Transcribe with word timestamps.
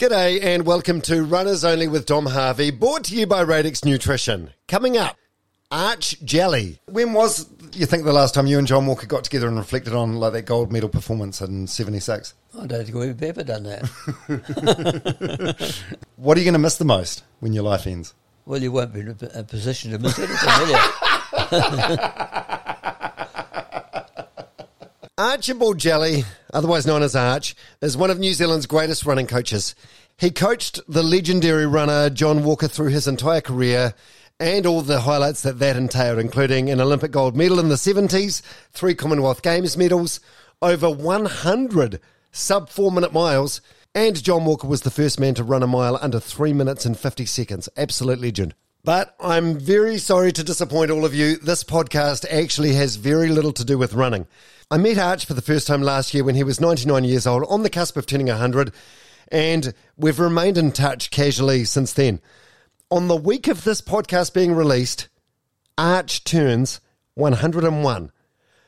G'day 0.00 0.42
and 0.42 0.64
welcome 0.64 1.02
to 1.02 1.22
Runners 1.24 1.62
Only 1.62 1.86
with 1.86 2.06
Dom 2.06 2.24
Harvey, 2.24 2.70
brought 2.70 3.04
to 3.04 3.14
you 3.14 3.26
by 3.26 3.42
Radix 3.42 3.84
Nutrition. 3.84 4.54
Coming 4.66 4.96
up, 4.96 5.18
Arch 5.70 6.18
Jelley. 6.24 6.78
When 6.86 7.12
was 7.12 7.46
you 7.74 7.84
think 7.84 8.04
the 8.04 8.12
last 8.14 8.32
time 8.32 8.46
you 8.46 8.56
and 8.56 8.66
John 8.66 8.86
Walker 8.86 9.06
got 9.06 9.24
together 9.24 9.46
and 9.46 9.58
reflected 9.58 9.92
on 9.92 10.14
like 10.14 10.32
that 10.32 10.46
gold 10.46 10.72
medal 10.72 10.88
performance 10.88 11.42
in 11.42 11.66
'76? 11.66 12.32
I 12.58 12.66
don't 12.66 12.82
think 12.82 12.96
we've 12.96 13.22
ever 13.22 13.44
done 13.44 13.64
that. 13.64 13.82
What 16.16 16.38
are 16.38 16.40
you 16.40 16.46
going 16.46 16.54
to 16.54 16.58
miss 16.58 16.78
the 16.78 16.86
most 16.86 17.22
when 17.40 17.52
your 17.52 17.64
life 17.64 17.86
ends? 17.86 18.14
well, 18.46 18.62
you 18.62 18.72
won't 18.72 18.94
be 18.94 19.00
in 19.00 19.08
a 19.08 19.16
a 19.40 19.44
position 19.44 19.90
to 19.90 19.98
miss 19.98 20.18
anything, 20.18 20.48
will 20.60 20.70
you? 20.70 20.78
Archibald 25.18 25.76
Jelley, 25.76 26.24
otherwise 26.52 26.86
known 26.86 27.02
as 27.02 27.16
Arch, 27.16 27.54
is 27.80 27.96
one 27.96 28.10
of 28.10 28.18
New 28.18 28.32
Zealand's 28.32 28.66
greatest 28.66 29.06
running 29.06 29.26
coaches. 29.26 29.74
He 30.18 30.30
coached 30.30 30.80
the 30.88 31.02
legendary 31.02 31.66
runner 31.66 32.10
John 32.10 32.44
Walker 32.44 32.68
through 32.68 32.88
his 32.90 33.06
entire 33.06 33.40
career 33.40 33.94
and 34.38 34.66
all 34.66 34.80
the 34.80 35.00
highlights 35.00 35.42
that 35.42 35.58
that 35.58 35.76
entailed, 35.76 36.18
including 36.18 36.70
an 36.70 36.80
Olympic 36.80 37.10
gold 37.10 37.36
medal 37.36 37.60
in 37.60 37.68
the 37.68 37.74
70s, 37.74 38.42
three 38.72 38.94
Commonwealth 38.94 39.42
Games 39.42 39.76
medals, 39.76 40.20
over 40.62 40.90
100 40.90 42.00
sub 42.32 42.70
four 42.70 42.90
minute 42.90 43.12
miles, 43.12 43.60
and 43.94 44.22
John 44.22 44.44
Walker 44.44 44.66
was 44.66 44.82
the 44.82 44.90
first 44.90 45.20
man 45.20 45.34
to 45.34 45.44
run 45.44 45.62
a 45.62 45.66
mile 45.66 45.98
under 46.00 46.20
three 46.20 46.52
minutes 46.52 46.86
and 46.86 46.98
50 46.98 47.26
seconds. 47.26 47.68
Absolute 47.76 48.20
legend. 48.20 48.54
But 48.82 49.14
I'm 49.20 49.58
very 49.58 49.98
sorry 49.98 50.32
to 50.32 50.42
disappoint 50.42 50.90
all 50.90 51.04
of 51.04 51.14
you. 51.14 51.36
This 51.36 51.64
podcast 51.64 52.24
actually 52.30 52.72
has 52.74 52.96
very 52.96 53.28
little 53.28 53.52
to 53.52 53.64
do 53.64 53.76
with 53.76 53.92
running. 53.92 54.26
I 54.70 54.78
met 54.78 54.96
Arch 54.96 55.26
for 55.26 55.34
the 55.34 55.42
first 55.42 55.66
time 55.66 55.82
last 55.82 56.14
year 56.14 56.24
when 56.24 56.34
he 56.34 56.44
was 56.44 56.62
99 56.62 57.04
years 57.04 57.26
old, 57.26 57.44
on 57.50 57.62
the 57.62 57.68
cusp 57.68 57.98
of 57.98 58.06
turning 58.06 58.28
100, 58.28 58.72
and 59.28 59.74
we've 59.98 60.18
remained 60.18 60.56
in 60.56 60.72
touch 60.72 61.10
casually 61.10 61.66
since 61.66 61.92
then. 61.92 62.22
On 62.90 63.06
the 63.06 63.16
week 63.16 63.48
of 63.48 63.64
this 63.64 63.82
podcast 63.82 64.32
being 64.32 64.54
released, 64.54 65.08
Arch 65.76 66.24
turns 66.24 66.80
101. 67.16 68.12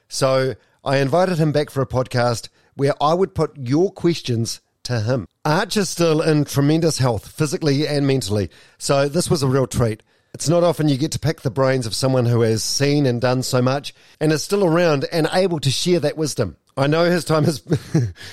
So 0.08 0.54
I 0.84 0.98
invited 0.98 1.38
him 1.38 1.52
back 1.52 1.70
for 1.70 1.80
a 1.80 1.86
podcast 1.86 2.50
where 2.74 2.92
I 3.02 3.14
would 3.14 3.34
put 3.34 3.56
your 3.56 3.90
questions 3.90 4.60
to 4.84 5.00
him. 5.00 5.28
Arch 5.44 5.76
is 5.76 5.88
still 5.88 6.20
in 6.20 6.44
tremendous 6.44 6.98
health, 6.98 7.28
physically 7.28 7.86
and 7.86 8.06
mentally. 8.06 8.50
So 8.78 9.08
this 9.08 9.28
was 9.28 9.42
a 9.42 9.48
real 9.48 9.66
treat. 9.66 10.02
It's 10.34 10.48
not 10.48 10.64
often 10.64 10.88
you 10.88 10.96
get 10.96 11.12
to 11.12 11.18
pick 11.18 11.42
the 11.42 11.50
brains 11.50 11.86
of 11.86 11.94
someone 11.94 12.24
who 12.24 12.40
has 12.40 12.64
seen 12.64 13.04
and 13.04 13.20
done 13.20 13.42
so 13.42 13.60
much 13.60 13.94
and 14.18 14.32
is 14.32 14.42
still 14.42 14.64
around 14.64 15.04
and 15.12 15.28
able 15.32 15.60
to 15.60 15.70
share 15.70 16.00
that 16.00 16.16
wisdom. 16.16 16.56
I 16.74 16.86
know 16.86 17.04
his 17.10 17.26
time 17.26 17.44
is, 17.44 17.62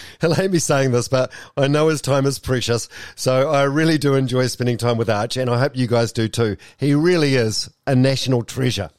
he'll 0.21 0.33
hate 0.33 0.51
me 0.51 0.59
saying 0.59 0.91
this, 0.91 1.09
but 1.09 1.31
I 1.57 1.67
know 1.67 1.89
his 1.89 2.01
time 2.01 2.25
is 2.25 2.39
precious. 2.39 2.87
So 3.15 3.49
I 3.49 3.63
really 3.63 3.97
do 3.97 4.15
enjoy 4.15 4.47
spending 4.47 4.77
time 4.77 4.97
with 4.97 5.09
Arch 5.09 5.35
and 5.35 5.49
I 5.49 5.59
hope 5.59 5.75
you 5.75 5.87
guys 5.87 6.13
do 6.13 6.29
too. 6.29 6.55
He 6.77 6.93
really 6.93 7.35
is 7.35 7.69
a 7.85 7.95
national 7.95 8.43
treasure. 8.43 8.91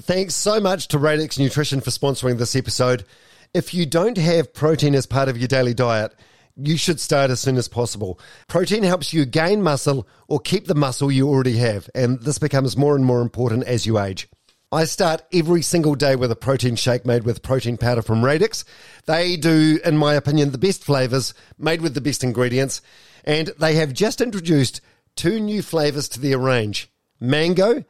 Thanks 0.00 0.34
so 0.34 0.58
much 0.58 0.88
to 0.88 0.98
Radix 0.98 1.38
Nutrition 1.38 1.82
for 1.82 1.90
sponsoring 1.90 2.38
this 2.38 2.56
episode. 2.56 3.04
If 3.52 3.74
you 3.74 3.84
don't 3.84 4.16
have 4.16 4.54
protein 4.54 4.94
as 4.94 5.06
part 5.06 5.28
of 5.28 5.36
your 5.36 5.48
daily 5.48 5.74
diet, 5.74 6.14
you 6.56 6.76
should 6.76 7.00
start 7.00 7.30
as 7.30 7.40
soon 7.40 7.56
as 7.56 7.68
possible. 7.68 8.18
Protein 8.48 8.82
helps 8.82 9.12
you 9.12 9.24
gain 9.26 9.62
muscle 9.62 10.08
or 10.28 10.40
keep 10.40 10.66
the 10.66 10.74
muscle 10.74 11.12
you 11.12 11.28
already 11.28 11.56
have, 11.58 11.88
and 11.94 12.20
this 12.20 12.38
becomes 12.38 12.76
more 12.76 12.96
and 12.96 13.04
more 13.04 13.20
important 13.20 13.64
as 13.64 13.86
you 13.86 13.98
age. 13.98 14.28
I 14.72 14.84
start 14.84 15.22
every 15.32 15.62
single 15.62 15.94
day 15.94 16.16
with 16.16 16.32
a 16.32 16.36
protein 16.36 16.74
shake 16.74 17.06
made 17.06 17.24
with 17.24 17.42
protein 17.42 17.76
powder 17.76 18.02
from 18.02 18.24
Radix. 18.24 18.64
They 19.06 19.36
do, 19.36 19.78
in 19.84 19.96
my 19.96 20.14
opinion, 20.14 20.50
the 20.50 20.58
best 20.58 20.82
flavors, 20.82 21.34
made 21.56 21.80
with 21.80 21.94
the 21.94 22.00
best 22.00 22.24
ingredients, 22.24 22.80
and 23.24 23.52
they 23.60 23.76
have 23.76 23.92
just 23.92 24.20
introduced 24.20 24.80
two 25.14 25.38
new 25.38 25.62
flavors 25.62 26.08
to 26.10 26.20
their 26.20 26.38
range 26.38 26.90
mango 27.20 27.84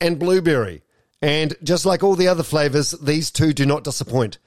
and 0.00 0.18
blueberry. 0.18 0.82
And 1.20 1.54
just 1.62 1.84
like 1.84 2.02
all 2.02 2.16
the 2.16 2.28
other 2.28 2.42
flavors, 2.42 2.92
these 2.92 3.30
two 3.30 3.52
do 3.52 3.66
not 3.66 3.84
disappoint. 3.84 4.38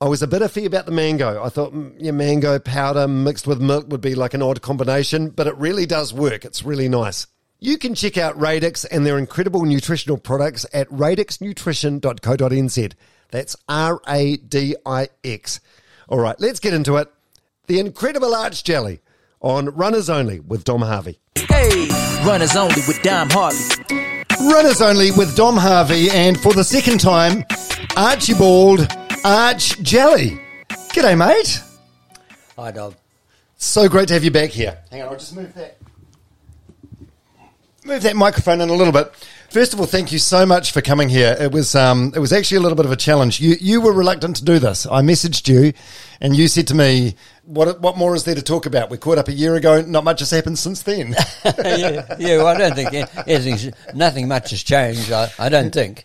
I 0.00 0.06
was 0.06 0.22
a 0.22 0.28
bit 0.28 0.42
iffy 0.42 0.64
about 0.64 0.86
the 0.86 0.92
mango. 0.92 1.42
I 1.42 1.48
thought 1.48 1.74
mm, 1.74 1.92
yeah, 1.98 2.12
mango 2.12 2.60
powder 2.60 3.08
mixed 3.08 3.48
with 3.48 3.60
milk 3.60 3.88
would 3.88 4.00
be 4.00 4.14
like 4.14 4.32
an 4.32 4.42
odd 4.42 4.62
combination, 4.62 5.30
but 5.30 5.48
it 5.48 5.56
really 5.56 5.86
does 5.86 6.14
work. 6.14 6.44
It's 6.44 6.62
really 6.62 6.88
nice. 6.88 7.26
You 7.58 7.78
can 7.78 7.96
check 7.96 8.16
out 8.16 8.38
Radix 8.38 8.84
and 8.84 9.04
their 9.04 9.18
incredible 9.18 9.64
nutritional 9.64 10.16
products 10.16 10.64
at 10.72 10.88
radixnutrition.co.nz. 10.90 12.92
That's 13.32 13.56
R 13.68 14.00
A 14.06 14.36
D 14.36 14.76
I 14.86 15.08
X. 15.24 15.58
All 16.08 16.20
right, 16.20 16.38
let's 16.38 16.60
get 16.60 16.74
into 16.74 16.96
it. 16.98 17.08
The 17.66 17.80
incredible 17.80 18.36
arch 18.36 18.62
Jelley 18.62 19.00
on 19.40 19.66
Runners 19.70 20.08
Only 20.08 20.38
with 20.38 20.62
Dom 20.62 20.82
Harvey. 20.82 21.18
Hey, 21.34 21.88
runners 22.24 22.54
only 22.54 22.82
with 22.86 23.02
Dom 23.02 23.30
Harvey. 23.30 24.14
Runners 24.40 24.80
Only 24.80 25.10
with 25.10 25.34
Dom 25.34 25.56
Harvey, 25.56 26.08
and 26.10 26.38
for 26.38 26.52
the 26.52 26.62
second 26.62 27.00
time, 27.00 27.44
Archibald 27.96 28.86
Arch 29.28 29.76
Jelley. 29.82 30.40
G'day, 30.70 31.14
mate. 31.14 31.60
Hi, 32.56 32.70
Dom. 32.70 32.94
So 33.58 33.86
great 33.86 34.08
to 34.08 34.14
have 34.14 34.24
you 34.24 34.30
back 34.30 34.48
here. 34.48 34.78
Hang 34.90 35.02
on, 35.02 35.08
I'll 35.08 35.18
just 35.18 35.36
move 35.36 35.52
that. 35.52 35.76
Move 37.84 38.02
that 38.04 38.16
microphone 38.16 38.62
in 38.62 38.70
a 38.70 38.72
little 38.72 38.90
bit. 38.90 39.12
First 39.50 39.72
of 39.72 39.80
all, 39.80 39.86
thank 39.86 40.12
you 40.12 40.18
so 40.18 40.44
much 40.44 40.72
for 40.72 40.82
coming 40.82 41.08
here. 41.08 41.34
It 41.40 41.52
was 41.52 41.74
um, 41.74 42.12
it 42.14 42.18
was 42.18 42.34
actually 42.34 42.58
a 42.58 42.60
little 42.60 42.76
bit 42.76 42.84
of 42.84 42.92
a 42.92 42.96
challenge. 42.96 43.40
You 43.40 43.56
you 43.58 43.80
were 43.80 43.94
reluctant 43.94 44.36
to 44.36 44.44
do 44.44 44.58
this. 44.58 44.84
I 44.84 45.00
messaged 45.00 45.48
you, 45.48 45.72
and 46.20 46.36
you 46.36 46.48
said 46.48 46.66
to 46.66 46.74
me, 46.74 47.14
"What 47.44 47.80
what 47.80 47.96
more 47.96 48.14
is 48.14 48.24
there 48.24 48.34
to 48.34 48.42
talk 48.42 48.66
about?" 48.66 48.90
We 48.90 48.98
caught 48.98 49.16
up 49.16 49.28
a 49.28 49.32
year 49.32 49.54
ago. 49.54 49.80
Not 49.80 50.04
much 50.04 50.20
has 50.20 50.30
happened 50.30 50.58
since 50.58 50.82
then. 50.82 51.16
yeah, 51.44 52.04
yeah, 52.18 52.36
well, 52.36 52.48
I 52.48 52.58
don't 52.58 52.74
think 52.74 52.92
anything's, 53.26 53.70
nothing 53.94 54.28
much 54.28 54.50
has 54.50 54.62
changed. 54.62 55.10
I, 55.10 55.30
I 55.38 55.48
don't 55.48 55.72
think. 55.72 56.04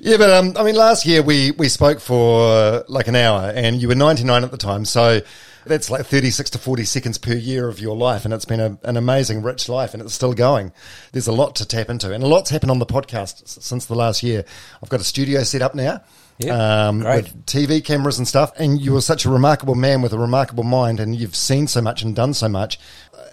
Yeah, 0.00 0.16
but 0.16 0.30
um, 0.30 0.52
I 0.56 0.62
mean, 0.62 0.76
last 0.76 1.04
year 1.04 1.20
we 1.20 1.50
we 1.50 1.68
spoke 1.68 1.98
for 1.98 2.84
like 2.86 3.08
an 3.08 3.16
hour, 3.16 3.52
and 3.56 3.82
you 3.82 3.88
were 3.88 3.96
ninety 3.96 4.22
nine 4.22 4.44
at 4.44 4.52
the 4.52 4.56
time, 4.56 4.84
so 4.84 5.20
that's 5.66 5.90
like 5.90 6.06
thirty 6.06 6.30
six 6.30 6.50
to 6.50 6.58
forty 6.58 6.84
seconds 6.84 7.18
per 7.18 7.34
year 7.34 7.68
of 7.68 7.80
your 7.80 7.96
life, 7.96 8.24
and 8.24 8.32
it's 8.34 8.44
been 8.44 8.60
a, 8.60 8.78
an 8.82 8.96
amazing, 8.96 9.42
rich 9.42 9.68
life, 9.68 9.94
and 9.94 10.02
it's 10.02 10.14
still 10.14 10.34
going. 10.34 10.72
There's 11.12 11.26
a 11.26 11.32
lot 11.32 11.56
to 11.56 11.66
tap 11.66 11.88
into, 11.88 12.12
and 12.12 12.22
a 12.22 12.26
lot's 12.26 12.50
happened 12.50 12.70
on 12.70 12.78
the 12.78 12.86
podcast 12.86 13.48
since 13.62 13.86
the 13.86 13.94
last 13.94 14.22
year. 14.22 14.44
I've 14.82 14.88
got 14.88 15.00
a 15.00 15.04
studio 15.04 15.42
set 15.42 15.62
up 15.62 15.74
now. 15.74 16.02
Yeah, 16.38 16.88
um, 16.88 17.00
with 17.00 17.46
TV 17.46 17.84
cameras 17.84 18.18
and 18.18 18.26
stuff, 18.26 18.52
and 18.58 18.80
you 18.80 18.96
are 18.96 19.00
such 19.00 19.24
a 19.24 19.30
remarkable 19.30 19.76
man 19.76 20.02
with 20.02 20.12
a 20.12 20.18
remarkable 20.18 20.64
mind, 20.64 20.98
and 20.98 21.14
you've 21.14 21.36
seen 21.36 21.68
so 21.68 21.80
much 21.80 22.02
and 22.02 22.16
done 22.16 22.34
so 22.34 22.48
much. 22.48 22.78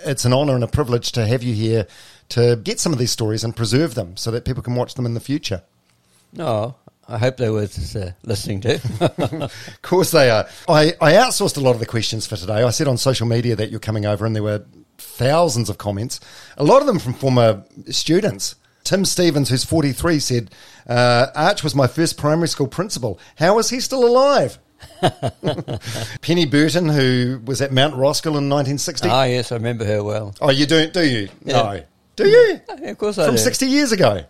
It's 0.05 0.25
an 0.25 0.33
honour 0.33 0.55
and 0.55 0.63
a 0.63 0.67
privilege 0.67 1.11
to 1.13 1.25
have 1.25 1.41
you 1.41 1.53
here 1.53 1.87
to 2.29 2.55
get 2.63 2.79
some 2.79 2.93
of 2.93 2.99
these 2.99 3.11
stories 3.11 3.43
and 3.43 3.55
preserve 3.55 3.95
them 3.95 4.15
so 4.17 4.31
that 4.31 4.45
people 4.45 4.63
can 4.63 4.75
watch 4.75 4.93
them 4.93 5.05
in 5.05 5.13
the 5.15 5.19
future. 5.19 5.63
No, 6.33 6.75
I 7.07 7.17
hope 7.17 7.37
they 7.37 7.49
were 7.49 7.63
uh, 7.63 8.11
listening 8.23 8.61
to. 8.61 8.79
Of 9.21 9.81
course 9.81 10.11
they 10.11 10.29
are. 10.29 10.47
I, 10.67 10.93
I 11.01 11.13
outsourced 11.13 11.57
a 11.57 11.61
lot 11.61 11.71
of 11.71 11.79
the 11.79 11.85
questions 11.85 12.25
for 12.25 12.35
today. 12.37 12.63
I 12.63 12.69
said 12.69 12.87
on 12.87 12.97
social 12.97 13.27
media 13.27 13.55
that 13.55 13.69
you're 13.71 13.79
coming 13.79 14.05
over, 14.05 14.25
and 14.25 14.35
there 14.35 14.43
were 14.43 14.63
thousands 14.97 15.69
of 15.69 15.77
comments, 15.77 16.19
a 16.57 16.63
lot 16.63 16.81
of 16.81 16.87
them 16.87 16.99
from 16.99 17.13
former 17.13 17.63
students. 17.89 18.55
Tim 18.83 19.05
Stevens, 19.05 19.49
who's 19.49 19.63
43, 19.63 20.19
said, 20.19 20.51
uh, 20.87 21.27
Arch 21.35 21.63
was 21.63 21.75
my 21.75 21.87
first 21.87 22.17
primary 22.17 22.47
school 22.47 22.67
principal. 22.67 23.19
How 23.35 23.59
is 23.59 23.69
he 23.69 23.79
still 23.79 24.05
alive? 24.05 24.57
Penny 26.21 26.45
Burton, 26.45 26.89
who 26.89 27.41
was 27.45 27.61
at 27.61 27.71
Mount 27.71 27.93
Roskill 27.93 28.37
in 28.37 28.49
1960. 28.49 29.09
ah, 29.09 29.23
yes, 29.25 29.51
I 29.51 29.55
remember 29.55 29.85
her 29.85 30.03
well. 30.03 30.33
oh, 30.41 30.49
you 30.49 30.65
do, 30.65 30.87
do 30.87 31.05
you? 31.05 31.29
Yeah. 31.43 31.61
No. 31.61 31.83
Do 32.15 32.27
you? 32.27 32.59
Yeah, 32.81 32.89
of 32.89 32.97
course 32.97 33.17
I 33.17 33.25
From 33.25 33.35
do. 33.35 33.41
60 33.41 33.65
years 33.67 33.91
ago. 33.91 34.21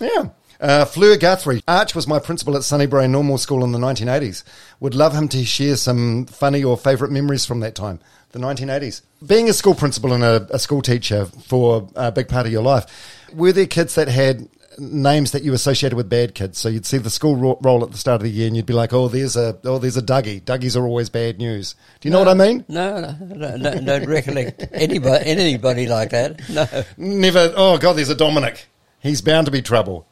Yeah. 0.00 0.28
Uh, 0.60 0.84
Fleur 0.84 1.16
Guthrie. 1.16 1.62
Arch 1.68 1.94
was 1.94 2.06
my 2.06 2.18
principal 2.18 2.56
at 2.56 2.62
Sunnybrae 2.62 3.10
Normal 3.10 3.38
School 3.38 3.64
in 3.64 3.72
the 3.72 3.78
1980s. 3.78 4.42
Would 4.80 4.94
love 4.94 5.14
him 5.14 5.28
to 5.28 5.44
share 5.44 5.76
some 5.76 6.26
funny 6.26 6.62
or 6.64 6.76
favourite 6.76 7.12
memories 7.12 7.44
from 7.46 7.60
that 7.60 7.74
time, 7.74 8.00
the 8.32 8.38
1980s. 8.38 9.02
Being 9.26 9.48
a 9.48 9.52
school 9.52 9.74
principal 9.74 10.12
and 10.12 10.22
a, 10.24 10.46
a 10.50 10.58
school 10.58 10.82
teacher 10.82 11.26
for 11.26 11.88
a 11.94 12.10
big 12.12 12.28
part 12.28 12.46
of 12.46 12.52
your 12.52 12.62
life, 12.62 12.86
Were 13.34 13.52
there 13.52 13.66
kids 13.66 13.94
that 13.96 14.08
had 14.08 14.48
names 14.78 15.32
that 15.32 15.42
you 15.42 15.54
associated 15.54 15.96
with 15.96 16.08
bad 16.08 16.34
kids? 16.34 16.58
So 16.58 16.68
you'd 16.68 16.86
see 16.86 16.98
the 16.98 17.10
school 17.10 17.36
ro- 17.36 17.58
roll 17.62 17.82
at 17.82 17.92
the 17.92 17.98
start 17.98 18.16
of 18.20 18.24
the 18.24 18.30
year, 18.30 18.46
and 18.46 18.56
you'd 18.56 18.66
be 18.66 18.74
like, 18.74 18.92
"Oh, 18.92 19.08
there's 19.08 19.36
a 19.36 19.58
oh, 19.64 19.78
there's 19.78 19.96
a 19.96 20.02
Dougie. 20.02 20.42
Dougies 20.42 20.76
are 20.76 20.86
always 20.86 21.08
bad 21.08 21.38
news." 21.38 21.74
Do 22.00 22.08
you 22.08 22.12
know 22.12 22.18
what 22.18 22.28
I 22.28 22.34
mean? 22.34 22.64
No, 22.68 23.00
no, 23.00 23.16
no, 23.20 23.56
no 23.56 23.80
don't 23.80 24.06
recollect 24.06 24.66
anybody, 24.72 25.24
anybody 25.26 25.86
like 25.86 26.10
that. 26.10 26.40
No. 26.50 26.66
Never. 26.96 27.52
Oh 27.56 27.78
God, 27.78 27.94
there's 27.94 28.10
a 28.10 28.14
Dominic. 28.14 28.66
He's 29.00 29.20
bound 29.22 29.46
to 29.46 29.50
be 29.50 29.62
trouble. 29.62 30.06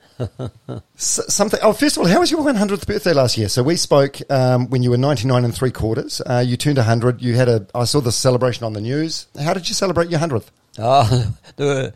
Something. 0.97 1.61
Oh, 1.63 1.73
first 1.73 1.97
of 1.97 2.03
all, 2.03 2.09
how 2.09 2.21
was 2.21 2.31
your 2.31 2.43
100th 2.43 2.87
birthday 2.87 3.13
last 3.13 3.37
year? 3.37 3.49
So 3.49 3.63
we 3.63 3.77
spoke 3.77 4.19
um, 4.31 4.71
when 4.71 4.83
you 4.83 4.91
were 4.91 4.97
99 4.97 5.45
and 5.45 5.55
three 5.55 5.71
quarters. 5.71 6.21
Uh, 6.25 6.45
you 6.47 6.57
turned 6.57 6.79
100. 6.79 7.21
You 7.21 7.35
had 7.35 7.49
a. 7.49 7.67
I 7.75 7.85
saw 7.85 8.01
the 8.01 8.13
celebration 8.13 8.65
on 8.65 8.73
the 8.73 8.81
news. 8.81 9.27
How 9.39 9.55
did 9.55 9.69
you 9.69 9.75
celebrate 9.75 10.11
your 10.11 10.21
100th? 10.21 10.47
Oh, 10.79 11.35
there 11.57 11.67
were 11.67 11.93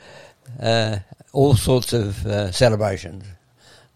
uh, 0.60 0.98
all 1.32 1.54
sorts 1.54 1.92
of 1.92 2.24
uh, 2.26 2.50
celebrations. 2.52 3.24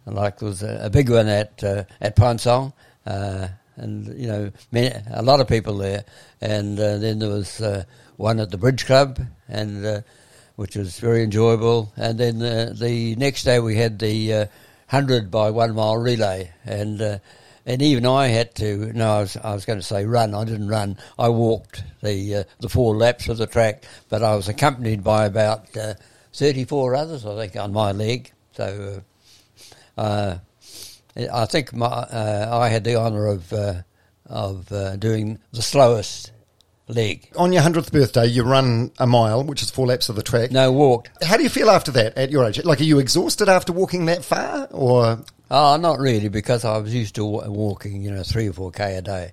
Like 0.06 0.38
there 0.38 0.48
was 0.48 0.62
a, 0.62 0.86
a 0.86 0.90
big 0.90 1.10
one 1.10 1.28
at 1.28 1.62
uh, 1.62 1.84
at 2.00 2.16
Pine 2.16 2.38
Song, 2.38 2.72
uh, 3.06 3.48
and 3.76 4.06
you 4.18 4.26
know 4.26 4.50
many, 4.72 4.94
a 5.12 5.22
lot 5.22 5.40
of 5.40 5.48
people 5.48 5.78
there. 5.78 6.04
And 6.40 6.78
uh, 6.78 6.98
then 6.98 7.20
there 7.20 7.28
was 7.28 7.60
one 8.16 8.40
at 8.40 8.50
the 8.50 8.58
Bridge 8.58 8.86
Club, 8.86 9.20
and 9.48 10.04
which 10.56 10.76
was 10.76 10.98
very 10.98 11.22
enjoyable. 11.22 11.92
And 11.96 12.18
then 12.18 12.42
uh, 12.42 12.72
the 12.74 13.16
next 13.16 13.44
day 13.44 13.58
we 13.60 13.76
had 13.76 13.98
the 13.98 14.32
uh, 14.34 14.46
hundred 14.88 15.30
by 15.30 15.50
one 15.50 15.74
mile 15.74 15.96
relay, 15.96 16.52
and 16.64 17.00
uh, 17.00 17.18
and 17.64 17.82
even 17.82 18.06
I 18.06 18.28
had 18.28 18.54
to. 18.56 18.92
No, 18.92 19.10
I 19.10 19.20
was, 19.20 19.36
I 19.36 19.54
was 19.54 19.64
going 19.64 19.78
to 19.78 19.84
say 19.84 20.04
run. 20.04 20.34
I 20.34 20.44
didn't 20.44 20.68
run. 20.68 20.98
I 21.18 21.28
walked 21.28 21.82
the 22.02 22.36
uh, 22.36 22.44
the 22.60 22.68
four 22.68 22.96
laps 22.96 23.28
of 23.28 23.38
the 23.38 23.46
track, 23.46 23.84
but 24.08 24.22
I 24.22 24.34
was 24.36 24.48
accompanied 24.48 25.02
by 25.02 25.26
about 25.26 25.76
uh, 25.76 25.94
thirty 26.32 26.64
four 26.64 26.94
others, 26.94 27.24
I 27.24 27.36
think, 27.36 27.56
on 27.56 27.72
my 27.72 27.92
leg. 27.92 28.32
So. 28.56 29.02
Uh, 29.96 30.38
I 31.14 31.44
think 31.44 31.74
my, 31.74 32.06
I 32.10 32.70
had 32.70 32.84
the 32.84 32.96
honour 32.96 33.26
of 33.26 33.52
of 34.24 34.98
doing 34.98 35.38
the 35.52 35.60
slowest 35.60 36.32
leg. 36.88 37.28
On 37.36 37.52
your 37.52 37.62
100th 37.62 37.90
birthday, 37.92 38.26
you 38.26 38.42
run 38.44 38.90
a 38.98 39.06
mile, 39.06 39.42
which 39.44 39.62
is 39.62 39.70
four 39.70 39.86
laps 39.86 40.08
of 40.08 40.16
the 40.16 40.22
track. 40.22 40.50
No, 40.50 40.70
walked. 40.72 41.10
How 41.24 41.36
do 41.36 41.42
you 41.42 41.48
feel 41.48 41.70
after 41.70 41.90
that 41.92 42.16
at 42.18 42.30
your 42.30 42.44
age? 42.44 42.62
Like, 42.64 42.80
are 42.80 42.84
you 42.84 42.98
exhausted 42.98 43.48
after 43.48 43.72
walking 43.72 44.06
that 44.06 44.24
far? 44.24 44.68
Or. 44.70 45.24
Oh, 45.50 45.76
not 45.76 45.98
really, 45.98 46.28
because 46.28 46.64
I 46.64 46.78
was 46.78 46.94
used 46.94 47.14
to 47.16 47.24
walking, 47.24 48.02
you 48.02 48.10
know, 48.10 48.22
three 48.22 48.48
or 48.48 48.52
four 48.52 48.70
k 48.70 48.96
a 48.96 49.02
day. 49.02 49.32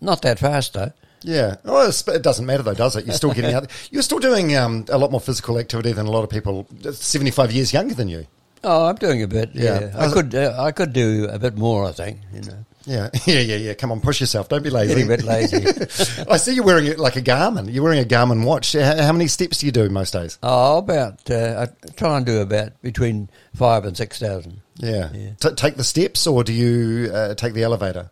Not 0.00 0.22
that 0.22 0.38
fast 0.38 0.74
though. 0.74 0.92
Yeah. 1.22 1.56
Oh, 1.64 1.80
it's- 1.82 2.06
it 2.08 2.22
doesn't 2.22 2.44
matter 2.46 2.62
though, 2.62 2.74
does 2.74 2.96
it? 2.96 3.06
You're 3.06 3.14
still 3.14 3.32
getting 3.32 3.54
out. 3.54 3.70
You're 3.90 4.02
still 4.02 4.18
doing 4.18 4.56
um, 4.56 4.84
a 4.88 4.98
lot 4.98 5.10
more 5.10 5.20
physical 5.20 5.58
activity 5.58 5.92
than 5.92 6.06
a 6.06 6.10
lot 6.10 6.24
of 6.24 6.30
people 6.30 6.66
75 6.92 7.52
years 7.52 7.72
younger 7.72 7.94
than 7.94 8.08
you. 8.08 8.26
Oh, 8.64 8.86
I'm 8.86 8.96
doing 8.96 9.22
a 9.22 9.26
bit. 9.28 9.50
Yeah. 9.54 9.80
Yeah, 9.80 9.92
I 9.98 10.12
could. 10.12 10.34
Uh, 10.34 10.54
I 10.58 10.70
could 10.72 10.92
do 10.92 11.28
a 11.30 11.38
bit 11.38 11.56
more. 11.56 11.84
I 11.86 11.92
think. 11.92 12.18
You 12.32 12.42
know, 12.42 12.64
Yeah, 12.84 13.10
yeah, 13.26 13.40
yeah, 13.40 13.56
yeah. 13.56 13.74
Come 13.74 13.92
on, 13.92 14.00
push 14.00 14.20
yourself. 14.20 14.48
Don't 14.48 14.62
be 14.62 14.70
lazy. 14.70 15.02
a 15.02 15.06
bit 15.06 15.22
lazy. 15.22 15.58
I 16.30 16.36
see 16.36 16.54
you're 16.54 16.64
wearing 16.64 16.86
it 16.86 16.98
like 16.98 17.16
a 17.16 17.22
Garmin. 17.22 17.72
You're 17.72 17.84
wearing 17.84 18.00
a 18.00 18.04
Garmin 18.04 18.44
watch. 18.44 18.72
How, 18.72 19.00
how 19.02 19.12
many 19.12 19.28
steps 19.28 19.58
do 19.58 19.66
you 19.66 19.72
do 19.72 19.88
most 19.88 20.12
days? 20.12 20.38
oh, 20.42 20.78
about. 20.78 21.30
Uh, 21.30 21.66
I 21.66 21.90
try 21.92 22.16
and 22.16 22.26
do 22.26 22.40
about 22.40 22.80
between 22.82 23.28
five 23.54 23.84
and 23.84 23.96
six 23.96 24.18
thousand. 24.18 24.60
Yeah. 24.76 25.10
Yeah. 25.12 25.30
T- 25.40 25.54
take 25.54 25.76
the 25.76 25.84
steps, 25.84 26.26
or 26.26 26.42
do 26.44 26.52
you 26.52 27.12
uh, 27.12 27.34
take 27.34 27.54
the 27.54 27.62
elevator? 27.62 28.10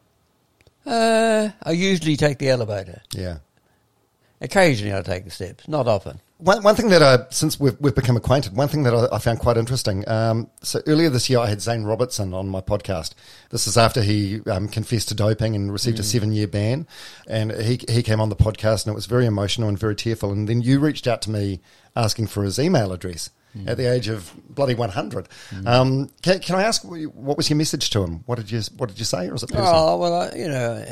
Uh, 0.86 1.50
I 1.62 1.72
usually 1.72 2.16
take 2.16 2.38
the 2.38 2.48
elevator. 2.50 3.02
Yeah. 3.12 3.38
Occasionally, 4.40 4.94
I 4.96 5.02
take 5.02 5.24
the 5.24 5.30
steps. 5.30 5.68
Not 5.68 5.86
often. 5.86 6.20
One, 6.40 6.62
one 6.62 6.74
thing 6.74 6.88
that 6.88 7.02
I, 7.02 7.26
since 7.30 7.60
we've, 7.60 7.76
we've 7.80 7.94
become 7.94 8.16
acquainted, 8.16 8.56
one 8.56 8.68
thing 8.68 8.82
that 8.84 8.94
I, 8.94 9.16
I 9.16 9.18
found 9.18 9.40
quite 9.40 9.56
interesting. 9.58 10.08
Um, 10.08 10.50
so 10.62 10.80
earlier 10.86 11.10
this 11.10 11.28
year, 11.28 11.38
I 11.38 11.46
had 11.48 11.60
Zane 11.60 11.84
Robertson 11.84 12.32
on 12.32 12.48
my 12.48 12.60
podcast. 12.60 13.12
This 13.50 13.66
is 13.66 13.76
after 13.76 14.02
he 14.02 14.40
um, 14.50 14.66
confessed 14.68 15.08
to 15.08 15.14
doping 15.14 15.54
and 15.54 15.70
received 15.70 15.98
a 15.98 16.02
seven 16.02 16.32
year 16.32 16.46
ban. 16.46 16.86
And 17.28 17.52
he, 17.52 17.80
he 17.88 18.02
came 18.02 18.20
on 18.20 18.30
the 18.30 18.36
podcast 18.36 18.86
and 18.86 18.92
it 18.92 18.94
was 18.94 19.06
very 19.06 19.26
emotional 19.26 19.68
and 19.68 19.78
very 19.78 19.94
tearful. 19.94 20.32
And 20.32 20.48
then 20.48 20.62
you 20.62 20.80
reached 20.80 21.06
out 21.06 21.20
to 21.22 21.30
me 21.30 21.60
asking 21.94 22.28
for 22.28 22.42
his 22.42 22.58
email 22.58 22.92
address 22.92 23.30
at 23.66 23.76
the 23.76 23.92
age 23.92 24.08
of 24.08 24.32
bloody 24.48 24.74
100. 24.74 25.28
Um, 25.66 26.08
can, 26.22 26.38
can 26.38 26.54
I 26.54 26.62
ask, 26.62 26.82
what 26.84 27.36
was 27.36 27.50
your 27.50 27.56
message 27.56 27.90
to 27.90 28.02
him? 28.02 28.22
What 28.26 28.36
did 28.36 28.50
you, 28.50 28.62
what 28.76 28.88
did 28.88 28.98
you 28.98 29.04
say? 29.04 29.28
Or 29.28 29.32
was 29.32 29.42
it 29.42 29.48
personal? 29.50 29.74
Oh 29.74 29.96
well, 29.98 30.14
I, 30.14 30.36
you 30.36 30.48
know, 30.48 30.84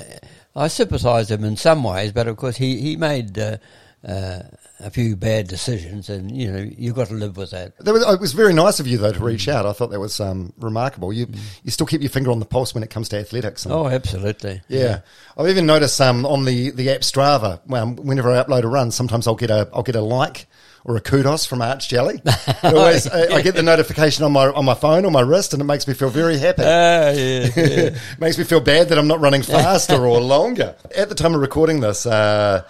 I 0.56 0.68
sympathise 0.68 1.30
with 1.30 1.40
him 1.40 1.46
in 1.46 1.56
some 1.56 1.84
ways, 1.84 2.12
but 2.12 2.26
of 2.26 2.36
course 2.36 2.56
he 2.56 2.80
he 2.80 2.96
made 2.96 3.38
uh, 3.38 3.58
uh, 4.06 4.40
a 4.80 4.90
few 4.90 5.16
bad 5.16 5.48
decisions, 5.48 6.08
and 6.08 6.30
you 6.30 6.52
know 6.52 6.58
you've 6.76 6.94
got 6.94 7.08
to 7.08 7.14
live 7.14 7.36
with 7.36 7.50
that. 7.50 7.72
Was, 7.84 8.02
it 8.14 8.20
was 8.20 8.32
very 8.32 8.52
nice 8.54 8.78
of 8.78 8.86
you, 8.86 8.96
though, 8.98 9.12
to 9.12 9.24
reach 9.24 9.48
out. 9.48 9.66
I 9.66 9.72
thought 9.72 9.90
that 9.90 9.98
was 10.00 10.20
um, 10.20 10.52
remarkable. 10.58 11.12
You, 11.12 11.26
you 11.64 11.70
still 11.70 11.86
keep 11.86 12.00
your 12.00 12.10
finger 12.10 12.30
on 12.30 12.38
the 12.38 12.46
pulse 12.46 12.74
when 12.74 12.82
it 12.84 12.90
comes 12.90 13.08
to 13.10 13.18
athletics. 13.18 13.64
And, 13.64 13.74
Oh, 13.74 13.88
absolutely. 13.88 14.62
Yeah, 14.68 15.00
I've 15.36 15.48
even 15.48 15.66
noticed 15.66 16.00
um, 16.00 16.24
on 16.24 16.44
the, 16.44 16.70
the 16.70 16.90
app 16.90 17.00
Strava. 17.00 17.60
Um, 17.72 17.96
whenever 17.96 18.30
I 18.30 18.42
upload 18.42 18.62
a 18.62 18.68
run, 18.68 18.90
sometimes 18.92 19.26
I'll 19.26 19.34
get 19.34 19.50
a 19.50 19.68
I'll 19.72 19.82
get 19.82 19.96
a 19.96 20.00
like 20.00 20.46
or 20.84 20.96
a 20.96 21.00
kudos 21.00 21.44
from 21.44 21.60
Arch 21.60 21.88
Jelley. 21.88 22.20
Always, 22.62 23.08
I, 23.08 23.34
I 23.34 23.42
get 23.42 23.56
the 23.56 23.62
notification 23.64 24.24
on 24.24 24.32
my 24.32 24.46
on 24.46 24.64
my 24.64 24.74
phone 24.74 25.04
or 25.04 25.10
my 25.10 25.22
wrist, 25.22 25.52
and 25.52 25.60
it 25.60 25.64
makes 25.64 25.88
me 25.88 25.94
feel 25.94 26.08
very 26.08 26.38
happy. 26.38 26.62
Ah, 26.64 27.10
yeah, 27.10 27.48
yeah. 27.56 27.98
makes 28.20 28.38
me 28.38 28.44
feel 28.44 28.60
bad 28.60 28.90
that 28.90 28.98
I'm 28.98 29.08
not 29.08 29.18
running 29.20 29.42
faster 29.42 30.06
or 30.06 30.20
longer. 30.20 30.76
At 30.96 31.08
the 31.08 31.16
time 31.16 31.34
of 31.34 31.40
recording 31.40 31.80
this, 31.80 32.06
uh, 32.06 32.62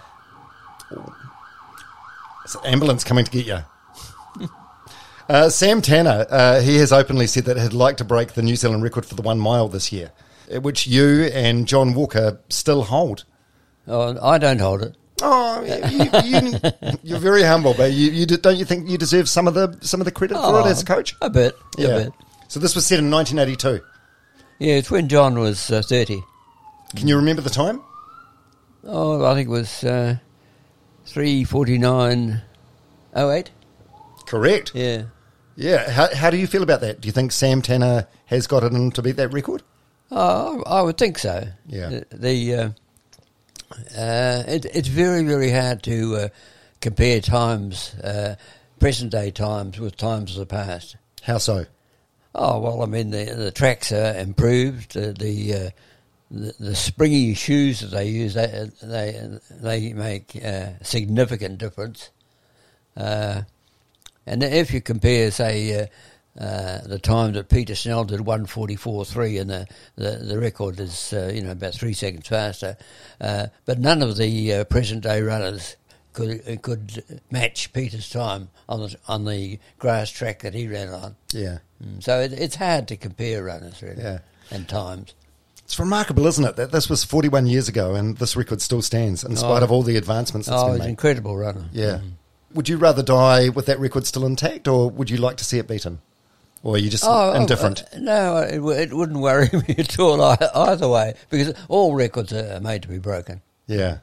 it's 2.49 2.55
an 2.55 2.65
ambulance 2.65 3.03
coming 3.03 3.25
to 3.25 3.31
get 3.31 3.45
you. 3.45 3.59
Uh, 5.29 5.47
Sam 5.47 5.79
Tanner, 5.79 6.25
uh, 6.31 6.59
he 6.59 6.77
has 6.77 6.91
openly 6.91 7.27
said 7.27 7.45
that 7.45 7.55
he'd 7.55 7.71
like 7.71 7.97
to 7.97 8.03
break 8.03 8.33
the 8.33 8.41
New 8.41 8.55
Zealand 8.55 8.81
record 8.81 9.05
for 9.05 9.13
the 9.13 9.21
one 9.21 9.39
mile 9.39 9.67
this 9.67 9.91
year, 9.91 10.11
uh, 10.51 10.59
which 10.59 10.87
you 10.87 11.25
and 11.25 11.67
John 11.67 11.93
Walker 11.93 12.39
still 12.49 12.81
hold. 12.81 13.25
oh, 13.87 14.17
I 14.27 14.39
don't 14.39 14.59
hold 14.59 14.81
it. 14.81 14.97
Oh, 15.21 15.63
you, 15.63 16.89
you, 17.03 17.15
are 17.15 17.19
very 17.19 17.43
humble, 17.43 17.75
but 17.75 17.91
you, 17.91 18.09
you 18.09 18.25
don't 18.25 18.57
you 18.57 18.65
think 18.65 18.89
you 18.89 18.97
deserve 18.97 19.29
some 19.29 19.47
of 19.47 19.53
the 19.53 19.77
some 19.81 20.01
of 20.01 20.05
the 20.05 20.11
credit 20.11 20.35
for 20.35 20.61
it 20.61 20.65
as 20.65 20.81
a 20.81 20.85
coach? 20.85 21.15
A 21.21 21.29
bit, 21.29 21.53
yeah. 21.77 21.87
a 21.89 22.03
bit. 22.05 22.13
So 22.47 22.59
this 22.59 22.73
was 22.73 22.87
set 22.87 22.97
in 22.97 23.11
1982. 23.11 23.85
Yeah, 24.57 24.73
it's 24.77 24.89
when 24.89 25.09
John 25.09 25.37
was 25.37 25.69
uh, 25.69 25.83
thirty. 25.83 26.23
Can 26.95 27.07
you 27.07 27.17
remember 27.17 27.43
the 27.43 27.51
time? 27.51 27.83
Oh, 28.83 29.23
I 29.23 29.35
think 29.35 29.47
it 29.47 29.51
was 29.51 29.83
uh, 29.83 30.17
three 31.09 31.43
forty 31.43 31.77
nine 31.77 32.41
oh 33.15 33.31
eight. 33.31 33.49
Correct. 34.27 34.71
Yeah. 34.75 35.05
Yeah. 35.55 35.89
How, 35.89 36.13
how 36.15 36.29
do 36.29 36.37
you 36.37 36.47
feel 36.47 36.63
about 36.63 36.81
that? 36.81 37.01
Do 37.01 37.07
you 37.07 37.11
think 37.11 37.31
Sam 37.31 37.61
Tanner 37.61 38.07
has 38.27 38.47
got 38.47 38.63
it 38.63 38.71
in 38.73 38.91
to 38.91 39.01
beat 39.01 39.15
that 39.17 39.33
record? 39.33 39.63
Oh, 40.11 40.63
I 40.65 40.81
would 40.81 40.97
think 40.97 41.17
so. 41.17 41.47
Yeah. 41.67 41.89
The, 41.89 42.05
the 42.11 42.53
uh, 42.55 42.69
uh, 43.97 44.43
it, 44.47 44.65
it's 44.65 44.87
very 44.87 45.23
very 45.23 45.51
hard 45.51 45.83
to 45.83 46.15
uh, 46.15 46.27
compare 46.79 47.21
times, 47.21 47.95
uh, 47.95 48.35
present 48.79 49.11
day 49.11 49.31
times, 49.31 49.79
with 49.79 49.97
times 49.97 50.33
of 50.33 50.39
the 50.39 50.45
past. 50.45 50.95
How 51.23 51.39
so? 51.39 51.65
Oh 52.35 52.59
well, 52.59 52.83
I 52.83 52.85
mean 52.85 53.09
the 53.09 53.25
the 53.35 53.51
tracks 53.51 53.91
are 53.91 54.15
improved. 54.15 54.93
The 54.93 55.73
the, 56.31 56.75
springy 56.75 57.33
shoes 57.33 57.79
that 57.79 57.91
they 57.91 58.07
use 58.07 58.33
they 58.35 58.69
they 58.81 59.39
they 59.49 59.93
make 59.93 60.35
a 60.35 60.75
significant 60.83 61.57
difference. 61.57 62.09
Uh, 62.95 63.43
and 64.25 64.43
if 64.43 64.71
you 64.73 64.81
compare, 64.81 65.31
say, 65.31 65.81
uh, 65.81 65.85
uh, 66.39 66.81
the 66.85 66.99
time 66.99 67.33
that 67.33 67.49
Peter 67.49 67.73
Snell 67.75 68.03
did 68.05 68.21
one 68.21 68.45
forty 68.45 68.75
four 68.75 69.05
three, 69.05 69.37
and 69.37 69.49
the, 69.49 69.67
the 69.95 70.11
the 70.17 70.37
record 70.39 70.79
is 70.79 71.13
uh, 71.13 71.31
you 71.33 71.41
know 71.41 71.51
about 71.51 71.73
three 71.73 71.93
seconds 71.93 72.27
faster, 72.27 72.77
uh, 73.19 73.47
but 73.65 73.79
none 73.79 74.01
of 74.03 74.17
the 74.17 74.53
uh, 74.53 74.63
present 74.65 75.03
day 75.03 75.21
runners 75.21 75.75
could 76.13 76.61
could 76.61 77.21
match 77.31 77.73
Peter's 77.73 78.09
time 78.09 78.49
on 78.67 78.81
the 78.81 78.95
on 79.07 79.25
the 79.25 79.57
grass 79.79 80.09
track 80.11 80.41
that 80.41 80.53
he 80.53 80.67
ran 80.67 80.89
on. 80.89 81.15
Yeah. 81.33 81.59
Mm, 81.83 82.03
So 82.03 82.19
it, 82.19 82.33
it's 82.33 82.55
hard 82.55 82.87
to 82.89 82.97
compare 82.97 83.43
runners, 83.43 83.81
really, 83.81 84.01
Yeah. 84.03 84.19
and 84.51 84.67
times. 84.67 85.13
It's 85.69 85.77
remarkable, 85.79 86.25
isn't 86.25 86.43
it, 86.43 86.55
that 86.55 86.71
this 86.71 86.89
was 86.89 87.03
41 87.03 87.45
years 87.45 87.67
ago 87.67 87.93
and 87.93 88.17
this 88.17 88.35
record 88.35 88.59
still 88.59 88.81
stands 88.81 89.23
in 89.23 89.35
spite 89.35 89.61
Oh. 89.61 89.65
of 89.65 89.71
all 89.71 89.83
the 89.83 89.97
advancements 89.97 90.47
that's 90.47 90.59
Oh, 90.59 90.65
been 90.65 90.73
he's 90.73 90.79
an 90.79 90.85
made. 90.85 90.89
incredible 90.89 91.37
runner. 91.37 91.65
Yeah. 91.71 91.99
Would 92.55 92.67
you 92.69 92.77
rather 92.77 93.03
die 93.03 93.49
with 93.49 93.67
that 93.67 93.79
record 93.79 94.07
still 94.07 94.25
intact 94.25 94.67
or 94.67 94.89
would 94.89 95.11
you 95.11 95.17
like 95.17 95.37
to 95.37 95.45
see 95.45 95.59
it 95.59 95.67
beaten? 95.67 95.99
Or 96.63 96.73
are 96.73 96.77
you 96.79 96.89
just 96.89 97.03
Oh, 97.05 97.33
oh, 97.33 97.33
indifferent? 97.33 97.83
uh, 97.93 97.99
no, 97.99 98.37
it, 98.37 98.55
w- 98.55 98.79
it 98.79 98.91
wouldn't 98.95 99.19
worry 99.19 99.47
me 99.67 99.75
at 99.77 99.99
all 99.99 100.19
either 100.55 100.89
way 100.89 101.13
because 101.29 101.53
all 101.67 101.93
records 101.93 102.33
are 102.33 102.59
made 102.59 102.81
to 102.81 102.87
be 102.87 102.97
broken. 102.97 103.41
yeah. 103.67 103.99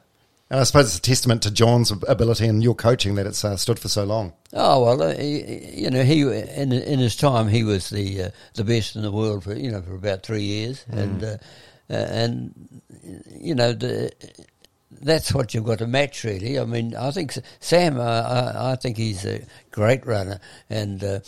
And 0.49 0.61
I 0.61 0.63
suppose 0.63 0.87
it's 0.87 0.97
a 0.97 1.01
testament 1.01 1.41
to 1.43 1.51
John's 1.51 1.91
ability 2.07 2.47
and 2.47 2.63
your 2.63 2.75
coaching 2.75 3.15
that 3.15 3.25
it's 3.25 3.43
uh, 3.43 3.57
stood 3.57 3.79
for 3.79 3.89
so 3.89 4.05
long. 4.05 4.33
Oh 4.53 4.85
well, 4.85 5.01
uh, 5.01 5.15
he, 5.17 5.81
you 5.81 5.89
know, 5.89 6.03
he 6.03 6.21
in 6.21 6.71
in 6.71 6.99
his 6.99 7.17
time 7.17 7.49
he 7.49 7.63
was 7.63 7.89
the 7.89 8.23
uh, 8.23 8.29
the 8.53 8.63
best 8.63 8.95
in 8.95 9.01
the 9.01 9.11
world 9.11 9.43
for 9.43 9.53
you 9.53 9.71
know 9.71 9.81
for 9.81 9.95
about 9.95 10.23
three 10.23 10.43
years, 10.43 10.85
and 10.89 11.21
uh, 11.23 11.37
uh, 11.89 11.93
and 11.93 12.81
you 13.29 13.55
know 13.55 13.73
the 13.73 14.11
that's 15.01 15.33
what 15.33 15.53
you've 15.53 15.65
got 15.65 15.79
to 15.79 15.87
match, 15.87 16.23
really. 16.23 16.59
I 16.59 16.65
mean, 16.65 16.95
I 16.95 17.11
think 17.11 17.33
Sam, 17.59 17.99
uh, 17.99 18.03
I, 18.03 18.71
I 18.71 18.75
think 18.75 18.97
he's 18.97 19.25
a 19.25 19.45
great 19.71 20.05
runner, 20.05 20.39
and 20.69 21.03
uh, 21.03 21.19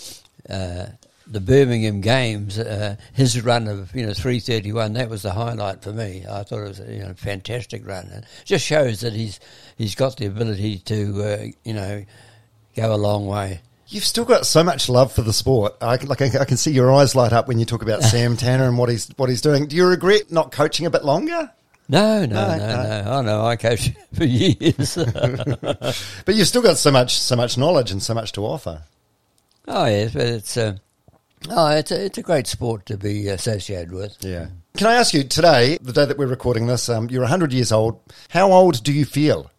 uh, 0.49 0.85
the 1.29 1.39
Birmingham 1.39 2.01
Games, 2.01 2.57
uh, 2.57 2.95
his 3.13 3.41
run 3.43 3.67
of 3.67 3.95
you 3.95 4.05
know 4.05 4.13
three 4.13 4.39
thirty 4.39 4.71
one, 4.71 4.93
that 4.93 5.09
was 5.09 5.21
the 5.21 5.31
highlight 5.31 5.83
for 5.83 5.93
me. 5.93 6.25
I 6.29 6.43
thought 6.43 6.59
it 6.63 6.67
was 6.67 6.79
a 6.79 6.93
you 6.93 7.03
know, 7.03 7.13
fantastic 7.15 7.85
run. 7.87 8.07
It 8.07 8.25
just 8.45 8.65
shows 8.65 9.01
that 9.01 9.13
he's 9.13 9.39
he's 9.77 9.95
got 9.95 10.17
the 10.17 10.25
ability 10.25 10.79
to 10.79 11.23
uh, 11.23 11.45
you 11.63 11.73
know 11.73 12.03
go 12.75 12.93
a 12.93 12.97
long 12.97 13.27
way. 13.27 13.61
You've 13.87 14.05
still 14.05 14.25
got 14.25 14.45
so 14.45 14.63
much 14.63 14.87
love 14.87 15.11
for 15.11 15.23
the 15.23 15.33
sport. 15.33 15.73
I, 15.81 15.97
can- 15.97 16.09
like 16.09 16.21
I, 16.21 16.29
I 16.41 16.45
can 16.45 16.57
see 16.57 16.71
your 16.71 16.91
eyes 16.93 17.15
light 17.15 17.33
up 17.33 17.47
when 17.47 17.57
you 17.57 17.65
talk 17.65 17.81
about 17.81 18.03
Sam 18.11 18.37
Tanner 18.37 18.65
and 18.67 18.77
what 18.77 18.89
he's 18.89 19.07
what 19.17 19.29
he's 19.29 19.41
doing. 19.41 19.65
Do 19.67 19.75
you 19.75 19.85
regret 19.87 20.31
not 20.31 20.51
coaching 20.51 20.85
a 20.85 20.89
bit 20.91 21.03
longer? 21.05 21.51
No, 21.91 22.23
no, 22.23 22.35
No, 22.35 22.57
no, 22.57 22.67
no. 22.67 23.01
no. 23.03 23.11
I 23.11 23.21
know. 23.23 23.45
I 23.45 23.55
coached 23.55 23.93
for 24.13 24.23
years. 24.25 24.95
But 25.65 26.35
you've 26.35 26.47
still 26.47 26.61
got 26.61 26.77
so 26.77 26.91
much 26.91 27.17
so 27.17 27.35
much 27.35 27.57
knowledge 27.57 27.89
and 27.91 28.01
so 28.01 28.13
much 28.13 28.31
to 28.33 28.45
offer. 28.45 28.83
oh 29.67 29.85
yes, 29.85 30.13
but 30.13 30.21
it's 30.27 30.55
uh, 30.57 30.75
oh, 31.49 31.69
it's 31.69 31.91
a, 31.91 32.05
it's 32.05 32.17
a 32.17 32.21
great 32.21 32.47
sport 32.47 32.85
to 32.87 32.97
be 32.97 33.27
associated 33.27 33.91
with. 33.91 34.17
Yeah. 34.21 34.47
Can 34.77 34.87
I 34.87 34.95
ask 34.95 35.13
you 35.13 35.23
today, 35.23 35.77
the 35.81 35.93
day 35.93 36.05
that 36.05 36.17
we're 36.17 36.27
recording 36.27 36.67
this, 36.67 36.89
um, 36.89 37.09
you're 37.09 37.21
100 37.21 37.53
years 37.53 37.71
old. 37.71 37.99
How 38.29 38.51
old 38.51 38.83
do 38.83 38.93
you 38.93 39.05
feel? 39.05 39.49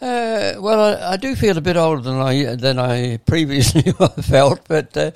Uh, 0.00 0.54
well, 0.58 0.80
I, 0.80 1.12
I 1.12 1.16
do 1.16 1.34
feel 1.34 1.58
a 1.58 1.60
bit 1.60 1.76
older 1.76 2.00
than 2.00 2.20
I 2.20 2.54
than 2.54 2.78
I 2.78 3.16
previously 3.16 3.82
felt, 4.22 4.60
but 4.68 4.96
uh, 4.96 5.10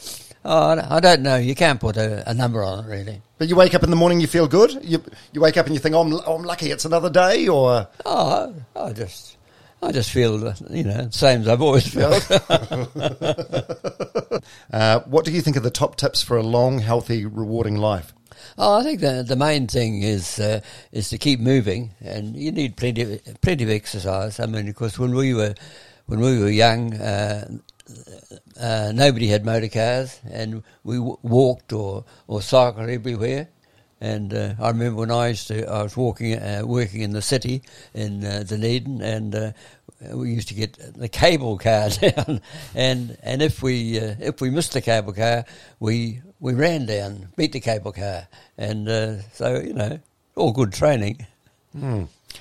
oh, 0.45 0.71
I 0.71 0.97
I 0.97 1.01
don't 1.01 1.23
know. 1.23 1.37
You 1.37 1.55
can't 1.55 1.79
put 1.81 1.97
a, 1.97 2.29
a 2.29 2.35
number 2.35 2.65
on 2.65 2.85
it, 2.85 2.89
really. 2.89 3.23
But 3.39 3.49
you 3.49 3.55
wake 3.55 3.75
up 3.75 3.85
in 3.85 3.91
the 3.91 3.97
morning, 3.97 4.21
you 4.21 4.27
feel 4.27 4.49
good. 4.49 4.77
You 4.83 5.01
you 5.33 5.41
wake 5.41 5.57
up 5.57 5.67
and 5.67 5.75
you 5.75 5.79
think, 5.81 5.95
oh, 5.95 6.01
I'm, 6.01 6.13
oh, 6.13 6.35
I'm 6.37 6.43
lucky, 6.43 6.71
it's 6.73 6.85
another 6.85 7.11
day, 7.11 7.47
or 7.47 7.87
Oh, 8.05 8.53
I, 8.75 8.81
I 8.81 8.93
just, 8.93 9.37
I 9.83 9.93
just 9.93 10.11
feel, 10.11 10.55
you 10.71 10.85
know, 10.85 11.09
same 11.11 11.43
as 11.43 11.49
I've 11.49 11.63
always 11.63 11.89
felt. 11.89 12.31
uh, 14.73 15.01
what 15.01 15.25
do 15.25 15.33
you 15.33 15.41
think 15.41 15.57
are 15.57 15.61
the 15.61 15.71
top 15.71 15.97
tips 15.97 16.23
for 16.23 16.37
a 16.37 16.43
long, 16.43 16.79
healthy, 16.79 17.27
rewarding 17.27 17.77
life? 17.77 18.13
oh, 18.59 18.79
I 18.79 18.83
think 18.83 19.01
the 19.01 19.25
the 19.27 19.37
main 19.37 19.67
thing 19.67 20.03
is 20.03 20.39
uh, 20.39 20.61
is 20.93 21.09
to 21.11 21.19
keep 21.19 21.41
moving, 21.41 21.91
and 22.01 22.37
you 22.37 22.53
need 22.53 22.77
plenty 22.77 23.03
of, 23.03 23.41
plenty 23.41 23.65
of 23.65 23.71
exercise. 23.71 24.41
I 24.41 24.47
mean, 24.47 24.69
of 24.69 24.75
course, 24.75 24.99
when 24.99 25.15
we 25.15 25.35
were 25.35 25.55
when 26.07 26.21
we 26.21 26.39
were 26.39 26.51
young. 26.51 26.95
Uh, 26.95 27.59
uh, 28.59 28.93
nobody 28.95 29.27
had 29.27 29.45
motor 29.45 29.69
cars, 29.69 30.19
and 30.31 30.63
we 30.85 30.97
w- 30.97 31.19
walked 31.23 31.73
or, 31.73 32.05
or 32.27 32.41
cycled 32.41 32.89
everywhere. 32.89 33.49
And 34.03 34.35
uh, 34.35 34.55
I 34.59 34.71
remember 34.71 34.99
when 34.99 35.13
I 35.13 35.29
used 35.29 35.47
to, 35.47 35.65
I 35.65 35.85
was 35.85 35.97
walking, 35.97 36.35
uh, 36.35 36.63
working 36.65 37.03
in 37.03 37.13
the 37.13 37.23
city 37.23 37.63
in 37.95 38.25
uh, 38.25 38.43
Dunedin, 38.45 39.01
and 39.01 39.33
uh, 39.33 39.53
we 40.13 40.33
used 40.33 40.49
to 40.49 40.55
get 40.55 40.77
the 40.99 41.09
cable 41.09 41.57
car 41.57 41.89
down. 42.01 42.41
And 42.75 43.17
and 43.23 43.41
if 43.41 43.63
we 43.63 44.01
uh, 44.01 44.17
if 44.19 44.41
we 44.41 44.51
missed 44.51 44.73
the 44.73 44.81
cable 44.81 45.13
car, 45.13 45.45
we 45.79 46.21
we 46.41 46.53
ran 46.53 46.87
down, 46.87 47.29
beat 47.37 47.53
the 47.53 47.61
cable 47.61 47.93
car, 47.93 48.27
and 48.59 48.89
uh, 48.89 49.23
so 49.35 49.61
you 49.61 49.73
know, 49.73 50.01
all 50.35 50.51
good 50.51 50.73
training. 50.73 51.25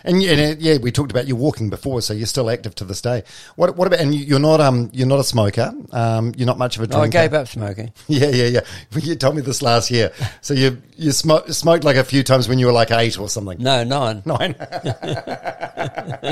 And, 0.04 0.22
and 0.24 0.42
uh, 0.42 0.56
yeah, 0.60 0.78
we 0.78 0.92
talked 0.92 1.12
about 1.12 1.28
you 1.28 1.36
walking 1.36 1.70
before, 1.70 2.02
so 2.02 2.14
you're 2.14 2.26
still 2.26 2.50
active 2.50 2.74
to 2.76 2.86
this 2.86 3.02
day. 3.02 3.24
What 3.56 3.76
what 3.76 3.88
about? 3.88 4.00
And 4.00 4.16
you- 4.16 4.26
you're 4.26 4.40
not 4.40 4.60
um 4.62 4.90
you're 4.94 5.08
not 5.08 5.20
a 5.20 5.24
smoker. 5.24 5.72
Um, 5.92 6.34
you're 6.36 6.48
not 6.48 6.58
much 6.58 6.78
of 6.78 6.84
a 6.84 6.88
No, 6.88 7.02
I 7.02 7.08
gave 7.08 7.34
up 7.34 7.48
smoking. 7.48 7.92
Yeah, 8.08 8.30
yeah, 8.30 8.46
yeah. 8.46 8.62
You 9.00 9.16
told 9.16 9.36
me 9.36 9.42
this 9.42 9.62
last 9.62 9.92
year. 9.92 10.12
So 10.42 10.54
you 10.54 10.82
you 10.98 11.12
smo- 11.12 11.52
smoked 11.54 11.84
like 11.84 11.98
a 11.98 12.04
few 12.04 12.24
times 12.24 12.48
when 12.50 12.60
you 12.60 12.66
were 12.66 12.72
like 12.72 12.92
eight 12.92 13.20
or 13.20 13.30
something. 13.30 13.58
No, 13.60 13.84
nine. 13.84 14.24
Nine. 14.26 14.56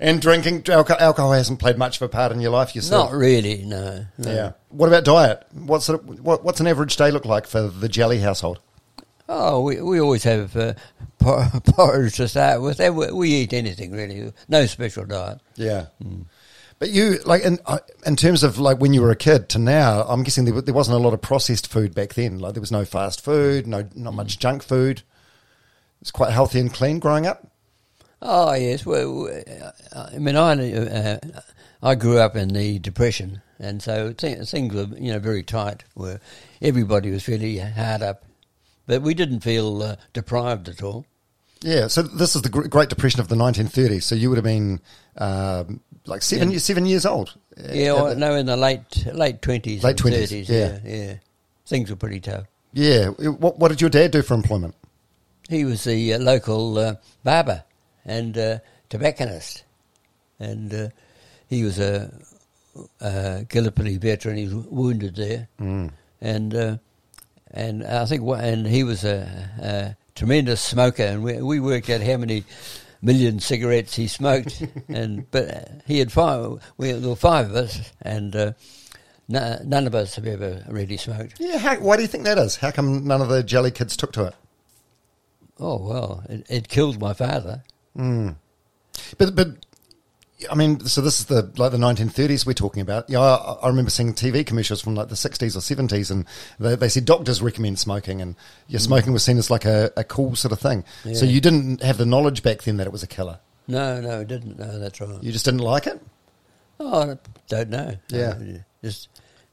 and 0.00 0.20
drinking 0.20 0.64
alcohol, 0.68 1.00
alcohol 1.00 1.32
hasn't 1.32 1.58
played 1.58 1.78
much 1.78 1.96
of 1.96 2.02
a 2.02 2.08
part 2.08 2.32
in 2.32 2.40
your 2.40 2.50
life. 2.50 2.74
Yourself. 2.74 3.10
Not 3.10 3.18
really. 3.18 3.64
No. 3.64 4.04
no. 4.18 4.30
Yeah. 4.32 4.52
What 4.70 4.88
about 4.88 5.04
diet? 5.04 5.44
What 5.52 5.82
sort 5.82 6.02
of 6.02 6.20
what, 6.20 6.44
what's 6.44 6.60
an 6.60 6.66
average 6.66 6.96
day 6.96 7.10
look 7.10 7.24
like 7.24 7.46
for 7.46 7.62
the 7.68 7.88
Jelley 7.88 8.20
household? 8.20 8.60
Oh, 9.28 9.60
we 9.60 9.80
we 9.80 10.00
always 10.00 10.24
have 10.24 10.56
uh, 10.56 10.74
por- 11.18 11.50
porridge 11.64 12.16
to 12.16 12.28
start 12.28 12.62
with. 12.62 12.78
We, 12.78 13.12
we 13.12 13.30
eat 13.30 13.52
anything 13.52 13.92
really. 13.92 14.32
No 14.48 14.66
special 14.66 15.04
diet. 15.04 15.40
Yeah. 15.56 15.86
But 16.78 16.90
you 16.90 17.18
like 17.24 17.42
in 17.42 17.58
uh, 17.66 17.80
in 18.06 18.16
terms 18.16 18.42
of 18.42 18.58
like 18.58 18.78
when 18.78 18.94
you 18.94 19.02
were 19.02 19.10
a 19.10 19.16
kid 19.16 19.48
to 19.50 19.58
now, 19.58 20.02
I'm 20.02 20.22
guessing 20.22 20.44
there, 20.44 20.60
there 20.62 20.74
wasn't 20.74 20.96
a 20.96 21.00
lot 21.00 21.12
of 21.12 21.20
processed 21.20 21.66
food 21.66 21.94
back 21.94 22.14
then. 22.14 22.38
Like 22.38 22.54
there 22.54 22.60
was 22.60 22.72
no 22.72 22.84
fast 22.84 23.22
food, 23.22 23.66
no 23.66 23.86
not 23.94 24.14
much 24.14 24.38
junk 24.38 24.62
food. 24.62 25.02
It's 26.00 26.12
quite 26.12 26.30
healthy 26.30 26.60
and 26.60 26.72
clean 26.72 26.98
growing 27.00 27.26
up. 27.26 27.46
Oh 28.22 28.54
yes. 28.54 28.86
Well, 28.86 29.28
I 29.94 30.18
mean, 30.18 30.36
I 30.36 30.72
uh, 30.72 31.18
I 31.82 31.94
grew 31.96 32.18
up 32.18 32.34
in 32.34 32.48
the 32.48 32.78
depression, 32.78 33.42
and 33.58 33.82
so 33.82 34.12
th- 34.12 34.48
things 34.48 34.74
were 34.74 34.86
you 34.96 35.12
know 35.12 35.18
very 35.18 35.42
tight. 35.42 35.84
Where 35.94 36.20
everybody 36.62 37.10
was 37.10 37.26
really 37.28 37.58
hard 37.58 38.02
up, 38.02 38.24
but 38.88 39.02
we 39.02 39.14
didn't 39.14 39.40
feel 39.40 39.80
uh, 39.84 39.94
deprived 40.12 40.68
at 40.68 40.82
all. 40.82 41.06
Yeah. 41.60 41.86
So 41.86 42.02
this 42.02 42.34
is 42.34 42.42
the 42.42 42.48
Great 42.48 42.88
Depression 42.88 43.20
of 43.20 43.28
the 43.28 43.36
1930s. 43.36 44.02
So 44.02 44.14
you 44.16 44.28
would 44.30 44.36
have 44.38 44.44
been 44.44 44.80
um, 45.18 45.80
like 46.06 46.22
seven 46.22 46.50
years 46.50 46.64
seven 46.64 46.84
years 46.86 47.06
old. 47.06 47.36
Yeah, 47.72 47.92
well, 47.92 48.16
no, 48.16 48.34
in 48.34 48.46
the 48.46 48.56
late 48.56 49.06
late 49.12 49.40
twenties, 49.42 49.82
Late 49.84 49.96
20s, 49.96 50.10
thirties. 50.12 50.48
yeah. 50.48 50.78
Yeah, 50.84 50.94
yeah. 50.96 51.14
Things 51.66 51.90
were 51.90 51.96
pretty 51.96 52.20
tough. 52.20 52.46
Yeah. 52.72 53.08
What 53.08 53.58
what 53.58 53.68
did 53.68 53.80
your 53.80 53.90
dad 53.90 54.10
do 54.12 54.22
for 54.22 54.34
employment? 54.34 54.74
He 55.48 55.64
was 55.64 55.84
the 55.84 56.14
uh, 56.14 56.18
local 56.18 56.78
uh, 56.78 56.94
barber 57.24 57.64
and 58.04 58.36
uh, 58.38 58.58
tobacconist, 58.90 59.64
and 60.38 60.72
uh, 60.72 60.88
he 61.48 61.64
was 61.64 61.78
a, 61.78 62.12
a 63.00 63.44
Gallipoli 63.48 63.96
veteran. 63.96 64.36
He 64.36 64.44
was 64.44 64.54
wounded 64.54 65.16
there, 65.16 65.48
Mm. 65.60 65.90
and 66.20 66.54
uh, 66.54 66.76
and 67.52 67.84
I 67.84 68.04
think 68.06 68.22
and 68.22 68.66
he 68.66 68.84
was 68.84 69.04
a, 69.04 69.50
a 69.60 69.96
tremendous 70.14 70.60
smoker, 70.60 71.02
and 71.02 71.22
we, 71.22 71.40
we 71.40 71.60
worked 71.60 71.90
out 71.90 72.00
how 72.00 72.16
many 72.16 72.44
million 73.02 73.40
cigarettes 73.40 73.94
he 73.94 74.08
smoked, 74.08 74.62
and 74.88 75.30
but 75.30 75.50
uh, 75.54 75.60
he 75.86 75.98
had 75.98 76.12
five. 76.12 76.60
We, 76.76 76.92
there 76.92 77.10
were 77.10 77.16
five 77.16 77.50
of 77.50 77.56
us, 77.56 77.92
and. 78.02 78.34
Uh, 78.34 78.52
no, 79.30 79.58
none 79.62 79.86
of 79.86 79.94
us 79.94 80.14
have 80.14 80.26
ever 80.26 80.64
really 80.68 80.96
smoked. 80.96 81.34
Yeah. 81.38 81.58
How, 81.58 81.76
why 81.76 81.96
do 81.96 82.02
you 82.02 82.08
think 82.08 82.24
that 82.24 82.38
is? 82.38 82.56
How 82.56 82.70
come 82.70 83.06
none 83.06 83.20
of 83.20 83.28
the 83.28 83.42
Jelley 83.42 83.74
kids 83.74 83.94
took 83.94 84.10
to 84.12 84.24
it? 84.24 84.34
Oh 85.60 85.76
well, 85.76 86.24
it, 86.30 86.46
it 86.48 86.68
killed 86.68 86.98
my 86.98 87.12
father. 87.12 87.62
But 89.18 89.34
but 89.36 89.66
I 90.50 90.54
mean, 90.54 90.80
so 90.80 91.00
this 91.00 91.18
is 91.18 91.26
the 91.26 91.50
like 91.56 91.72
the 91.72 91.78
1930s 91.78 92.46
we're 92.46 92.52
talking 92.52 92.80
about. 92.80 93.10
Yeah, 93.10 93.20
I, 93.20 93.54
I 93.62 93.68
remember 93.68 93.90
seeing 93.90 94.14
TV 94.14 94.46
commercials 94.46 94.80
from 94.80 94.94
like 94.94 95.08
the 95.08 95.16
60s 95.16 95.56
or 95.56 95.60
70s, 95.60 96.10
and 96.10 96.26
they, 96.60 96.76
they 96.76 96.88
said 96.88 97.04
doctors 97.04 97.42
recommend 97.42 97.78
smoking, 97.78 98.20
and 98.22 98.36
yeah, 98.68 98.78
mm. 98.78 98.82
smoking 98.82 99.12
was 99.12 99.24
seen 99.24 99.38
as 99.38 99.50
like 99.50 99.64
a, 99.64 99.90
a 99.96 100.04
cool 100.04 100.36
sort 100.36 100.52
of 100.52 100.60
thing. 100.60 100.84
So 101.12 101.24
you 101.24 101.40
didn't 101.40 101.82
have 101.82 101.98
the 101.98 102.06
knowledge 102.06 102.42
back 102.42 102.62
then 102.62 102.76
that 102.76 102.86
it 102.86 102.92
was 102.92 103.02
a 103.02 103.08
killer. 103.08 103.40
No, 103.66 104.00
no, 104.00 104.20
it 104.20 104.28
didn't. 104.28 104.58
No, 104.58 104.78
that's 104.78 105.00
right. 105.00 105.22
You 105.22 105.32
just 105.32 105.44
didn't 105.44 105.60
like 105.60 105.86
it. 105.86 106.00
Oh, 106.80 107.12
I 107.12 107.18
don't 107.48 107.70
know. 107.70 107.96
Yeah. 108.08 108.38
Just 108.82 109.08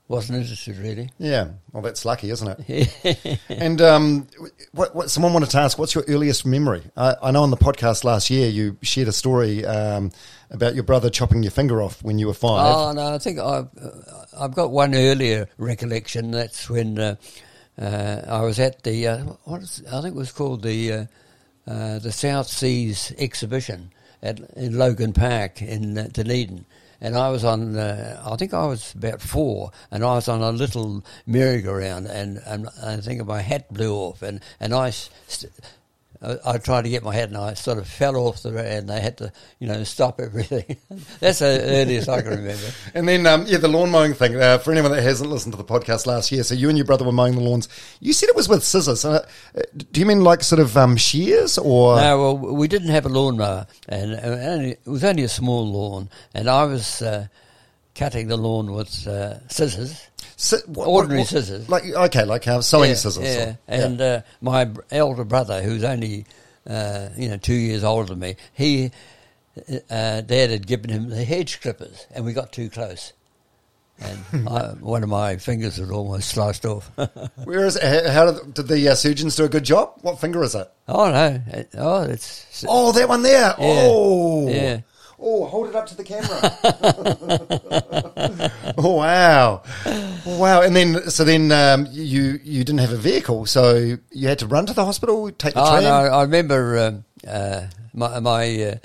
wasn't 0.07 0.39
interested 0.39 0.77
really. 0.77 1.09
Yeah, 1.17 1.49
well, 1.71 1.81
that's 1.81 2.05
lucky, 2.05 2.29
isn't 2.29 2.59
it? 2.67 3.39
and 3.49 3.81
um, 3.81 4.27
what, 4.71 4.95
what 4.95 5.09
someone 5.09 5.33
wanted 5.33 5.49
to 5.51 5.59
ask, 5.59 5.79
what's 5.79 5.95
your 5.95 6.03
earliest 6.07 6.45
memory? 6.45 6.83
I, 6.95 7.15
I 7.23 7.31
know 7.31 7.43
on 7.43 7.51
the 7.51 7.57
podcast 7.57 8.03
last 8.03 8.29
year 8.29 8.47
you 8.49 8.77
shared 8.81 9.07
a 9.07 9.11
story 9.11 9.65
um, 9.65 10.11
about 10.51 10.75
your 10.75 10.83
brother 10.83 11.09
chopping 11.09 11.43
your 11.43 11.51
finger 11.51 11.81
off 11.81 12.03
when 12.03 12.19
you 12.19 12.27
were 12.27 12.33
five. 12.33 12.75
Oh 12.75 12.91
no, 12.91 13.15
I 13.15 13.17
think 13.17 13.39
I've 13.39 13.69
uh, 13.81 14.25
I've 14.37 14.53
got 14.53 14.71
one 14.71 14.93
earlier 14.93 15.47
recollection. 15.57 16.31
That's 16.31 16.69
when 16.69 16.99
uh, 16.99 17.15
uh, 17.79 18.21
I 18.27 18.41
was 18.41 18.59
at 18.59 18.83
the 18.83 19.07
uh, 19.07 19.17
what 19.43 19.61
is, 19.61 19.83
I 19.87 20.01
think 20.01 20.15
it 20.15 20.19
was 20.19 20.31
called 20.31 20.61
the 20.61 20.91
uh, 20.91 21.05
uh, 21.67 21.99
the 21.99 22.11
South 22.11 22.47
Seas 22.47 23.11
exhibition 23.17 23.91
at 24.21 24.39
in 24.55 24.77
Logan 24.77 25.13
Park 25.13 25.61
in 25.61 25.97
uh, 25.97 26.07
Dunedin. 26.11 26.65
And 27.01 27.17
I 27.17 27.29
was 27.29 27.43
on, 27.43 27.75
uh, 27.75 28.21
I 28.25 28.35
think 28.35 28.53
I 28.53 28.65
was 28.65 28.93
about 28.93 29.21
four, 29.21 29.71
and 29.91 30.03
I 30.03 30.15
was 30.15 30.27
on 30.27 30.41
a 30.41 30.51
little 30.51 31.03
merry-go-round, 31.25 32.07
and, 32.07 32.37
and 32.45 32.69
I 32.81 32.97
think 32.97 33.25
my 33.25 33.41
hat 33.41 33.71
blew 33.71 33.93
off, 33.93 34.21
and, 34.21 34.41
and 34.59 34.73
I, 34.73 34.91
st- 34.91 35.51
I, 36.25 36.53
I 36.53 36.57
tried 36.57 36.83
to 36.83 36.89
get 36.89 37.03
my 37.03 37.13
hat, 37.13 37.29
and 37.29 37.37
I 37.37 37.53
sort 37.53 37.77
of 37.77 37.87
fell 37.87 38.15
off 38.15 38.41
the, 38.41 38.49
and 38.57 38.89
they 38.89 38.99
had 38.99 39.17
to, 39.19 39.31
you 39.59 39.67
know, 39.67 39.83
stop 39.83 40.19
everything. 40.19 40.77
That's 41.19 41.39
the 41.39 41.61
earliest 41.61 42.09
I 42.09 42.21
can 42.21 42.31
remember. 42.31 42.63
And 42.93 43.07
then, 43.07 43.27
um, 43.27 43.45
yeah, 43.47 43.57
the 43.57 43.67
lawn 43.67 43.91
mowing 43.91 44.13
thing. 44.13 44.35
Uh, 44.35 44.57
for 44.57 44.71
anyone 44.71 44.91
that 44.91 45.03
hasn't 45.03 45.29
listened 45.29 45.53
to 45.53 45.57
the 45.57 45.63
podcast 45.63 46.05
last 46.05 46.31
year, 46.31 46.43
so 46.43 46.55
you 46.55 46.69
and 46.69 46.77
your 46.77 46.85
brother 46.85 47.05
were 47.05 47.11
mowing 47.11 47.35
the 47.35 47.41
lawns. 47.41 47.67
You 47.99 48.13
said 48.13 48.29
it 48.29 48.35
was 48.35 48.47
with 48.47 48.63
scissors. 48.63 49.05
Uh, 49.05 49.25
do 49.91 49.99
you 49.99 50.05
mean 50.05 50.21
like 50.21 50.43
sort 50.43 50.59
of 50.59 50.75
um, 50.77 50.97
shears 50.97 51.57
or? 51.57 51.97
No, 51.97 52.17
well, 52.17 52.37
we 52.37 52.67
didn't 52.67 52.89
have 52.89 53.05
a 53.05 53.09
lawnmower, 53.09 53.67
and 53.87 54.13
uh, 54.13 54.69
it 54.69 54.79
was 54.85 55.03
only 55.03 55.23
a 55.23 55.29
small 55.29 55.69
lawn, 55.69 56.09
and 56.33 56.49
I 56.49 56.63
was 56.65 57.01
uh, 57.01 57.27
cutting 57.95 58.27
the 58.27 58.37
lawn 58.37 58.71
with 58.71 59.07
uh, 59.07 59.47
scissors. 59.47 60.01
What- 60.67 60.87
Ordinary 60.87 61.19
what- 61.21 61.27
scissors. 61.29 61.69
Like 61.69 61.85
okay, 61.85 62.23
like 62.25 62.47
uh, 62.47 62.61
sewing 62.61 62.89
yeah, 62.89 62.95
scissors. 62.95 63.23
Yeah, 63.23 63.49
or- 63.49 63.57
and 63.67 64.01
Uh, 64.01 64.21
my 64.41 64.69
elder 64.91 65.23
brother, 65.23 65.61
who's 65.61 65.83
only 65.83 66.25
uh, 66.69 67.09
you 67.15 67.29
know, 67.29 67.37
two 67.37 67.53
years 67.53 67.83
older 67.83 68.09
than 68.09 68.19
me. 68.19 68.35
He, 68.53 68.91
uh, 69.89 70.21
Dad 70.21 70.49
had 70.49 70.65
given 70.67 70.89
him 70.89 71.09
the 71.09 71.23
hedge 71.23 71.61
clippers, 71.61 72.07
and 72.11 72.25
we 72.25 72.33
got 72.33 72.51
too 72.51 72.69
close, 72.69 73.13
and 73.99 74.19
I, 74.49 74.69
one 74.79 75.03
of 75.03 75.09
my 75.09 75.37
fingers 75.37 75.77
was 75.79 75.89
almost 75.91 76.29
sliced 76.29 76.65
off. 76.65 76.89
Where 77.43 77.65
is 77.65 77.75
it? 77.75 78.09
How 78.11 78.31
did, 78.31 78.53
did 78.55 78.67
the 78.67 78.89
uh, 78.89 78.95
surgeons 78.95 79.35
do 79.35 79.45
a 79.45 79.49
good 79.49 79.63
job? 79.63 79.93
What 80.01 80.19
finger 80.19 80.43
is 80.43 80.55
it? 80.55 80.67
oh 80.87 81.11
no! 81.11 81.41
Oh, 81.77 82.01
it's 82.03 82.65
Oh, 82.67 82.91
that 82.93 83.07
one 83.07 83.21
there. 83.21 83.53
Oh, 83.57 84.49
yeah. 84.49 84.79
Oh, 85.17 85.45
hold 85.45 85.69
it 85.69 85.75
up 85.75 85.85
to 85.87 85.95
the 85.95 86.03
camera. 86.03 86.39
oh 88.77 88.95
wow, 88.95 89.63
wow! 90.25 90.61
And 90.61 90.75
then, 90.75 91.09
so 91.09 91.23
then 91.23 91.51
um, 91.51 91.87
you 91.91 92.39
you 92.43 92.63
didn't 92.63 92.79
have 92.79 92.91
a 92.91 92.97
vehicle, 92.97 93.45
so 93.45 93.97
you 94.11 94.27
had 94.27 94.39
to 94.39 94.47
run 94.47 94.65
to 94.65 94.73
the 94.73 94.83
hospital, 94.85 95.31
take 95.31 95.53
the 95.53 95.61
Oh, 95.61 95.71
tram. 95.71 95.83
no, 95.83 95.89
I 95.89 96.21
remember 96.23 96.77
um, 96.79 97.05
uh, 97.27 97.61
my, 97.93 98.19
my 98.19 98.63
uh, 98.63 98.75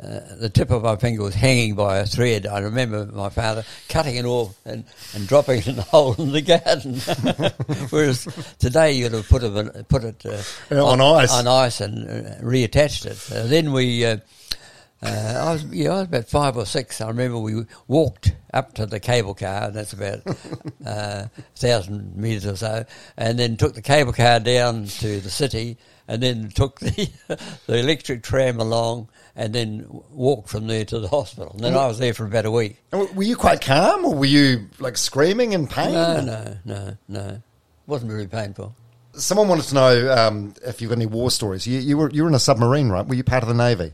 uh, 0.00 0.20
the 0.40 0.48
tip 0.48 0.70
of 0.70 0.82
my 0.84 0.96
finger 0.96 1.22
was 1.22 1.34
hanging 1.34 1.74
by 1.74 1.98
a 1.98 2.06
thread. 2.06 2.46
I 2.46 2.58
remember 2.60 3.06
my 3.06 3.28
father 3.28 3.64
cutting 3.88 4.16
it 4.16 4.24
off 4.24 4.56
and, 4.64 4.84
and 5.14 5.26
dropping 5.26 5.58
it 5.58 5.66
in 5.68 5.76
the 5.76 5.82
hole 5.90 6.14
in 6.14 6.32
the 6.32 6.40
garden. 6.42 6.94
Whereas 7.90 8.26
today 8.58 8.92
you'd 8.92 9.12
have 9.12 9.28
put 9.28 9.42
it 9.42 9.88
put 9.88 10.04
it 10.04 10.24
uh, 10.24 10.40
Yeah, 10.70 10.82
on 10.82 11.00
ice. 11.00 11.32
on 11.32 11.46
ice 11.48 11.80
and 11.80 12.08
uh, 12.08 12.34
reattached 12.42 13.06
it. 13.06 13.36
Uh, 13.36 13.46
then 13.48 13.72
we. 13.72 14.04
Uh, 15.04 15.44
I 15.48 15.52
was 15.52 15.64
yeah, 15.66 15.90
I 15.90 15.94
was 15.98 16.08
about 16.08 16.28
five 16.28 16.56
or 16.56 16.64
six. 16.64 17.00
I 17.00 17.08
remember 17.08 17.38
we 17.38 17.64
walked 17.88 18.34
up 18.54 18.74
to 18.74 18.86
the 18.86 19.00
cable 19.00 19.34
car, 19.34 19.64
and 19.64 19.74
that's 19.74 19.92
about 19.92 20.20
uh, 20.86 21.26
thousand 21.56 22.16
meters 22.16 22.46
or 22.46 22.56
so, 22.56 22.84
and 23.16 23.38
then 23.38 23.56
took 23.56 23.74
the 23.74 23.82
cable 23.82 24.12
car 24.12 24.40
down 24.40 24.86
to 24.86 25.20
the 25.20 25.30
city, 25.30 25.76
and 26.08 26.22
then 26.22 26.48
took 26.48 26.80
the 26.80 27.10
the 27.66 27.78
electric 27.78 28.22
tram 28.22 28.60
along, 28.60 29.08
and 29.36 29.54
then 29.54 29.86
walked 30.10 30.48
from 30.48 30.66
there 30.68 30.86
to 30.86 30.98
the 30.98 31.08
hospital. 31.08 31.52
And 31.52 31.60
then 31.60 31.74
I 31.74 31.86
was 31.86 31.98
there 31.98 32.14
for 32.14 32.24
about 32.24 32.46
a 32.46 32.50
week. 32.50 32.82
And 32.90 33.14
Were 33.14 33.24
you 33.24 33.36
quite 33.36 33.60
calm, 33.60 34.06
or 34.06 34.14
were 34.14 34.24
you 34.24 34.70
like 34.78 34.96
screaming 34.96 35.52
in 35.52 35.66
pain? 35.66 35.92
No, 35.92 36.20
no, 36.22 36.56
no, 36.64 36.96
no, 37.08 37.28
It 37.28 37.42
wasn't 37.86 38.10
very 38.10 38.26
painful. 38.26 38.74
Someone 39.12 39.48
wanted 39.48 39.66
to 39.66 39.74
know 39.74 40.12
um, 40.16 40.54
if 40.66 40.80
you've 40.80 40.88
got 40.88 40.96
any 40.96 41.06
war 41.06 41.30
stories. 41.30 41.66
You, 41.66 41.78
you 41.78 41.98
were 41.98 42.10
you 42.10 42.22
were 42.22 42.28
in 42.28 42.34
a 42.34 42.40
submarine, 42.40 42.88
right? 42.88 43.06
Were 43.06 43.14
you 43.14 43.22
part 43.22 43.42
of 43.42 43.48
the 43.50 43.54
navy? 43.54 43.92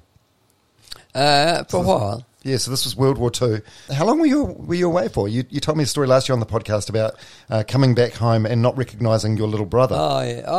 Uh, 1.15 1.65
for 1.65 1.79
a 1.79 1.87
while. 1.87 2.27
Yeah, 2.43 2.57
so 2.57 2.71
this 2.71 2.85
was 2.85 2.97
World 2.97 3.19
War 3.19 3.31
Two. 3.31 3.61
How 3.93 4.07
long 4.07 4.19
were 4.19 4.27
you 4.27 4.45
were 4.45 4.75
you 4.75 4.87
away 4.87 5.09
for? 5.09 5.29
You, 5.29 5.45
you 5.51 5.61
told 5.61 5.77
me 5.77 5.85
a 5.85 5.87
story 5.87 6.07
last 6.07 6.29
year 6.29 6.35
on 6.35 6.41
the 6.41 6.47
podcast 6.47 6.89
about 6.89 7.17
uh, 7.51 7.65
coming 7.69 7.95
back 7.95 8.15
home 8.15 8.47
and 8.47 8.63
not 8.63 8.79
recognising 8.79 9.37
your 9.37 9.49
little 9.49 9.67
brother. 9.67 9.97
Oh, 9.99 10.21
yeah. 10.23 10.51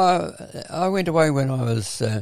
I, 0.69 0.83
I 0.85 0.87
went 0.89 1.07
away 1.07 1.31
when 1.31 1.49
I 1.49 1.63
was 1.63 2.01
uh, 2.01 2.21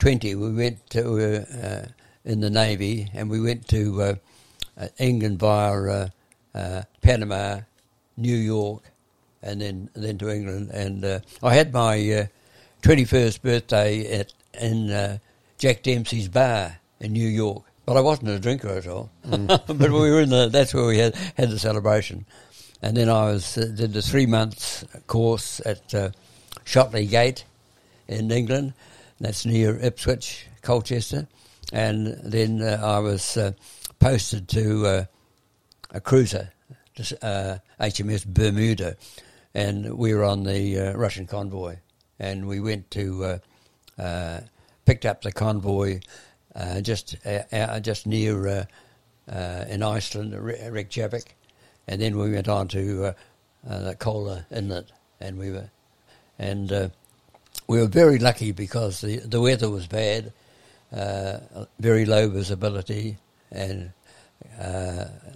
20. 0.00 0.34
We 0.34 0.52
went 0.52 0.90
to, 0.90 1.02
uh, 1.02 1.56
uh, 1.66 1.86
in 2.26 2.40
the 2.40 2.50
Navy 2.50 3.10
and 3.14 3.30
we 3.30 3.40
went 3.40 3.66
to 3.68 4.18
England 4.98 5.38
via 5.38 5.72
uh, 5.72 6.08
uh, 6.54 6.82
Panama, 7.00 7.60
New 8.16 8.36
York, 8.36 8.82
and 9.42 9.60
then, 9.60 9.90
then 9.94 10.18
to 10.18 10.28
England. 10.28 10.70
And 10.72 11.04
uh, 11.04 11.20
I 11.42 11.54
had 11.54 11.72
my 11.72 11.96
uh, 12.10 12.26
21st 12.82 13.42
birthday 13.42 14.20
at 14.20 14.32
in 14.60 14.90
uh, 14.90 15.18
Jack 15.58 15.82
Dempsey's 15.82 16.28
bar 16.28 16.78
in 17.00 17.12
New 17.12 17.28
York. 17.28 17.64
But 17.88 17.96
I 17.96 18.02
wasn't 18.02 18.28
a 18.28 18.38
drinker 18.38 18.68
at 18.68 18.86
all. 18.86 19.08
but 19.24 19.80
we 19.80 19.88
were 19.88 20.20
in 20.20 20.28
the, 20.28 20.50
that's 20.50 20.74
where 20.74 20.84
we 20.84 20.98
had, 20.98 21.14
had 21.38 21.48
the 21.48 21.58
celebration. 21.58 22.26
And 22.82 22.94
then 22.94 23.08
I 23.08 23.32
was 23.32 23.56
uh, 23.56 23.64
did 23.74 23.94
the 23.94 24.02
three 24.02 24.26
months 24.26 24.84
course 25.06 25.62
at 25.64 25.94
uh, 25.94 26.10
Shotley 26.66 27.08
Gate 27.08 27.46
in 28.06 28.30
England. 28.30 28.74
That's 29.20 29.46
near 29.46 29.74
Ipswich, 29.78 30.48
Colchester. 30.60 31.28
And 31.72 32.08
then 32.22 32.60
uh, 32.60 32.78
I 32.84 32.98
was 32.98 33.38
uh, 33.38 33.52
posted 33.98 34.48
to 34.48 34.86
uh, 34.86 35.04
a 35.90 36.02
cruiser, 36.02 36.52
uh, 37.22 37.56
HMS 37.80 38.26
Bermuda, 38.26 38.98
and 39.54 39.96
we 39.96 40.12
were 40.12 40.24
on 40.24 40.42
the 40.42 40.78
uh, 40.78 40.92
Russian 40.92 41.26
convoy. 41.26 41.78
And 42.18 42.48
we 42.48 42.60
went 42.60 42.90
to, 42.90 43.24
uh, 43.24 43.38
uh, 43.98 44.40
picked 44.84 45.06
up 45.06 45.22
the 45.22 45.32
convoy 45.32 46.00
uh, 46.58 46.80
just 46.80 47.16
uh, 47.24 47.42
uh, 47.52 47.80
just 47.80 48.06
near 48.06 48.48
uh, 48.48 48.64
uh, 49.30 49.64
in 49.68 49.82
Iceland, 49.82 50.34
Re- 50.34 50.68
Reykjavik, 50.68 51.36
and 51.86 52.00
then 52.02 52.18
we 52.18 52.32
went 52.32 52.48
on 52.48 52.68
to 52.68 53.04
uh, 53.04 53.12
uh, 53.68 53.78
the 53.80 53.94
Kola 53.94 54.44
Inlet, 54.50 54.90
and 55.20 55.38
we 55.38 55.52
were, 55.52 55.70
and 56.38 56.90
we 57.68 57.80
were 57.80 57.86
very 57.86 58.18
lucky 58.18 58.52
because 58.52 59.00
the 59.00 59.18
the 59.18 59.40
weather 59.40 59.70
was 59.70 59.86
bad, 59.86 60.32
very 61.78 62.04
low 62.04 62.28
visibility, 62.28 63.18
and 63.52 63.92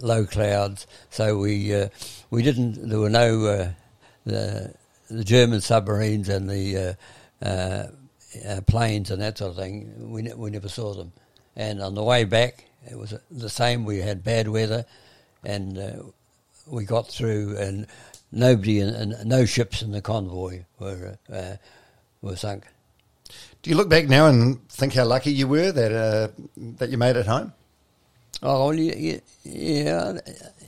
low 0.01 0.25
clouds. 0.25 0.87
So 1.09 1.37
we 1.37 1.87
we 2.31 2.43
didn't. 2.43 2.89
There 2.89 2.99
were 2.99 3.09
no 3.09 3.73
the 4.25 4.73
the 5.09 5.23
German 5.23 5.61
submarines 5.61 6.27
and 6.27 6.49
the 6.49 6.97
uh, 8.47 8.61
planes 8.61 9.11
and 9.11 9.21
that 9.21 9.37
sort 9.37 9.51
of 9.51 9.57
thing. 9.57 10.11
We 10.11 10.21
ne- 10.23 10.33
we 10.33 10.49
never 10.49 10.69
saw 10.69 10.93
them. 10.93 11.11
And 11.55 11.81
on 11.81 11.95
the 11.95 12.03
way 12.03 12.23
back, 12.23 12.65
it 12.89 12.97
was 12.97 13.13
the 13.29 13.49
same. 13.49 13.85
We 13.85 13.99
had 13.99 14.23
bad 14.23 14.47
weather, 14.47 14.85
and 15.43 15.77
uh, 15.77 16.03
we 16.67 16.85
got 16.85 17.07
through, 17.07 17.57
and 17.57 17.87
nobody 18.31 18.79
and 18.79 19.15
no 19.25 19.45
ships 19.45 19.81
in 19.81 19.91
the 19.91 20.01
convoy 20.01 20.63
were 20.79 21.17
uh, 21.31 21.55
were 22.21 22.35
sunk. 22.35 22.65
Do 23.61 23.69
you 23.69 23.77
look 23.77 23.89
back 23.89 24.07
now 24.07 24.27
and 24.27 24.67
think 24.69 24.93
how 24.93 25.05
lucky 25.05 25.31
you 25.31 25.47
were 25.47 25.71
that 25.71 25.91
uh, 25.91 26.27
that 26.77 26.89
you 26.89 26.97
made 26.97 27.15
it 27.15 27.25
home? 27.25 27.53
Oh, 28.45 28.67
well, 28.67 28.73
you, 28.77 29.21
yeah. 29.43 30.17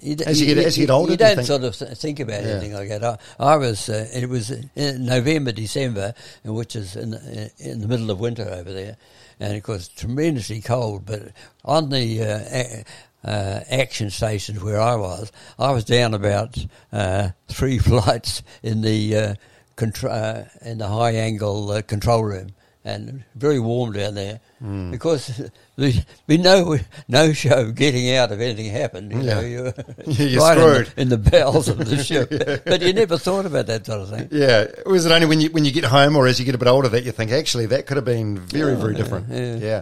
You, 0.02 0.16
As 0.26 0.40
you 0.40 0.54
get- 0.56 0.66
as 0.66 0.78
you 0.78 0.86
get 0.86 0.94
older, 0.94 1.12
you 1.14 1.18
do 1.18 1.24
you 1.24 1.28
don't 1.30 1.36
think- 1.46 1.48
sort 1.48 1.64
of 1.92 1.98
think 1.98 2.20
about 2.20 2.44
Yeah. 2.44 2.50
anything 2.52 2.74
like 2.74 2.90
that. 2.90 3.04
I, 3.04 3.18
I 3.40 3.56
was. 3.58 3.90
Uh, 3.90 4.08
it 4.14 4.30
was 4.30 4.52
in 4.52 5.06
November, 5.06 5.52
December, 5.52 6.14
which 6.44 6.76
is 6.76 6.96
in 6.96 7.10
the, 7.12 7.52
in 7.60 7.82
the 7.82 7.88
middle 7.88 8.10
of 8.12 8.20
winter 8.20 8.44
over 8.48 8.72
there, 8.72 8.98
and 9.40 9.56
of 9.58 9.64
course 9.64 9.88
tremendously 9.88 10.62
cold. 10.62 11.06
But 11.06 11.32
on 11.64 11.90
the 11.90 12.22
uh, 12.22 12.26
a, 12.52 12.84
uh, 13.24 13.60
action 13.72 14.10
stations 14.12 14.62
where 14.64 14.80
I 14.80 14.96
was, 14.96 15.32
I 15.58 15.72
was 15.72 15.84
down 15.86 16.14
about 16.14 16.64
uh, 16.94 17.30
three 17.48 17.80
flights 17.90 18.44
in 18.62 18.82
the 18.82 19.16
uh, 19.18 19.34
contr- 19.76 20.10
uh, 20.12 20.44
in 20.70 20.78
the 20.78 20.88
high 20.88 21.14
angle 21.16 21.72
uh, 21.72 21.82
control 21.82 22.24
room, 22.24 22.50
and 22.86 23.24
very 23.34 23.60
warm 23.60 23.92
down 23.94 24.14
there 24.14 24.40
Hmm. 24.60 24.92
because 24.92 25.42
there's 25.76 26.00
been 26.28 26.44
no 26.44 26.78
no 27.08 27.34
show 27.34 27.62
of 27.62 27.76
getting 27.76 28.16
out 28.16 28.32
if 28.32 28.40
anything 28.40 28.72
happened. 28.72 29.12
You 29.12 29.24
know, 29.24 29.40
you're, 29.42 29.74
You're 30.08 30.40
right 30.42 30.58
in 30.58 30.64
screwed. 30.64 30.88
the, 30.96 31.02
in 31.02 31.10
the 31.10 31.18
bowels 31.18 31.68
of 31.68 31.80
the 31.80 31.98
ship. 32.04 32.30
But 32.64 32.82
you 32.82 32.94
never 32.94 33.18
thought 33.18 33.46
about 33.48 33.66
that 33.68 33.86
sort 33.88 34.02
of 34.02 34.10
thing. 34.12 34.30
Yeah, 34.32 34.68
is 34.86 35.06
it 35.06 35.12
only 35.12 35.26
when 35.28 35.42
you 35.42 35.50
when 35.50 35.66
you 35.66 35.72
get 35.72 35.84
home 35.84 36.16
or 36.16 36.28
as 36.28 36.40
you 36.40 36.46
get 36.46 36.56
a 36.56 36.60
bit 36.60 36.68
older 36.68 36.88
that 36.90 37.04
you 37.04 37.12
think 37.12 37.32
actually 37.32 37.66
that 37.68 37.88
could 37.88 37.98
have 37.98 38.06
been 38.06 38.38
very 38.38 38.76
very 38.76 38.94
different? 38.94 39.28
yeah. 39.30 39.56
Yeah. 39.56 39.82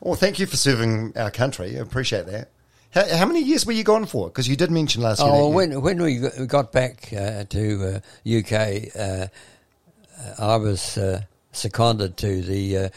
Well, 0.00 0.14
thank 0.16 0.38
you 0.38 0.46
for 0.46 0.56
serving 0.56 1.12
our 1.16 1.30
country. 1.30 1.76
I 1.76 1.80
appreciate 1.80 2.26
that. 2.26 2.48
How, 2.90 3.06
how 3.18 3.26
many 3.26 3.42
years 3.42 3.66
were 3.66 3.72
you 3.72 3.84
gone 3.84 4.06
for? 4.06 4.28
Because 4.28 4.48
you 4.48 4.56
did 4.56 4.70
mention 4.70 5.02
last 5.02 5.20
year. 5.20 5.28
Oh, 5.30 5.50
when 5.50 5.82
when 5.82 6.02
we 6.02 6.16
got- 6.16 6.38
we 6.38 6.46
got 6.46 6.72
back 6.72 7.12
uh, 7.12 7.44
to 7.44 8.00
uh, 8.26 8.38
UK, 8.38 8.96
uh, 8.98 9.26
I 10.38 10.56
was 10.56 10.96
uh, 10.96 11.20
seconded 11.52 12.16
to 12.18 12.42
the 12.42 12.76
uh, 12.76 12.88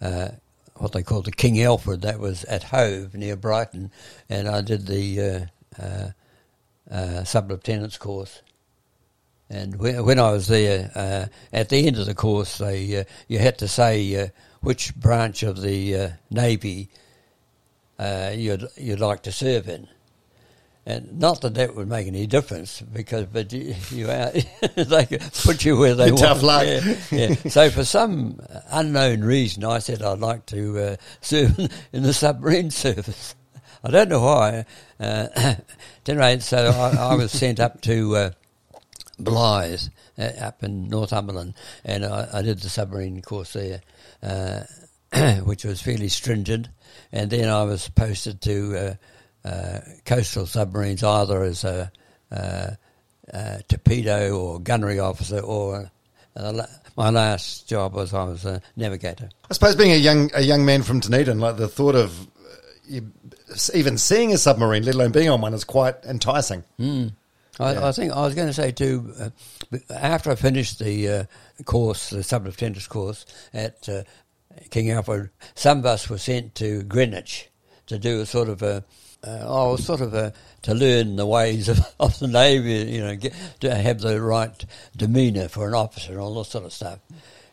uh, 0.00 0.28
what 0.76 0.92
they 0.92 1.02
called 1.02 1.26
the 1.26 1.32
King 1.32 1.62
Alfred. 1.62 2.02
That 2.02 2.18
was 2.18 2.44
at 2.44 2.64
Hove 2.64 3.14
near 3.14 3.36
Brighton, 3.36 3.90
and 4.28 4.48
I 4.48 4.60
did 4.60 4.86
the 4.86 5.48
uh, 6.90 7.24
sub 7.24 7.50
lieutenant's 7.50 7.98
course. 7.98 8.42
And 9.48 9.76
when, 9.76 10.20
I 10.20 10.30
was 10.30 10.46
there, 10.46 10.92
uh, 10.94 11.26
at 11.52 11.70
the 11.70 11.84
end 11.86 11.98
of 11.98 12.06
the 12.06 12.14
course, 12.14 12.58
they 12.58 13.00
uh, 13.00 13.04
you 13.26 13.40
had 13.40 13.58
to 13.58 13.68
say 13.68 14.22
uh, 14.22 14.28
which 14.60 14.94
branch 14.94 15.42
of 15.42 15.60
the 15.60 16.12
navy 16.30 16.88
you'd 17.98 18.68
you'd 18.76 19.00
like 19.00 19.22
to 19.22 19.32
serve 19.32 19.68
in. 19.68 19.88
And 20.90 21.20
not 21.20 21.40
that 21.42 21.54
that 21.54 21.76
would 21.76 21.88
make 21.88 22.08
any 22.08 22.26
difference, 22.26 22.80
because 22.80 23.26
but 23.26 23.52
you, 23.52 23.76
you 23.90 24.10
are, 24.10 24.32
they 24.74 25.06
could 25.06 25.22
put 25.44 25.64
you 25.64 25.76
where 25.76 25.94
they 25.94 26.06
Your 26.08 26.16
want. 26.16 26.26
tough 26.26 26.42
luck. 26.42 26.66
Yeah, 26.66 26.96
yeah. 27.12 27.34
So 27.48 27.70
for 27.70 27.84
some 27.84 28.40
unknown 28.70 29.20
reason, 29.22 29.64
I 29.64 29.78
said 29.78 30.02
I'd 30.02 30.18
like 30.18 30.46
to 30.46 30.78
uh, 30.78 30.96
serve 31.20 31.56
in 31.92 32.02
the 32.02 32.12
submarine 32.12 32.72
service. 32.72 33.36
I 33.84 33.90
don't 33.92 34.08
know 34.08 34.20
why. 34.20 34.66
Uh, 34.98 35.28
at 35.36 35.64
any 36.08 36.18
rate, 36.18 36.42
so 36.42 36.58
I, 36.58 37.12
I 37.12 37.14
was 37.14 37.30
sent 37.30 37.60
up 37.60 37.80
to 37.82 38.16
uh, 38.16 38.30
uh, 40.18 40.22
up 40.40 40.64
in 40.64 40.88
Northumberland, 40.88 41.54
and 41.84 42.04
I, 42.04 42.28
I 42.32 42.42
did 42.42 42.58
the 42.58 42.68
submarine 42.68 43.22
course 43.22 43.52
there, 43.52 43.80
uh, 44.24 44.62
which 45.44 45.64
was 45.64 45.80
fairly 45.80 46.08
stringent. 46.08 46.68
And 47.12 47.30
then 47.30 47.48
I 47.48 47.62
was 47.62 47.88
posted 47.88 48.40
to 48.42 48.76
uh, 48.76 48.94
coastal 50.04 50.46
submarines, 50.46 51.02
either 51.02 51.42
as 51.42 51.64
a, 51.64 51.90
uh, 52.30 52.70
uh, 53.32 53.58
torpedo 53.68 54.36
or 54.36 54.60
gunnery 54.60 54.98
officer, 54.98 55.40
or 55.40 55.90
uh, 56.36 56.66
my 56.96 57.10
last 57.10 57.68
job 57.68 57.94
was 57.94 58.12
I 58.12 58.24
was 58.24 58.44
a 58.44 58.60
navigator. 58.76 59.28
I 59.50 59.54
suppose 59.54 59.76
being 59.76 59.92
a 59.92 59.96
young 59.96 60.30
a 60.34 60.42
young 60.42 60.64
man 60.64 60.82
from 60.82 61.00
Dunedin, 61.00 61.38
like 61.38 61.56
the 61.56 61.68
thought 61.68 61.94
of 61.94 62.20
uh, 62.20 62.26
you, 62.86 63.12
even 63.74 63.98
seeing 63.98 64.32
a 64.32 64.38
submarine, 64.38 64.84
let 64.84 64.94
alone 64.94 65.12
being 65.12 65.28
on 65.28 65.40
one, 65.40 65.54
is 65.54 65.64
quite 65.64 65.96
enticing. 66.04 66.64
I, 67.58 67.74
Yeah. 67.74 67.88
I 67.88 67.92
think 67.92 68.12
I 68.12 68.20
was 68.22 68.34
going 68.34 68.48
to 68.48 68.54
say 68.54 68.72
too. 68.72 69.12
Uh, 69.18 69.30
after 69.90 70.30
I 70.30 70.34
finished 70.34 70.78
the 70.78 71.08
uh, 71.08 71.24
course, 71.64 72.10
the 72.10 72.22
sub-lieutenant's 72.22 72.86
course 72.86 73.26
at 73.52 73.88
uh, 73.88 74.02
King 74.70 74.90
Alfred, 74.90 75.30
some 75.54 75.78
of 75.78 75.86
us 75.86 76.08
were 76.08 76.18
sent 76.18 76.54
to 76.56 76.82
Greenwich 76.84 77.48
to 77.86 77.98
do 77.98 78.20
a 78.20 78.26
sort 78.26 78.48
of 78.48 78.62
a, 78.62 78.84
uh, 79.24 79.44
was 79.46 79.84
sort 79.84 80.00
of 80.00 80.14
a 80.14 80.32
to 80.62 80.74
learn 80.74 81.16
the 81.16 81.26
ways 81.26 81.68
of, 81.68 81.80
of 82.00 82.18
the 82.18 82.28
navy. 82.28 82.92
You 82.92 83.00
know, 83.02 83.16
get, 83.16 83.34
to 83.60 83.74
have 83.74 84.00
the 84.00 84.20
right 84.20 84.64
demeanour 84.96 85.48
for 85.48 85.68
an 85.68 85.74
officer 85.74 86.12
and 86.12 86.20
all 86.20 86.34
that 86.34 86.50
sort 86.50 86.64
of 86.64 86.72
stuff. 86.72 86.98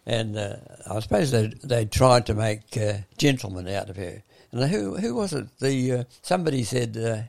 And 0.05 0.37
uh, 0.37 0.55
I 0.89 0.99
suppose 0.99 1.31
they 1.31 1.47
they 1.63 1.85
tried 1.85 2.25
to 2.27 2.33
make 2.33 2.77
uh, 2.77 2.99
gentlemen 3.17 3.67
out 3.67 3.89
of 3.89 3.97
her. 3.97 4.23
And 4.51 4.69
who 4.69 4.97
who 4.97 5.15
was 5.15 5.33
it? 5.33 5.47
The 5.59 5.93
uh, 5.93 6.03
somebody 6.21 6.63
said. 6.63 6.97
Uh, 6.97 7.21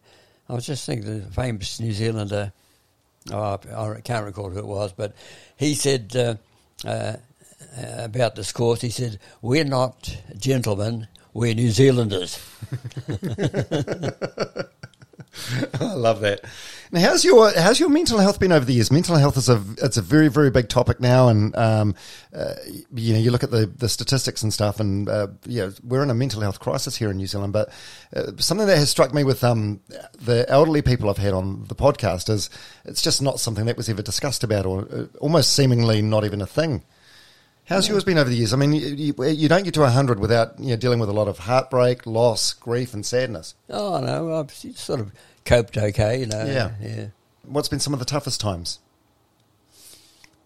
I 0.49 0.55
was 0.55 0.65
just 0.65 0.87
thinking 0.87 1.21
the 1.21 1.31
famous 1.31 1.79
New 1.79 1.93
Zealander. 1.93 2.53
Oh, 3.31 3.59
I 3.71 3.97
I 3.97 4.01
can't 4.01 4.25
recall 4.25 4.49
who 4.49 4.59
it 4.59 4.67
was, 4.67 4.93
but 4.93 5.15
he 5.59 5.75
said 5.75 6.17
uh, 6.17 6.37
uh, 6.89 7.17
about 7.99 8.35
this 8.35 8.53
course. 8.53 8.81
He 8.81 8.91
said, 8.91 9.19
"We're 9.43 9.65
not 9.65 10.17
gentlemen; 10.39 11.07
we're 11.33 11.55
New 11.55 11.71
Zealanders." 11.71 12.39
I 15.81 15.95
love 15.95 16.21
that. 16.21 16.41
Now, 16.91 17.01
how's 17.01 17.25
your 17.25 17.53
how's 17.53 17.79
your 17.79 17.91
mental 17.91 18.19
health 18.19 18.41
been 18.41 18.53
over 18.53 18.65
the 18.65 18.73
years? 18.73 18.91
Mental 18.91 19.17
health 19.17 19.37
is 19.37 19.49
a 19.49 19.63
it's 19.79 19.97
a 19.97 20.03
very 20.03 20.29
very 20.29 20.51
big 20.51 20.69
topic 20.69 21.01
now, 21.01 21.29
and 21.29 21.55
um, 21.57 21.95
uh, 22.35 22.55
you 22.95 23.13
know 23.13 23.21
you 23.21 23.31
look 23.31 23.45
at 23.45 23.51
the, 23.51 23.67
the 23.67 23.89
statistics 23.89 24.43
and 24.43 24.53
stuff, 24.53 24.81
and 24.81 25.09
uh, 25.09 25.29
yeah, 25.45 25.71
we're 25.85 26.03
in 26.03 26.11
a 26.11 26.15
mental 26.15 26.41
health 26.41 26.61
crisis 26.61 26.97
here 26.97 27.11
in 27.11 27.19
New 27.19 27.27
Zealand. 27.27 27.53
But 27.53 27.71
uh, 28.15 28.33
something 28.39 28.67
that 28.67 28.79
has 28.79 28.91
struck 28.91 29.13
me 29.13 29.25
with 29.25 29.45
um, 29.45 29.81
the 30.19 30.47
elderly 30.49 30.83
people 30.83 31.11
I've 31.11 31.19
had 31.19 31.35
on 31.35 31.65
the 31.65 31.75
podcast 31.75 32.31
is 32.31 32.49
it's 32.85 33.03
just 33.03 33.21
not 33.21 33.41
something 33.41 33.67
that 33.67 33.77
was 33.77 33.89
ever 33.89 34.03
discussed 34.03 34.43
about, 34.43 34.67
or 34.67 34.89
uh, 34.91 35.05
almost 35.21 35.55
seemingly 35.55 36.03
not 36.03 36.25
even 36.25 36.41
a 36.41 36.47
thing. 36.47 36.85
How's 37.69 37.87
yours 37.87 38.03
been 38.03 38.17
over 38.17 38.31
the 38.31 38.37
years? 38.37 38.55
I 38.55 38.57
mean, 38.57 38.73
you, 38.73 39.15
you, 39.19 39.49
don't 39.49 39.63
get 39.63 39.75
to 39.75 39.87
hundred 39.87 40.19
without 40.19 40.59
you 40.59 40.71
know, 40.71 40.77
dealing 40.77 41.01
with 41.01 41.11
a 41.11 41.13
lot 41.13 41.29
of 41.29 41.41
heartbreak, 41.41 42.07
loss, 42.07 42.55
grief, 42.55 42.95
and 42.95 43.05
sadness. 43.05 43.55
Oh 43.69 44.01
no, 44.01 44.41
I've 44.41 44.51
sort 44.51 45.01
of 45.01 45.13
coped 45.45 45.77
okay. 45.77 46.21
You 46.21 46.27
know. 46.27 46.47
Yeah. 46.47 46.71
yeah. 46.81 47.07
What's 47.45 47.69
been 47.69 47.81
some 47.81 47.93
of 47.93 47.99
the 47.99 48.07
toughest 48.07 48.41
times? 48.41 48.79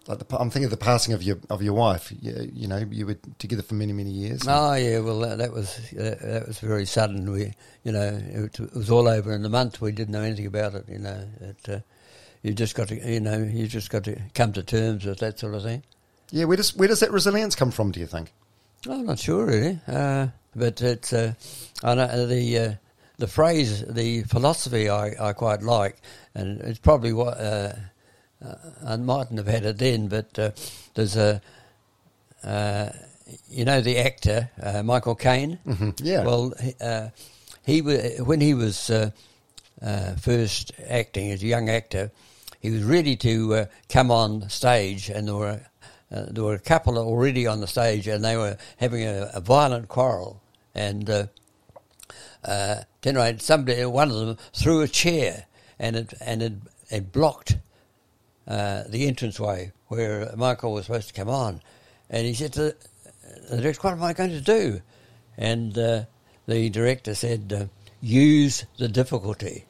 Like 0.05 0.19
the, 0.19 0.37
I'm 0.37 0.49
thinking 0.49 0.65
of 0.65 0.71
the 0.71 0.77
passing 0.77 1.13
of 1.13 1.23
your 1.23 1.37
of 1.49 1.63
your 1.63 1.73
wife. 1.73 2.11
You, 2.21 2.51
you 2.53 2.67
know, 2.67 2.85
you 2.91 3.05
were 3.05 3.17
together 3.39 3.61
for 3.61 3.75
many 3.75 3.93
many 3.93 4.11
years. 4.11 4.41
Oh 4.45 4.73
yeah, 4.73 4.99
well 4.99 5.19
that, 5.19 5.37
that 5.37 5.53
was 5.53 5.77
that, 5.91 6.19
that 6.19 6.45
was 6.45 6.59
very 6.59 6.85
sudden. 6.85 7.31
We, 7.31 7.53
you 7.85 7.93
know, 7.93 8.21
it, 8.21 8.59
it 8.59 8.73
was 8.73 8.91
all 8.91 9.07
over 9.07 9.31
in 9.31 9.43
the 9.43 9.49
month. 9.49 9.79
We 9.79 9.93
didn't 9.93 10.11
know 10.11 10.23
anything 10.23 10.47
about 10.47 10.75
it. 10.75 10.89
You 10.89 10.99
know, 10.99 11.25
it, 11.39 11.69
uh, 11.69 11.79
you 12.41 12.53
just 12.53 12.75
got 12.75 12.89
to, 12.89 12.95
you 12.95 13.21
know, 13.21 13.37
you 13.37 13.67
just 13.67 13.89
got 13.89 14.03
to 14.03 14.19
come 14.33 14.51
to 14.53 14.63
terms 14.63 15.05
with 15.05 15.19
that 15.19 15.39
sort 15.39 15.55
of 15.55 15.63
thing. 15.63 15.83
Yeah, 16.33 16.45
where 16.45 16.57
does 16.57 16.75
where 16.75 16.87
does 16.87 17.01
that 17.01 17.11
resilience 17.11 17.55
come 17.55 17.69
from? 17.69 17.91
Do 17.91 17.99
you 17.99 18.07
think? 18.07 18.33
I'm 18.89 19.05
not 19.05 19.19
sure 19.19 19.45
really, 19.45 19.79
uh, 19.87 20.29
but 20.55 20.81
it's 20.81 21.13
uh, 21.13 21.33
I 21.83 21.93
know 21.93 22.25
the 22.25 22.57
uh, 22.57 22.73
the 23.19 23.27
phrase, 23.27 23.85
the 23.85 24.23
philosophy 24.23 24.89
I, 24.89 25.29
I 25.29 25.33
quite 25.33 25.61
like, 25.61 25.97
and 26.33 26.59
it's 26.61 26.79
probably 26.79 27.13
what 27.13 27.37
uh, 27.39 27.73
uh, 28.43 28.55
I 28.83 28.95
mightn't 28.95 29.37
have 29.37 29.47
had 29.47 29.63
it 29.63 29.77
then, 29.77 30.07
but 30.07 30.39
uh, 30.39 30.51
there's 30.95 31.15
a 31.15 31.39
uh, 32.43 32.89
you 33.47 33.63
know 33.63 33.81
the 33.81 33.99
actor 33.99 34.49
uh, 34.59 34.81
Michael 34.81 35.13
Caine. 35.13 35.59
Mm-hmm. 35.67 35.91
Yeah. 35.97 36.23
Well, 36.25 36.51
he, 36.59 36.73
uh, 36.81 37.09
he 37.63 37.81
when 38.23 38.41
he 38.41 38.55
was 38.55 38.89
uh, 38.89 39.11
uh, 39.83 40.15
first 40.15 40.71
acting 40.89 41.29
as 41.31 41.43
a 41.43 41.45
young 41.45 41.69
actor, 41.69 42.09
he 42.59 42.71
was 42.71 42.83
ready 42.83 43.15
to 43.17 43.53
uh, 43.53 43.65
come 43.87 44.09
on 44.09 44.49
stage, 44.49 45.11
and 45.11 45.27
there 45.27 45.35
were 45.35 45.61
uh, 46.13 46.25
there 46.29 46.43
were 46.43 46.53
a 46.53 46.59
couple 46.59 46.97
already 46.97 47.47
on 47.47 47.59
the 47.59 47.67
stage, 47.67 48.07
and 48.07 48.23
they 48.23 48.37
were 48.37 48.57
having 48.77 49.03
a, 49.03 49.31
a 49.33 49.41
violent 49.41 49.87
quarrel, 49.87 50.41
and. 50.73 51.09
Uh, 51.09 51.27
uh, 52.45 52.83
somebody, 53.39 53.85
one 53.85 54.09
of 54.09 54.17
them, 54.17 54.37
threw 54.53 54.81
a 54.81 54.87
chair, 54.87 55.45
and 55.79 55.95
it 55.95 56.13
and 56.21 56.43
it, 56.43 56.53
it 56.89 57.11
blocked 57.11 57.57
uh, 58.47 58.83
the 58.89 59.07
entranceway 59.07 59.71
where 59.87 60.33
Michael 60.35 60.73
was 60.73 60.85
supposed 60.85 61.07
to 61.07 61.13
come 61.13 61.29
on, 61.29 61.61
and 62.09 62.25
he 62.25 62.33
said 62.33 62.53
to 62.53 62.61
the, 62.61 62.75
the 63.49 63.61
director, 63.61 63.81
"What 63.81 63.93
am 63.93 64.03
I 64.03 64.13
going 64.13 64.31
to 64.31 64.41
do?" 64.41 64.81
And 65.37 65.77
uh, 65.77 66.03
the 66.47 66.69
director 66.69 67.15
said, 67.15 67.53
uh, 67.53 67.65
"Use 68.01 68.65
the 68.77 68.87
difficulty." 68.87 69.65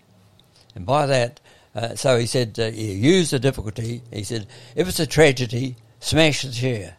And 0.76 0.86
by 0.86 1.06
that, 1.06 1.40
uh, 1.76 1.96
so 1.96 2.18
he 2.18 2.26
said, 2.26 2.58
uh, 2.60 2.66
"Use 2.66 3.30
the 3.30 3.40
difficulty." 3.40 4.02
He 4.12 4.24
said, 4.24 4.48
"If 4.76 4.88
it's 4.88 5.00
a 5.00 5.08
tragedy, 5.08 5.76
smash 6.04 6.42
the 6.44 6.52
chair, 6.52 6.98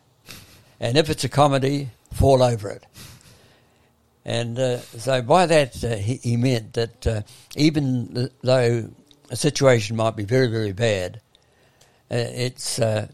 and 0.81 0.97
if 0.97 1.11
it's 1.11 1.25
a 1.25 1.29
comedy, 1.29 1.91
fall 2.13 2.43
over 2.43 2.71
it." 2.71 2.87
And 4.25 4.59
uh, 4.59 4.79
so 4.79 5.21
by 5.21 5.47
that, 5.47 5.85
uh, 5.85 5.97
he, 5.97 6.17
he 6.17 6.37
meant 6.37 6.73
that 6.73 7.07
uh, 7.07 7.23
even 7.57 8.15
th- 8.15 8.33
though 8.43 8.91
a 9.31 9.37
situation 9.37 9.97
might 9.97 10.17
be 10.17 10.25
very, 10.25 10.47
very 10.47 10.73
bad, 10.73 11.21
uh, 12.11 12.17
it's 12.17 12.79
uh, 12.79 13.09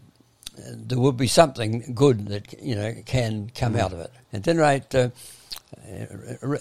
there 0.57 0.99
will 0.99 1.11
be 1.11 1.27
something 1.27 1.93
good 1.93 2.27
that 2.27 2.61
you 2.61 2.75
know 2.75 2.93
can 3.05 3.51
come 3.53 3.75
out 3.75 3.91
of 3.93 3.99
it. 3.99 4.11
And 4.31 4.43
then, 4.43 4.57
right 4.57 4.95
uh, 4.95 5.09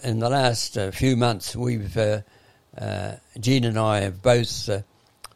in 0.03 0.19
the 0.19 0.31
last 0.31 0.77
uh, 0.77 0.91
few 0.91 1.17
months, 1.17 1.55
we've 1.55 1.97
uh, 1.97 2.21
uh, 2.77 3.17
Jean 3.39 3.65
and 3.65 3.79
I 3.79 4.01
have 4.01 4.23
both 4.23 4.69
uh, 4.69 4.83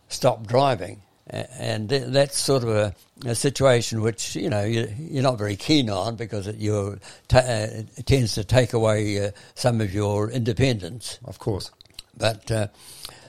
stopped 0.09 0.47
driving, 0.47 1.03
and 1.29 1.89
that's 1.89 2.39
sort 2.39 2.63
of 2.63 2.69
a, 2.69 2.95
a 3.25 3.35
situation 3.35 4.03
which 4.03 4.37
you 4.37 4.51
know 4.51 4.65
you, 4.65 4.93
you're 4.99 5.23
not 5.23 5.39
very 5.39 5.57
keen 5.57 5.89
on 5.89 6.17
because 6.17 6.47
it, 6.47 6.57
you're 6.57 6.99
ta- 7.29 7.39
uh, 7.39 7.83
it 7.97 8.07
tends 8.07 8.35
to 8.35 8.45
take 8.45 8.73
away 8.73 9.27
uh, 9.27 9.31
some 9.55 9.81
of 9.81 9.95
your 9.95 10.31
independence. 10.31 11.19
Of 11.25 11.39
course. 11.39 11.71
But 12.17 12.51
uh, 12.51 12.69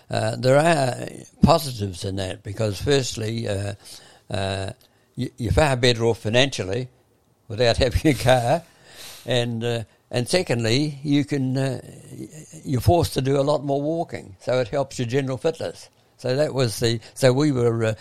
uh, 0.09 0.35
there 0.35 0.57
are 0.57 1.07
positives 1.41 2.05
in 2.05 2.17
that 2.17 2.43
because, 2.43 2.79
firstly, 2.79 3.47
uh, 3.47 3.73
uh, 4.29 4.71
you, 5.15 5.29
you're 5.37 5.51
far 5.51 5.75
better 5.75 6.05
off 6.05 6.19
financially 6.19 6.89
without 7.47 7.77
having 7.85 8.11
a 8.11 8.13
car, 8.13 8.63
and 9.25 9.63
uh, 9.63 9.83
and 10.11 10.27
secondly, 10.29 10.99
you 11.03 11.25
can 11.25 11.57
uh, 11.57 11.81
you're 12.63 12.81
forced 12.81 13.13
to 13.13 13.21
do 13.21 13.39
a 13.39 13.41
lot 13.41 13.63
more 13.63 13.81
walking, 13.81 14.35
so 14.39 14.59
it 14.59 14.67
helps 14.67 14.99
your 14.99 15.07
general 15.07 15.37
fitness. 15.37 15.89
So 16.17 16.35
that 16.35 16.53
was 16.53 16.79
the 16.79 16.99
so 17.13 17.33
we 17.33 17.51
were 17.51 17.83
uh, 17.83 17.95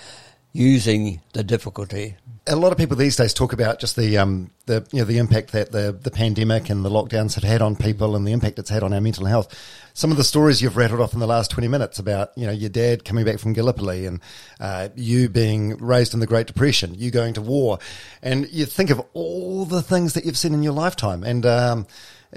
using 0.55 1.21
the 1.33 1.43
difficulty 1.43 2.15
A 2.47 2.55
lot 2.55 2.71
of 2.71 2.79
people 2.79 2.97
these 2.97 3.17
days 3.17 3.35
talk 3.35 3.53
about 3.53 3.81
just 3.81 3.97
the 3.97 4.17
um, 4.19 4.51
the 4.67 4.87
you 4.93 5.01
know 5.01 5.05
the 5.05 5.19
impact 5.19 5.51
that 5.51 5.73
the 5.73 5.99
the 6.01 6.13
pandemic 6.13 6.71
and 6.71 6.85
the 6.85 6.91
lockdowns 6.91 7.35
have 7.35 7.43
had 7.43 7.61
on 7.61 7.75
people 7.75 8.15
and 8.15 8.27
the 8.27 8.33
impact 8.33 8.59
it's 8.59 8.71
had 8.71 8.85
on 8.85 8.93
our 8.93 9.01
mental 9.01 9.27
health. 9.27 9.53
Some 9.95 10.13
of 10.13 10.17
the 10.17 10.25
stories 10.25 10.63
you've 10.63 10.77
rattled 10.77 11.01
off 11.01 11.13
in 11.13 11.19
the 11.19 11.27
last 11.27 11.51
twenty 11.51 11.67
minutes 11.67 11.99
about 11.99 12.31
you 12.37 12.47
know 12.47 12.53
your 12.53 12.71
dad 12.71 13.05
coming 13.05 13.25
back 13.25 13.41
from 13.41 13.53
Gallipoli 13.53 14.07
and 14.07 14.21
uh, 14.61 14.91
you 14.95 15.29
being 15.29 15.77
raised 15.79 16.15
in 16.15 16.21
the 16.21 16.27
Great 16.27 16.47
Depression, 16.47 16.95
you 16.95 17.11
going 17.11 17.35
to 17.35 17.43
war, 17.43 17.81
and 18.23 18.49
you 18.51 18.65
think 18.65 18.91
of 18.91 19.03
all 19.13 19.65
the 19.65 19.83
things 19.83 20.13
that 20.13 20.25
you've 20.25 20.39
seen 20.39 20.55
in 20.55 20.63
your 20.63 20.73
lifetime, 20.73 21.25
and 21.25 21.45
um, 21.45 21.87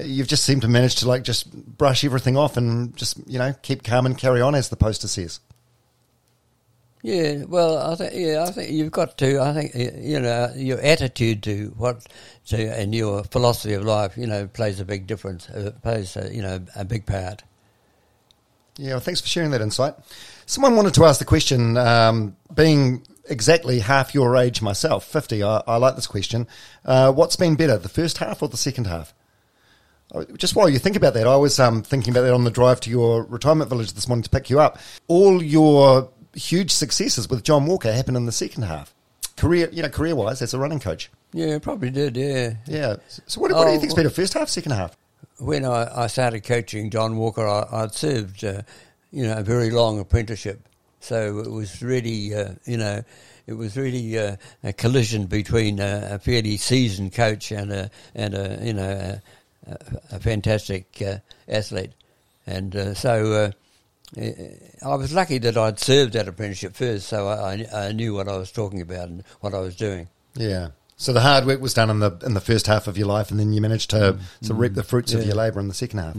you've 0.03 0.27
just 0.27 0.43
seemed 0.43 0.63
to 0.63 0.67
manage 0.67 0.95
to 0.95 1.07
like 1.07 1.23
just 1.23 1.53
brush 1.53 2.03
everything 2.03 2.35
off 2.35 2.57
and 2.57 2.95
just 2.97 3.19
you 3.27 3.37
know 3.37 3.53
keep 3.61 3.83
calm 3.83 4.07
and 4.07 4.17
carry 4.17 4.41
on, 4.41 4.55
as 4.55 4.69
the 4.69 4.75
poster 4.75 5.07
says. 5.07 5.39
Yeah, 7.03 7.43
well, 7.45 7.77
I 7.77 7.95
think 7.95 8.13
yeah, 8.15 8.43
I 8.47 8.51
think 8.51 8.71
you've 8.71 8.91
got 8.91 9.17
to. 9.19 9.39
I 9.39 9.53
think 9.53 9.75
you 9.75 10.19
know 10.19 10.51
your 10.55 10.79
attitude 10.81 11.43
to 11.43 11.73
what 11.77 12.05
to 12.47 12.57
and 12.57 12.93
your 12.93 13.23
philosophy 13.23 13.73
of 13.73 13.83
life. 13.83 14.17
You 14.17 14.27
know, 14.27 14.47
plays 14.47 14.79
a 14.79 14.85
big 14.85 15.07
difference. 15.07 15.49
Uh, 15.49 15.71
plays 15.83 16.17
a, 16.17 16.33
you 16.33 16.41
know 16.41 16.59
a 16.75 16.83
big 16.83 17.05
part. 17.05 17.43
Yeah, 18.77 18.91
well, 18.91 18.99
thanks 18.99 19.21
for 19.21 19.27
sharing 19.27 19.51
that 19.51 19.61
insight. 19.61 19.95
Someone 20.45 20.75
wanted 20.75 20.93
to 20.95 21.05
ask 21.05 21.19
the 21.19 21.25
question, 21.25 21.77
um, 21.77 22.35
being 22.53 23.05
exactly 23.27 23.79
half 23.79 24.13
your 24.13 24.37
age 24.37 24.61
myself, 24.61 25.03
50, 25.05 25.43
I, 25.43 25.63
I 25.67 25.77
like 25.77 25.95
this 25.95 26.07
question. 26.07 26.47
Uh, 26.85 27.11
what's 27.11 27.35
been 27.35 27.55
better, 27.55 27.77
the 27.77 27.89
first 27.89 28.19
half 28.19 28.41
or 28.41 28.49
the 28.49 28.57
second 28.57 28.85
half? 28.85 29.13
Uh, 30.13 30.25
Just 30.37 30.55
while 30.55 30.69
you 30.69 30.79
think 30.79 30.95
about 30.95 31.15
that, 31.15 31.27
I 31.27 31.35
was 31.35 31.59
um, 31.59 31.81
thinking 31.81 32.11
about 32.11 32.21
that 32.21 32.33
on 32.33 32.43
the 32.43 32.51
drive 32.51 32.79
to 32.81 32.89
your 32.89 33.23
retirement 33.23 33.69
village 33.69 33.93
this 33.93 34.07
morning 34.07 34.23
to 34.23 34.29
pick 34.29 34.49
you 34.49 34.59
up. 34.59 34.77
All 35.07 35.43
your 35.43 36.09
huge 36.37 36.71
successes 36.71 37.29
with 37.29 37.43
John 37.43 37.65
Walker 37.65 37.91
happened 37.91 38.17
in 38.17 38.25
the 38.25 38.31
second 38.31 38.63
half. 38.63 38.93
Career, 39.35 39.69
you 39.71 39.83
know, 39.83 39.89
career-wise, 39.89 40.41
as 40.41 40.53
a 40.53 40.59
running 40.59 40.79
coach. 40.79 41.09
Yeah, 41.33 41.59
probably 41.59 41.89
did. 41.89 42.15
Yeah. 42.17 42.53
Yeah. 42.65 42.95
So 43.27 43.41
what, 43.41 43.51
what 43.51 43.65
do 43.65 43.71
you 43.71 43.77
Oh, 43.77 43.79
think's 43.79 43.93
better, 43.93 44.09
first 44.09 44.33
half, 44.33 44.49
second 44.49 44.71
half? 44.71 44.97
When 45.39 45.65
I, 45.65 46.03
I 46.03 46.07
started 46.07 46.43
coaching 46.43 46.89
John 46.89 47.17
Walker, 47.17 47.45
I, 47.47 47.67
I'd 47.71 47.93
served 47.93 48.43
uh, 48.43 48.61
you 49.11 49.23
know 49.27 49.37
a 49.37 49.43
very 49.43 49.69
long 49.69 49.99
apprenticeship 49.99 50.61
So 50.99 51.39
it 51.39 51.51
was 51.51 51.81
really, 51.81 52.33
uh, 52.33 52.53
you 52.65 52.77
know, 52.77 53.03
it 53.45 53.53
was 53.53 53.77
really 53.77 54.17
uh, 54.17 54.35
a 54.63 54.73
collision 54.73 55.25
between 55.27 55.79
a, 55.79 56.09
a 56.13 56.19
fairly 56.19 56.57
seasoned 56.57 57.13
coach 57.13 57.51
and 57.51 57.71
a 57.71 57.91
and 58.15 58.33
a 58.33 58.59
you 58.63 58.73
know 58.73 58.89
a, 59.67 59.71
a, 59.71 59.77
a 60.15 60.19
fantastic 60.19 60.85
uh, 61.05 61.17
athlete, 61.47 61.91
and 62.45 62.75
uh, 62.75 62.93
so. 62.93 63.51
Uh, 64.15 64.21
I 64.85 64.95
was 64.95 65.11
lucky 65.13 65.37
that 65.39 65.57
I'd 65.57 65.79
served 65.79 66.13
that 66.13 66.27
apprenticeship 66.27 66.75
first, 66.75 67.07
so 67.07 67.27
I, 67.27 67.65
I 67.73 67.91
knew 67.91 68.13
what 68.13 68.27
I 68.29 68.37
was 68.37 68.51
talking 68.51 68.79
about 68.81 69.09
and 69.09 69.23
what 69.41 69.53
I 69.53 69.59
was 69.59 69.75
doing. 69.75 70.07
Yeah. 70.35 70.69
So 70.95 71.13
the 71.13 71.21
hard 71.21 71.45
work 71.45 71.59
was 71.61 71.73
done 71.73 71.89
in 71.89 71.99
the 71.99 72.11
in 72.25 72.33
the 72.33 72.41
first 72.41 72.67
half 72.67 72.87
of 72.87 72.97
your 72.97 73.07
life, 73.07 73.29
and 73.31 73.39
then 73.39 73.51
you 73.53 73.61
managed 73.61 73.89
to, 73.91 74.13
Mm. 74.13 74.47
to 74.47 74.53
reap 74.53 74.73
the 74.73 74.83
fruits 74.83 75.13
of 75.13 75.25
your 75.25 75.35
labour 75.35 75.59
in 75.59 75.67
the 75.67 75.73
second 75.73 75.99
half. 75.99 76.15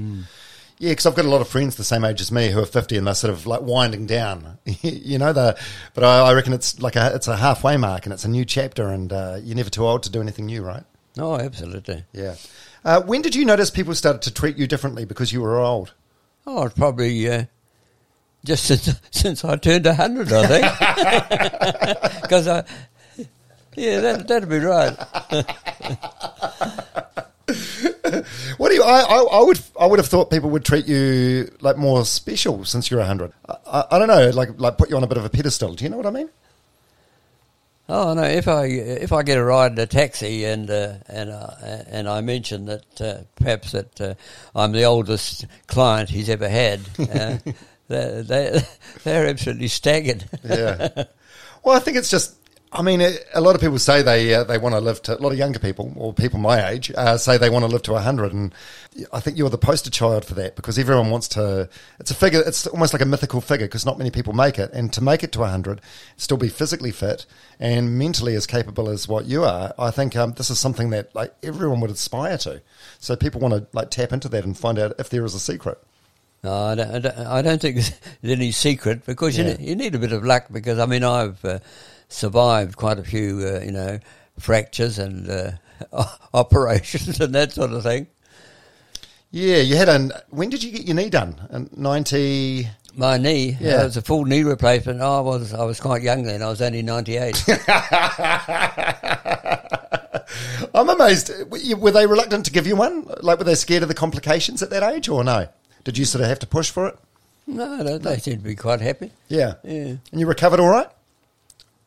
Yeah, 0.80 0.90
because 0.90 1.06
I've 1.06 1.16
got 1.16 1.24
a 1.24 1.28
lot 1.30 1.40
of 1.40 1.48
friends 1.48 1.74
the 1.74 1.82
same 1.82 2.04
age 2.04 2.20
as 2.20 2.30
me 2.30 2.50
who 2.50 2.60
are 2.60 2.66
fifty, 2.66 2.96
and 2.96 3.04
they're 3.06 3.14
sort 3.14 3.32
of 3.32 3.46
like 3.46 3.62
winding 3.62 4.06
down. 4.06 4.58
you 4.82 5.18
know, 5.18 5.32
the 5.32 5.58
but 5.94 6.04
I, 6.04 6.28
I 6.28 6.34
reckon 6.34 6.52
it's 6.52 6.78
like 6.80 6.94
a 6.94 7.12
it's 7.14 7.26
a 7.26 7.36
halfway 7.36 7.76
mark, 7.76 8.06
and 8.06 8.12
it's 8.12 8.24
a 8.24 8.28
new 8.28 8.44
chapter, 8.44 8.88
and 8.88 9.12
uh, 9.12 9.38
you're 9.42 9.56
never 9.56 9.70
too 9.70 9.84
old 9.84 10.04
to 10.04 10.10
do 10.10 10.20
anything 10.20 10.46
new, 10.46 10.62
right? 10.62 10.84
Oh, 11.18 11.36
absolutely. 11.36 12.04
Yeah. 12.12 12.36
Uh, 12.84 13.00
when 13.02 13.22
did 13.22 13.34
you 13.34 13.44
notice 13.44 13.70
people 13.70 13.92
started 13.96 14.22
to 14.22 14.30
treat 14.32 14.56
you 14.56 14.68
differently 14.68 15.04
because 15.04 15.32
you 15.32 15.40
were 15.40 15.58
old? 15.58 15.92
Oh, 16.46 16.66
it's 16.66 16.74
probably 16.76 17.28
uh, 17.28 17.44
just 18.48 18.64
since 18.64 19.00
since 19.10 19.44
I 19.44 19.56
turned 19.56 19.86
hundred, 19.86 20.32
I 20.32 20.46
think. 20.46 20.64
Because 22.22 22.48
I, 22.48 22.64
yeah, 23.76 24.00
that 24.00 24.26
that'd 24.26 24.48
be 24.48 24.58
right. 24.58 24.96
What 28.58 28.70
do 28.70 28.74
you? 28.74 28.82
I, 28.82 29.00
I, 29.00 29.22
I 29.22 29.42
would 29.42 29.60
I 29.80 29.86
would 29.86 29.98
have 29.98 30.08
thought 30.08 30.30
people 30.30 30.50
would 30.50 30.64
treat 30.64 30.86
you 30.86 31.50
like 31.60 31.76
more 31.76 32.04
special 32.04 32.64
since 32.64 32.90
you're 32.90 33.02
hundred. 33.02 33.32
I, 33.48 33.56
I, 33.66 33.84
I 33.92 33.98
don't 33.98 34.08
know, 34.08 34.30
like 34.30 34.58
like 34.58 34.78
put 34.78 34.90
you 34.90 34.96
on 34.96 35.04
a 35.04 35.06
bit 35.06 35.18
of 35.18 35.24
a 35.24 35.30
pedestal. 35.30 35.74
Do 35.74 35.84
you 35.84 35.90
know 35.90 35.98
what 35.98 36.06
I 36.06 36.10
mean? 36.10 36.28
Oh 37.88 38.14
no! 38.14 38.22
If 38.22 38.48
I 38.48 38.66
if 38.66 39.12
I 39.12 39.22
get 39.22 39.38
a 39.38 39.44
ride 39.44 39.72
in 39.72 39.78
a 39.78 39.86
taxi 39.86 40.44
and 40.44 40.70
uh, 40.70 40.94
and 41.06 41.30
uh, 41.30 41.50
and 41.90 42.08
I 42.08 42.20
mention 42.20 42.66
that 42.66 43.00
uh, 43.00 43.18
perhaps 43.36 43.72
that 43.72 44.00
uh, 44.00 44.14
I'm 44.54 44.72
the 44.72 44.84
oldest 44.84 45.46
client 45.66 46.10
he's 46.10 46.28
ever 46.28 46.48
had, 46.48 46.80
uh, 47.90 48.22
they 48.22 48.22
they 48.22 48.60
they're 49.04 49.26
absolutely 49.26 49.68
staggered. 49.68 50.24
Yeah. 50.44 50.88
well, 51.64 51.76
I 51.76 51.80
think 51.80 51.96
it's 51.96 52.10
just. 52.10 52.34
I 52.70 52.82
mean, 52.82 53.00
a 53.32 53.40
lot 53.40 53.54
of 53.54 53.62
people 53.62 53.78
say 53.78 54.02
they 54.02 54.34
uh, 54.34 54.44
they 54.44 54.58
want 54.58 54.74
to 54.74 54.80
live 54.80 55.00
to. 55.02 55.18
A 55.18 55.22
lot 55.22 55.32
of 55.32 55.38
younger 55.38 55.58
people 55.58 55.90
or 55.96 56.12
people 56.12 56.38
my 56.38 56.68
age 56.68 56.92
uh, 56.94 57.16
say 57.16 57.38
they 57.38 57.48
want 57.48 57.64
to 57.64 57.66
live 57.70 57.80
to 57.84 57.94
hundred, 57.94 58.34
and 58.34 58.54
I 59.10 59.20
think 59.20 59.38
you're 59.38 59.48
the 59.48 59.56
poster 59.56 59.88
child 59.88 60.26
for 60.26 60.34
that 60.34 60.54
because 60.54 60.78
everyone 60.78 61.08
wants 61.08 61.28
to. 61.28 61.70
It's 61.98 62.10
a 62.10 62.14
figure. 62.14 62.42
It's 62.44 62.66
almost 62.66 62.92
like 62.92 63.00
a 63.00 63.06
mythical 63.06 63.40
figure 63.40 63.66
because 63.66 63.86
not 63.86 63.96
many 63.96 64.10
people 64.10 64.34
make 64.34 64.58
it, 64.58 64.70
and 64.74 64.92
to 64.92 65.02
make 65.02 65.24
it 65.24 65.32
to 65.32 65.44
hundred, 65.44 65.80
still 66.18 66.36
be 66.36 66.50
physically 66.50 66.90
fit 66.90 67.24
and 67.58 67.98
mentally 67.98 68.34
as 68.34 68.46
capable 68.46 68.90
as 68.90 69.08
what 69.08 69.24
you 69.24 69.44
are. 69.44 69.72
I 69.78 69.90
think 69.90 70.14
um, 70.14 70.32
this 70.32 70.50
is 70.50 70.60
something 70.60 70.90
that 70.90 71.14
like 71.14 71.34
everyone 71.42 71.80
would 71.80 71.90
aspire 71.90 72.36
to. 72.38 72.60
So 72.98 73.16
people 73.16 73.40
want 73.40 73.54
to 73.54 73.66
like 73.72 73.90
tap 73.90 74.12
into 74.12 74.28
that 74.28 74.44
and 74.44 74.58
find 74.58 74.78
out 74.78 74.92
if 74.98 75.08
there 75.08 75.24
is 75.24 75.34
a 75.34 75.40
secret. 75.40 75.82
No, 76.44 76.52
I 76.54 76.74
don't, 76.76 77.06
I 77.06 77.42
don't, 77.42 77.60
think 77.60 77.76
there's 77.76 77.92
any 78.22 78.52
secret 78.52 79.04
because 79.04 79.36
Yeah. 79.36 79.44
you, 79.48 79.50
need, 79.54 79.68
you 79.68 79.74
need 79.76 79.94
a 79.94 79.98
bit 79.98 80.12
of 80.12 80.24
luck 80.24 80.46
because 80.52 80.78
I 80.78 80.86
mean 80.86 81.02
I've 81.04 81.44
uh, 81.44 81.58
survived 82.08 82.76
quite 82.76 82.98
a 82.98 83.04
few 83.04 83.40
uh, 83.44 83.60
you 83.64 83.72
know 83.72 83.98
fractures 84.38 84.98
and 85.00 85.28
uh, 85.28 85.50
operations 86.34 87.20
and 87.20 87.34
that 87.34 87.52
sort 87.52 87.72
of 87.72 87.82
thing. 87.82 88.06
Yeah, 89.30 89.58
you 89.58 89.76
had 89.76 89.88
an. 89.90 90.12
When 90.30 90.48
did 90.48 90.62
you 90.62 90.70
get 90.72 90.86
your 90.86 90.94
knee 90.96 91.10
done? 91.10 91.34
In 91.52 91.68
Ninety. 91.76 92.68
My 92.96 93.16
knee, 93.18 93.56
Yeah. 93.60 93.68
yeah, 93.68 93.80
it 93.82 93.84
was 93.84 93.96
a 93.96 94.02
full 94.02 94.24
knee 94.24 94.42
replacement. 94.42 95.00
I 95.02 95.20
was 95.20 95.52
I 95.54 95.62
was 95.64 95.78
quite 95.80 96.02
young 96.02 96.22
then. 96.24 96.42
I 96.42 96.48
was 96.48 96.62
only 96.62 96.82
ninety 96.82 97.16
eight. 97.16 97.44
I'm 100.74 100.88
amazed. 100.88 101.30
Were 101.50 101.90
they 101.90 102.06
reluctant 102.06 102.44
to 102.46 102.50
give 102.52 102.66
you 102.66 102.76
one? 102.76 103.06
Like, 103.20 103.38
were 103.38 103.44
they 103.44 103.54
scared 103.54 103.82
of 103.82 103.88
the 103.88 103.94
complications 103.94 104.62
at 104.62 104.70
that 104.70 104.82
age, 104.82 105.08
or 105.08 105.22
no? 105.24 105.48
Did 105.84 105.98
you 105.98 106.04
sort 106.04 106.22
of 106.22 106.28
have 106.28 106.38
to 106.40 106.46
push 106.46 106.70
for 106.70 106.88
it? 106.88 106.98
no, 107.46 107.82
they, 107.82 107.96
they 107.98 108.18
seemed 108.18 108.38
to 108.38 108.44
be 108.44 108.54
quite 108.54 108.80
happy. 108.80 109.10
Yeah. 109.28 109.54
Yeah. 109.64 109.96
And 110.12 110.20
you 110.20 110.26
recovered 110.26 110.60
all 110.60 110.68
right? 110.68 110.88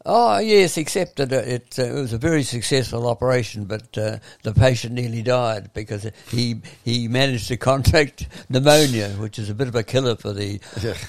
Oh 0.04 0.40
yes, 0.40 0.78
except 0.78 1.18
that 1.18 1.32
it, 1.32 1.78
uh, 1.78 1.84
it 1.84 1.94
was 1.94 2.12
a 2.12 2.18
very 2.18 2.42
successful 2.42 3.08
operation, 3.08 3.66
but 3.66 3.96
uh, 3.96 4.18
the 4.42 4.52
patient 4.52 4.94
nearly 4.96 5.22
died 5.22 5.72
because 5.76 6.10
he 6.28 6.62
he 6.84 7.08
managed 7.08 7.50
to 7.50 7.58
contract 7.58 8.26
pneumonia, 8.50 9.10
which 9.10 9.38
is 9.38 9.52
a 9.52 9.54
bit 9.54 9.68
of 9.68 9.76
a 9.76 9.84
killer 9.84 10.16
for 10.16 10.34
the 10.34 10.60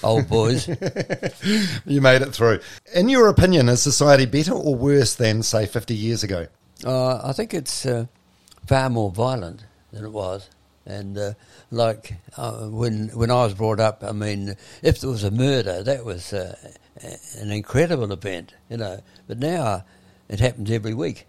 old 0.02 0.28
boys. 0.28 0.68
You 1.86 2.00
made 2.00 2.22
it 2.22 2.34
through. 2.34 2.60
In 2.94 3.08
your 3.08 3.28
opinion, 3.28 3.68
is 3.68 3.82
society 3.82 4.26
better 4.26 4.52
or 4.52 4.74
worse 4.74 5.14
than, 5.14 5.42
say, 5.42 5.66
50 5.66 5.94
years 5.94 6.22
ago? 6.22 6.46
Uh, 6.84 7.16
I 7.28 7.32
think 7.32 7.54
it's 7.54 7.84
uh, 7.86 8.06
far 8.66 8.88
more 8.90 9.10
violent 9.10 9.64
than 9.92 10.04
it 10.04 10.12
was. 10.12 10.48
And 10.86 11.16
uh, 11.18 11.32
like 11.72 12.14
uh, 12.36 12.66
when 12.68 13.08
when 13.08 13.30
I 13.30 13.44
was 13.44 13.54
brought 13.54 13.80
up, 13.80 14.04
I 14.04 14.12
mean, 14.12 14.54
if 14.82 15.00
there 15.00 15.10
was 15.10 15.24
a 15.24 15.30
murder, 15.30 15.82
that 15.82 16.04
was 16.04 16.32
uh, 16.32 16.54
a- 17.02 17.40
an 17.40 17.50
incredible 17.50 18.12
event, 18.12 18.54
you 18.70 18.76
know. 18.76 19.00
But 19.26 19.38
now 19.38 19.84
it 20.28 20.38
happens 20.40 20.70
every 20.70 20.94
week. 20.94 21.26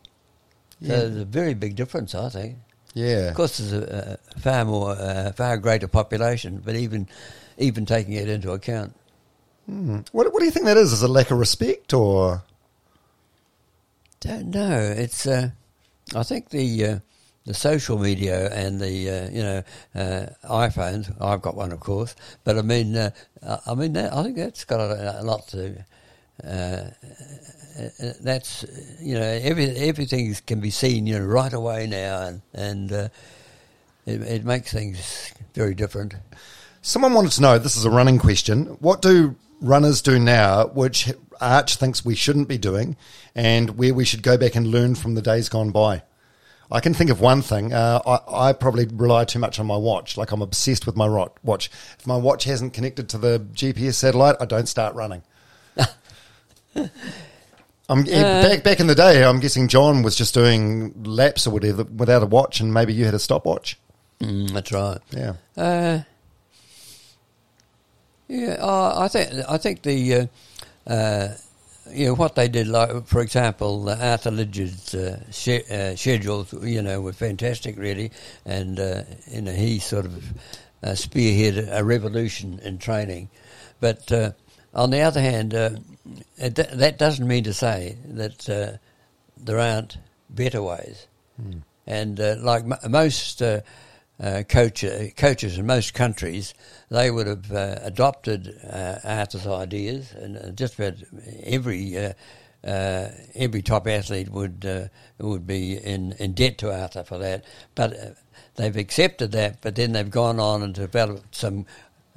So 0.81 0.87
Yeah. 0.91 0.99
there's 0.99 1.17
a 1.17 1.25
very 1.25 1.53
big 1.53 1.75
difference, 1.75 2.13
I 2.13 2.29
think. 2.29 2.57
Yeah. 2.93 3.29
Of 3.29 3.35
course, 3.35 3.57
there's 3.57 3.73
a, 3.73 4.19
a 4.35 4.39
far 4.39 4.65
more, 4.65 4.91
uh, 4.91 5.31
far 5.31 5.57
greater 5.57 5.87
population, 5.87 6.61
but 6.63 6.75
even 6.75 7.07
even 7.57 7.85
taking 7.85 8.13
it 8.13 8.27
into 8.29 8.51
account, 8.51 8.93
What, 9.67 10.33
what 10.33 10.39
do 10.39 10.45
you 10.45 10.51
think 10.51 10.65
that 10.65 10.75
is? 10.77 10.91
Is 10.91 11.03
it 11.03 11.09
a 11.09 11.13
lack 11.13 11.31
of 11.31 11.37
respect 11.39 11.93
or. 11.93 12.43
Don't 14.19 14.47
know. 14.47 14.79
It's 14.79 15.25
uh, 15.27 15.49
I 16.15 16.23
think 16.23 16.49
the 16.49 16.85
uh, 16.85 16.99
the 17.45 17.53
social 17.53 17.97
media 17.97 18.49
and 18.53 18.79
the 18.79 19.09
uh, 19.09 19.29
you 19.29 19.43
know 19.43 19.63
uh, 19.95 20.25
iPhones. 20.49 21.13
I've 21.21 21.41
got 21.41 21.55
one, 21.55 21.71
of 21.71 21.79
course, 21.79 22.15
but 22.43 22.57
I 22.57 22.61
mean, 22.61 22.95
uh, 22.95 23.11
I 23.65 23.75
mean, 23.75 23.93
that, 23.93 24.13
I 24.13 24.23
think 24.23 24.37
that's 24.37 24.63
got 24.63 24.79
a, 24.79 25.21
a 25.21 25.23
lot 25.23 25.47
to. 25.49 25.85
Uh, 26.43 26.89
uh, 27.79 27.89
that's 28.21 28.65
you 29.01 29.15
know 29.15 29.21
every 29.21 29.69
everything 29.71 30.35
can 30.45 30.59
be 30.59 30.69
seen 30.69 31.07
you 31.07 31.17
know 31.17 31.25
right 31.25 31.53
away 31.53 31.87
now, 31.87 32.21
and 32.21 32.41
and 32.53 32.91
uh, 32.91 33.09
it, 34.05 34.21
it 34.21 34.45
makes 34.45 34.71
things 34.71 35.33
very 35.53 35.73
different. 35.73 36.15
Someone 36.81 37.13
wanted 37.13 37.31
to 37.33 37.41
know 37.41 37.57
this 37.57 37.77
is 37.77 37.85
a 37.85 37.89
running 37.89 38.19
question. 38.19 38.65
What 38.79 39.01
do 39.01 39.35
runners 39.61 40.01
do 40.01 40.19
now, 40.19 40.67
which 40.67 41.11
Arch 41.39 41.75
thinks 41.77 42.03
we 42.03 42.15
shouldn't 42.15 42.47
be 42.47 42.57
doing, 42.57 42.95
and 43.35 43.77
where 43.77 43.93
we 43.93 44.05
should 44.05 44.23
go 44.23 44.37
back 44.37 44.55
and 44.55 44.67
learn 44.67 44.95
from 44.95 45.15
the 45.15 45.21
days 45.21 45.49
gone 45.49 45.71
by? 45.71 46.03
I 46.71 46.79
can 46.79 46.93
think 46.93 47.09
of 47.09 47.19
one 47.19 47.41
thing. 47.41 47.73
Uh, 47.73 47.99
I, 48.05 48.49
I 48.49 48.53
probably 48.53 48.85
rely 48.85 49.25
too 49.25 49.39
much 49.39 49.59
on 49.59 49.67
my 49.67 49.77
watch. 49.77 50.17
Like 50.17 50.31
I'm 50.31 50.41
obsessed 50.41 50.85
with 50.85 50.95
my 50.95 51.07
ro- 51.07 51.33
watch. 51.43 51.69
If 51.99 52.07
my 52.07 52.17
watch 52.17 52.45
hasn't 52.45 52.73
connected 52.73 53.09
to 53.09 53.17
the 53.17 53.39
GPS 53.53 53.93
satellite, 53.95 54.37
I 54.39 54.45
don't 54.45 54.67
start 54.67 54.95
running. 54.95 55.23
I'm 57.89 58.03
back 58.05 58.63
back 58.63 58.79
in 58.79 58.87
the 58.87 58.95
day. 58.95 59.23
I'm 59.23 59.39
guessing 59.39 59.67
John 59.67 60.01
was 60.03 60.15
just 60.15 60.33
doing 60.33 61.03
laps 61.03 61.45
or 61.45 61.51
whatever 61.51 61.83
without 61.83 62.23
a 62.23 62.25
watch, 62.25 62.59
and 62.59 62.73
maybe 62.73 62.93
you 62.93 63.05
had 63.05 63.13
a 63.13 63.19
stopwatch. 63.19 63.77
Mm, 64.19 64.51
that's 64.53 64.71
right. 64.71 64.99
Yeah. 65.11 65.33
Uh, 65.57 66.01
yeah, 68.27 68.53
uh, 68.59 68.95
I 68.99 69.07
think 69.09 69.31
I 69.49 69.57
think 69.57 69.81
the 69.81 70.13
uh, 70.87 70.89
uh, 70.89 71.27
you 71.91 72.07
know 72.07 72.13
what 72.15 72.35
they 72.35 72.47
did, 72.47 72.67
like 72.67 73.05
for 73.07 73.21
example, 73.21 73.89
uh, 73.89 73.97
Arthur 73.99 74.31
Lydiard's 74.31 74.93
uh, 74.95 75.19
sch- 75.31 75.69
uh, 75.69 75.95
schedules, 75.95 76.53
you 76.63 76.81
know, 76.81 77.01
were 77.01 77.13
fantastic, 77.13 77.77
really, 77.77 78.11
and 78.45 78.79
uh, 78.79 79.03
you 79.27 79.41
know 79.41 79.51
he 79.51 79.79
sort 79.79 80.05
of 80.05 80.31
uh, 80.83 80.89
spearheaded 80.89 81.69
a 81.71 81.83
revolution 81.83 82.59
in 82.63 82.77
training. 82.77 83.29
But 83.79 84.11
uh, 84.11 84.31
on 84.73 84.89
the 84.89 85.01
other 85.01 85.21
hand, 85.21 85.53
uh, 85.53 85.71
it, 86.37 86.55
that 86.55 86.97
doesn't 86.97 87.27
mean 87.27 87.43
to 87.45 87.53
say 87.53 87.97
that 88.05 88.49
uh, 88.49 88.77
there 89.37 89.59
aren't 89.59 89.97
better 90.29 90.61
ways. 90.61 91.07
And 91.85 92.19
uh, 92.19 92.35
like 92.39 92.63
m- 92.63 92.91
most 92.91 93.41
uh, 94.23 94.43
coach, 94.43 94.85
coaches 95.17 95.57
in 95.57 95.65
most 95.65 95.93
countries, 95.93 96.53
they 96.89 97.11
would 97.11 97.27
have 97.27 97.51
uh, 97.51 97.79
adopted 97.81 98.57
uh, 98.71 98.99
Arthur's 99.03 99.45
ideas, 99.45 100.13
and 100.13 100.37
uh, 100.37 100.49
just 100.51 100.79
about 100.79 100.93
every 101.43 101.97
uh, 101.97 102.13
uh, 102.63 103.09
every 103.35 103.61
top 103.61 103.85
athlete 103.85 104.29
would 104.29 104.89
would 105.19 105.45
be 105.45 105.73
in, 105.73 106.13
in 106.19 106.31
debt 106.31 106.57
to 106.59 106.73
Arthur 106.73 107.03
for 107.03 107.17
that. 107.17 107.43
But 107.75 108.17
they've 108.55 108.77
accepted 108.77 109.33
that, 109.33 109.57
but 109.61 109.75
then 109.75 109.91
they've 109.91 110.09
gone 110.09 110.39
on 110.39 110.63
and 110.63 110.73
developed 110.73 111.35
some 111.35 111.65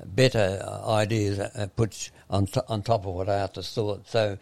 better 0.05 0.63
ideas 0.87 1.41
put 1.75 2.11
on 2.31 2.47
on 2.69 2.83
top 2.83 3.05
of 3.05 3.15
what 3.15 3.29
Arthur 3.29 3.63
thought. 3.63 4.09
So. 4.09 4.39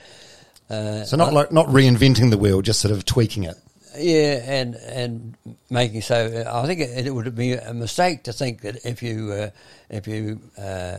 So 0.67 1.17
not 1.19 1.35
like 1.35 1.53
not 1.53 1.67
reinventing 1.67 2.31
the 2.31 2.39
wheel, 2.39 2.63
just 2.63 2.81
sort 2.81 2.91
of 2.91 3.05
tweaking 3.05 3.45
it. 3.45 3.57
Yeah, 3.97 4.43
and 4.45 4.75
and 4.75 5.37
making 5.71 6.03
so. 6.03 6.45
I 6.51 6.67
think 6.67 6.81
it, 6.81 7.07
it 7.07 7.11
would 7.15 7.35
be 7.35 7.53
a 7.53 7.75
mistake 7.75 8.25
to 8.25 8.33
think 8.33 8.63
that 8.63 8.85
if 8.85 9.03
you 9.03 9.33
uh, 9.33 9.51
if 9.91 10.07
you 10.07 10.41
uh, 10.59 10.99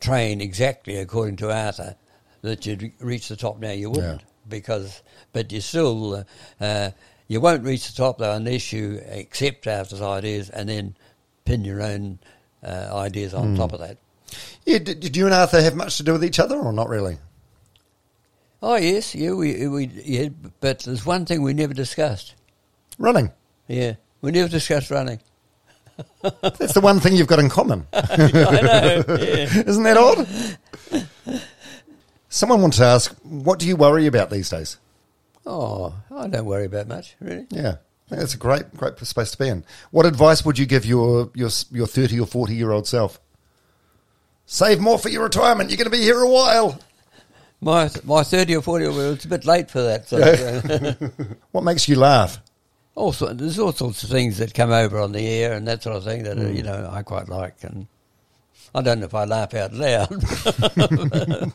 train 0.00 0.40
exactly 0.40 0.96
according 0.96 1.36
to 1.36 1.50
Arthur, 1.50 1.96
that 2.42 2.66
you'd 2.66 2.92
reach 3.00 3.28
the 3.28 3.36
top 3.36 3.58
now. 3.58 3.70
You 3.72 3.90
wouldn't 3.90 4.22
because, 4.48 5.02
but 5.32 5.50
you 5.52 5.60
still 5.60 6.14
uh, 6.16 6.24
uh, 6.60 6.90
you 7.28 7.40
won't 7.40 7.64
reach 7.64 7.88
the 7.90 7.96
top 7.96 8.18
though 8.18 8.32
unless 8.32 8.72
you 8.72 9.00
accept 9.10 9.66
Arthur's 9.66 10.02
ideas 10.02 10.50
and 10.50 10.68
then 10.68 10.94
pin 11.44 11.64
your 11.64 11.82
own 11.82 12.18
uh, 12.62 12.90
ideas 12.94 13.34
on 13.34 13.48
Hmm. 13.50 13.56
top 13.56 13.72
of 13.72 13.80
that. 13.80 13.96
Yeah, 14.64 14.78
did, 14.78 15.00
did 15.00 15.16
you 15.16 15.26
and 15.26 15.34
Arthur 15.34 15.60
have 15.62 15.76
much 15.76 15.96
to 15.98 16.02
do 16.02 16.12
with 16.12 16.24
each 16.24 16.38
other, 16.40 16.56
or 16.58 16.72
not 16.72 16.88
really? 16.88 17.18
Oh 18.62 18.76
yes, 18.76 19.14
yeah, 19.14 19.32
we 19.32 19.66
we 19.68 19.86
yeah, 19.86 20.28
but 20.60 20.80
there's 20.80 21.04
one 21.04 21.26
thing 21.26 21.42
we 21.42 21.52
never 21.52 21.74
discussed. 21.74 22.34
Running. 22.98 23.30
Yeah, 23.68 23.94
we 24.22 24.30
never 24.30 24.48
discussed 24.48 24.90
running. 24.90 25.20
That's 26.22 26.72
the 26.72 26.80
one 26.80 27.00
thing 27.00 27.14
you've 27.14 27.26
got 27.26 27.38
in 27.38 27.48
common. 27.48 27.86
I 27.92 28.00
know. 28.62 29.04
Yeah. 29.08 29.62
Isn't 29.66 29.84
that 29.84 29.96
odd? 29.96 31.06
Someone 32.28 32.60
wants 32.60 32.78
to 32.78 32.84
ask, 32.84 33.14
what 33.22 33.58
do 33.58 33.66
you 33.66 33.76
worry 33.76 34.06
about 34.06 34.30
these 34.30 34.50
days? 34.50 34.78
Oh, 35.46 35.94
I 36.10 36.26
don't 36.28 36.44
worry 36.44 36.66
about 36.66 36.88
much 36.88 37.14
really. 37.20 37.46
Yeah, 37.50 37.76
that's 38.08 38.34
a 38.34 38.38
great, 38.38 38.74
great 38.74 38.98
space 38.98 39.30
to 39.32 39.38
be 39.38 39.48
in. 39.48 39.64
What 39.90 40.06
advice 40.06 40.44
would 40.44 40.58
you 40.58 40.66
give 40.66 40.84
your 40.84 41.30
your 41.34 41.50
your 41.70 41.86
thirty 41.86 42.18
or 42.18 42.26
forty 42.26 42.54
year 42.54 42.72
old 42.72 42.86
self? 42.86 43.20
Save 44.46 44.80
more 44.80 44.98
for 44.98 45.08
your 45.08 45.24
retirement. 45.24 45.70
You're 45.70 45.76
going 45.76 45.90
to 45.90 45.96
be 45.96 46.02
here 46.02 46.20
a 46.20 46.28
while. 46.28 46.78
My 47.60 47.90
my 48.04 48.22
thirty 48.22 48.54
or 48.54 48.62
forty, 48.62 48.86
well, 48.86 49.12
it's 49.12 49.24
a 49.24 49.28
bit 49.28 49.44
late 49.44 49.70
for 49.70 49.82
that. 49.82 50.08
So, 50.08 50.18
uh, 50.18 51.08
What 51.52 51.64
makes 51.64 51.88
you 51.88 51.96
laugh? 51.96 52.40
also, 52.96 53.32
there's 53.34 53.58
all 53.58 53.72
sorts 53.72 54.02
of 54.02 54.08
things 54.10 54.38
that 54.38 54.54
come 54.54 54.70
over 54.70 54.98
on 54.98 55.12
the 55.12 55.26
air 55.28 55.52
and 55.52 55.68
that 55.68 55.82
sort 55.82 55.96
of 55.96 56.04
thing 56.04 56.24
that 56.24 56.38
uh, 56.38 56.48
you 56.48 56.62
know 56.62 56.88
I 56.90 57.02
quite 57.02 57.28
like, 57.28 57.62
and 57.62 57.86
I 58.74 58.82
don't 58.82 59.00
know 59.00 59.06
if 59.06 59.14
I 59.14 59.24
laugh 59.24 59.54
out 59.54 59.72
loud, 59.72 60.08
but, 60.08 60.72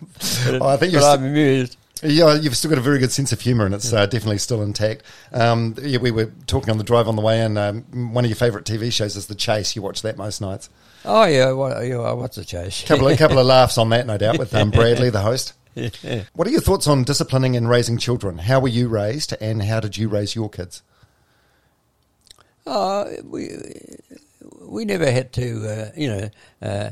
Oh, 0.62 0.68
I 0.68 0.78
think 0.78 0.94
you're 0.94 1.04
I'm 1.04 1.26
amused. 1.26 1.78
Yeah, 2.04 2.34
you've 2.34 2.58
still 2.58 2.70
got 2.70 2.80
a 2.80 2.82
very 2.82 2.98
good 2.98 3.12
sense 3.12 3.32
of 3.32 3.40
humour, 3.42 3.66
and 3.66 3.76
it's 3.76 3.94
uh, 3.94 4.08
definitely 4.08 4.40
still 4.40 4.64
intact. 4.64 5.04
Um, 5.32 5.76
yeah, 5.82 6.00
we 6.00 6.10
were 6.10 6.32
talking 6.48 6.72
on 6.72 6.80
the 6.80 6.84
drive 6.84 7.08
on 7.08 7.16
the 7.16 7.22
way 7.22 7.42
in. 7.42 7.58
Um, 7.58 8.14
one 8.14 8.24
of 8.26 8.30
your 8.30 8.36
favourite 8.36 8.66
TV 8.66 8.92
shows 8.92 9.16
is 9.16 9.28
The 9.28 9.36
Chase. 9.36 9.76
You 9.76 9.84
watch 9.84 10.02
that 10.02 10.18
most 10.18 10.42
nights. 10.42 10.70
Oh 11.06 11.26
yeah, 11.26 11.52
what, 11.52 11.86
yeah, 11.86 12.12
what's 12.14 12.36
the 12.38 12.46
chase? 12.46 12.84
couple 12.86 13.08
of, 13.08 13.18
couple 13.18 13.40
of 13.40 13.46
laughs 13.46 13.78
on 13.78 13.90
that, 13.90 14.06
no 14.06 14.18
doubt, 14.18 14.38
with 14.38 14.54
um, 14.56 14.70
Bradley, 14.72 15.10
the 15.10 15.22
host. 15.22 15.54
Yeah. 15.76 15.90
What 16.34 16.48
are 16.48 16.52
your 16.52 16.62
thoughts 16.62 16.88
on 16.88 17.04
disciplining 17.04 17.56
and 17.56 17.70
raising 17.70 17.98
children? 17.98 18.40
How 18.40 18.60
were 18.60 18.68
you 18.68 18.88
raised, 18.90 19.34
and 19.42 19.64
how 19.64 19.80
did 19.80 19.98
you 19.98 20.10
raise 20.10 20.36
your 20.36 20.50
kids? 20.50 20.84
Oh, 22.68 23.10
we 23.24 23.50
we 24.62 24.86
never 24.86 25.10
had 25.12 25.34
to, 25.34 25.68
uh, 25.68 25.92
you 25.96 26.08
know, 26.08 26.30
uh, 26.62 26.90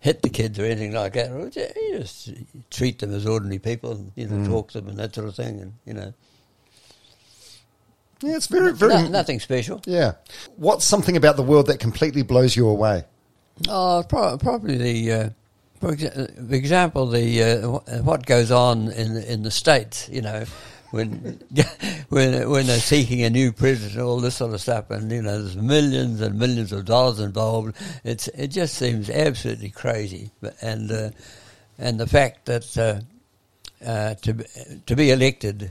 hit 0.00 0.22
the 0.22 0.28
kids 0.28 0.58
or 0.58 0.64
anything 0.64 0.92
like 0.92 1.14
that. 1.14 1.30
You 1.30 1.98
just 1.98 2.30
treat 2.70 2.98
them 3.00 3.12
as 3.14 3.26
ordinary 3.26 3.58
people, 3.58 3.92
and, 3.92 4.12
you 4.14 4.26
know, 4.28 4.36
Mm. 4.36 4.46
talk 4.46 4.70
to 4.72 4.80
them 4.80 4.88
and 4.90 4.98
that 4.98 5.14
sort 5.14 5.26
of 5.28 5.34
thing, 5.34 5.60
and 5.60 5.72
you 5.84 5.94
know, 5.94 6.12
Yeah, 8.22 8.36
it's 8.36 8.46
very, 8.46 8.72
very. 8.72 8.94
no, 8.94 9.08
nothing 9.08 9.40
special. 9.40 9.80
Yeah. 9.86 10.12
What's 10.56 10.84
something 10.84 11.16
about 11.16 11.36
the 11.36 11.42
world 11.42 11.66
that 11.66 11.78
completely 11.80 12.22
blows 12.22 12.56
you 12.56 12.68
away? 12.68 13.04
Oh, 13.68 14.04
pro- 14.08 14.38
probably 14.38 14.76
the, 14.76 15.12
uh, 15.12 15.30
for 15.80 15.94
exa- 15.94 16.52
example, 16.52 17.06
the 17.06 17.42
uh, 17.42 18.02
what 18.02 18.26
goes 18.26 18.50
on 18.50 18.90
in 18.92 19.16
in 19.16 19.42
the 19.42 19.50
states. 19.50 20.08
You 20.08 20.22
know, 20.22 20.44
when 20.90 21.40
when 22.08 22.48
when 22.48 22.66
they're 22.66 22.80
seeking 22.80 23.22
a 23.22 23.30
new 23.30 23.52
president, 23.52 24.00
all 24.00 24.20
this 24.20 24.36
sort 24.36 24.54
of 24.54 24.60
stuff, 24.60 24.90
and 24.90 25.10
you 25.10 25.22
know, 25.22 25.40
there's 25.40 25.56
millions 25.56 26.20
and 26.20 26.38
millions 26.38 26.72
of 26.72 26.84
dollars 26.84 27.20
involved. 27.20 27.76
It's 28.04 28.28
it 28.28 28.48
just 28.48 28.74
seems 28.74 29.10
absolutely 29.10 29.70
crazy, 29.70 30.30
and 30.60 30.90
uh, 30.90 31.10
and 31.78 32.00
the 32.00 32.06
fact 32.06 32.46
that 32.46 32.76
uh, 32.76 33.86
uh, 33.86 34.14
to 34.14 34.44
to 34.86 34.96
be 34.96 35.10
elected 35.10 35.70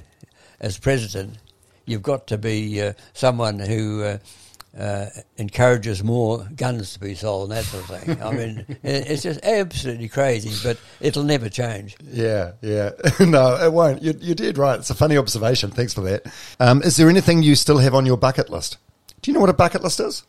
as 0.60 0.78
president, 0.78 1.38
you've 1.86 2.04
got 2.04 2.28
to 2.28 2.38
be 2.38 2.82
uh, 2.82 2.94
someone 3.14 3.60
who. 3.60 4.18
Uh, 4.78 5.08
encourages 5.38 6.04
more 6.04 6.48
guns 6.56 6.94
to 6.94 7.00
be 7.00 7.16
sold 7.16 7.50
and 7.50 7.58
that 7.58 7.66
sort 7.66 7.90
of 7.90 8.00
thing. 8.00 8.22
I 8.22 8.32
mean, 8.32 8.78
it's 8.84 9.24
just 9.24 9.44
absolutely 9.44 10.08
crazy, 10.08 10.52
but 10.64 10.78
it'll 11.00 11.24
never 11.24 11.50
change. 11.50 11.98
Yeah, 12.04 12.52
yeah. 12.62 12.92
no, 13.20 13.56
it 13.56 13.74
won't. 13.74 14.04
You, 14.04 14.14
you 14.20 14.36
did 14.36 14.60
right. 14.60 14.78
It's 14.78 14.92
a 14.92 14.96
funny 14.96 15.18
observation. 15.18 15.72
Thanks 15.72 15.96
for 15.96 16.02
that. 16.02 16.32
Um, 16.60 16.84
is 16.84 16.96
there 16.96 17.10
anything 17.10 17.42
you 17.42 17.56
still 17.56 17.80
have 17.80 17.96
on 17.96 18.06
your 18.06 18.18
bucket 18.18 18.52
list? 18.52 18.78
Do 19.22 19.32
you 19.32 19.34
know 19.34 19.42
what 19.42 19.50
a 19.50 19.54
bucket 19.54 19.82
list 19.82 20.00
is? 20.00 20.24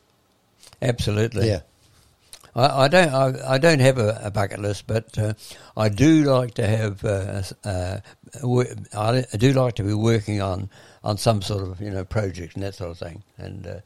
Absolutely. 0.81 1.49
Yeah. 1.49 1.61
I, 2.55 2.85
I 2.85 2.89
don't. 2.89 3.15
I, 3.15 3.55
I 3.55 3.59
don't 3.59 3.81
have 3.81 3.99
a, 3.99 4.21
a 4.25 4.31
bucket 4.31 4.61
list, 4.61 4.87
but 4.87 5.17
uh, 5.19 5.35
I 5.77 5.89
do 5.89 6.25
like 6.25 6.55
to 6.55 6.67
have. 6.67 7.05
Uh, 7.05 7.43
uh, 7.65 8.01
I 8.97 9.25
do 9.37 9.53
like 9.53 9.75
to 9.77 9.83
be 9.83 9.95
working 9.95 10.43
on, 10.43 10.69
on 11.05 11.17
some 11.19 11.43
sort 11.43 11.63
of 11.63 11.81
you 11.81 11.91
know 11.91 12.05
project 12.05 12.55
and 12.55 12.63
that 12.65 12.75
sort 12.75 12.91
of 12.91 12.99
thing, 12.99 13.23
and 13.37 13.67
uh, 13.67 13.81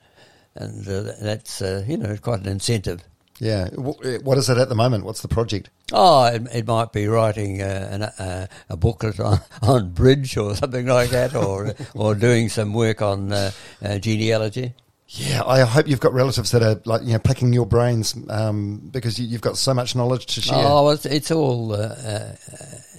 and 0.55 0.87
uh, 0.89 1.13
that's 1.21 1.63
uh, 1.63 1.85
you 1.87 1.97
know 1.97 2.17
quite 2.17 2.41
an 2.41 2.49
incentive. 2.49 3.03
Yeah. 3.39 3.71
What 3.71 4.39
is 4.39 4.49
it 4.49 4.59
at 4.59 4.69
the 4.69 4.77
moment? 4.77 5.05
What's 5.05 5.23
the 5.23 5.29
project? 5.29 5.69
Oh, 5.93 6.27
it, 6.27 6.43
it 6.55 6.67
might 6.67 6.93
be 6.93 7.09
writing 7.09 7.61
uh, 7.61 7.89
an, 7.91 8.03
uh, 8.03 8.47
a 8.69 8.77
booklet 8.77 9.19
on, 9.19 9.41
on 9.63 9.91
bridge 9.91 10.37
or 10.37 10.55
something 10.55 10.87
like 10.87 11.11
that, 11.11 11.35
or 11.35 11.75
or 11.95 12.15
doing 12.15 12.49
some 12.49 12.73
work 12.73 13.03
on 13.03 13.33
uh, 13.33 13.51
uh, 13.85 13.99
genealogy. 13.99 14.75
Yeah, 15.09 15.43
I 15.45 15.61
hope 15.61 15.89
you've 15.89 16.01
got 16.01 16.15
relatives 16.15 16.53
that 16.53 16.63
are 16.63 16.81
like 16.85 17.03
you 17.03 17.13
know 17.15 17.19
picking 17.19 17.53
your 17.53 17.67
brains 17.67 18.17
um, 18.31 18.89
because 18.93 19.19
you, 19.19 19.27
you've 19.27 19.43
got 19.43 19.59
so 19.59 19.75
much 19.75 19.97
knowledge 19.97 20.27
to 20.27 20.41
share. 20.41 20.57
Oh, 20.57 20.91
it's, 20.91 21.05
it's 21.05 21.31
all 21.31 21.73
uh, 21.73 21.89
uh, 21.89 22.33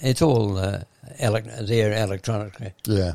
it's 0.02 0.22
all 0.22 0.58
uh, 0.58 0.82
elec- 1.20 1.66
there 1.66 1.92
electronically. 1.92 2.72
Yeah. 2.86 3.14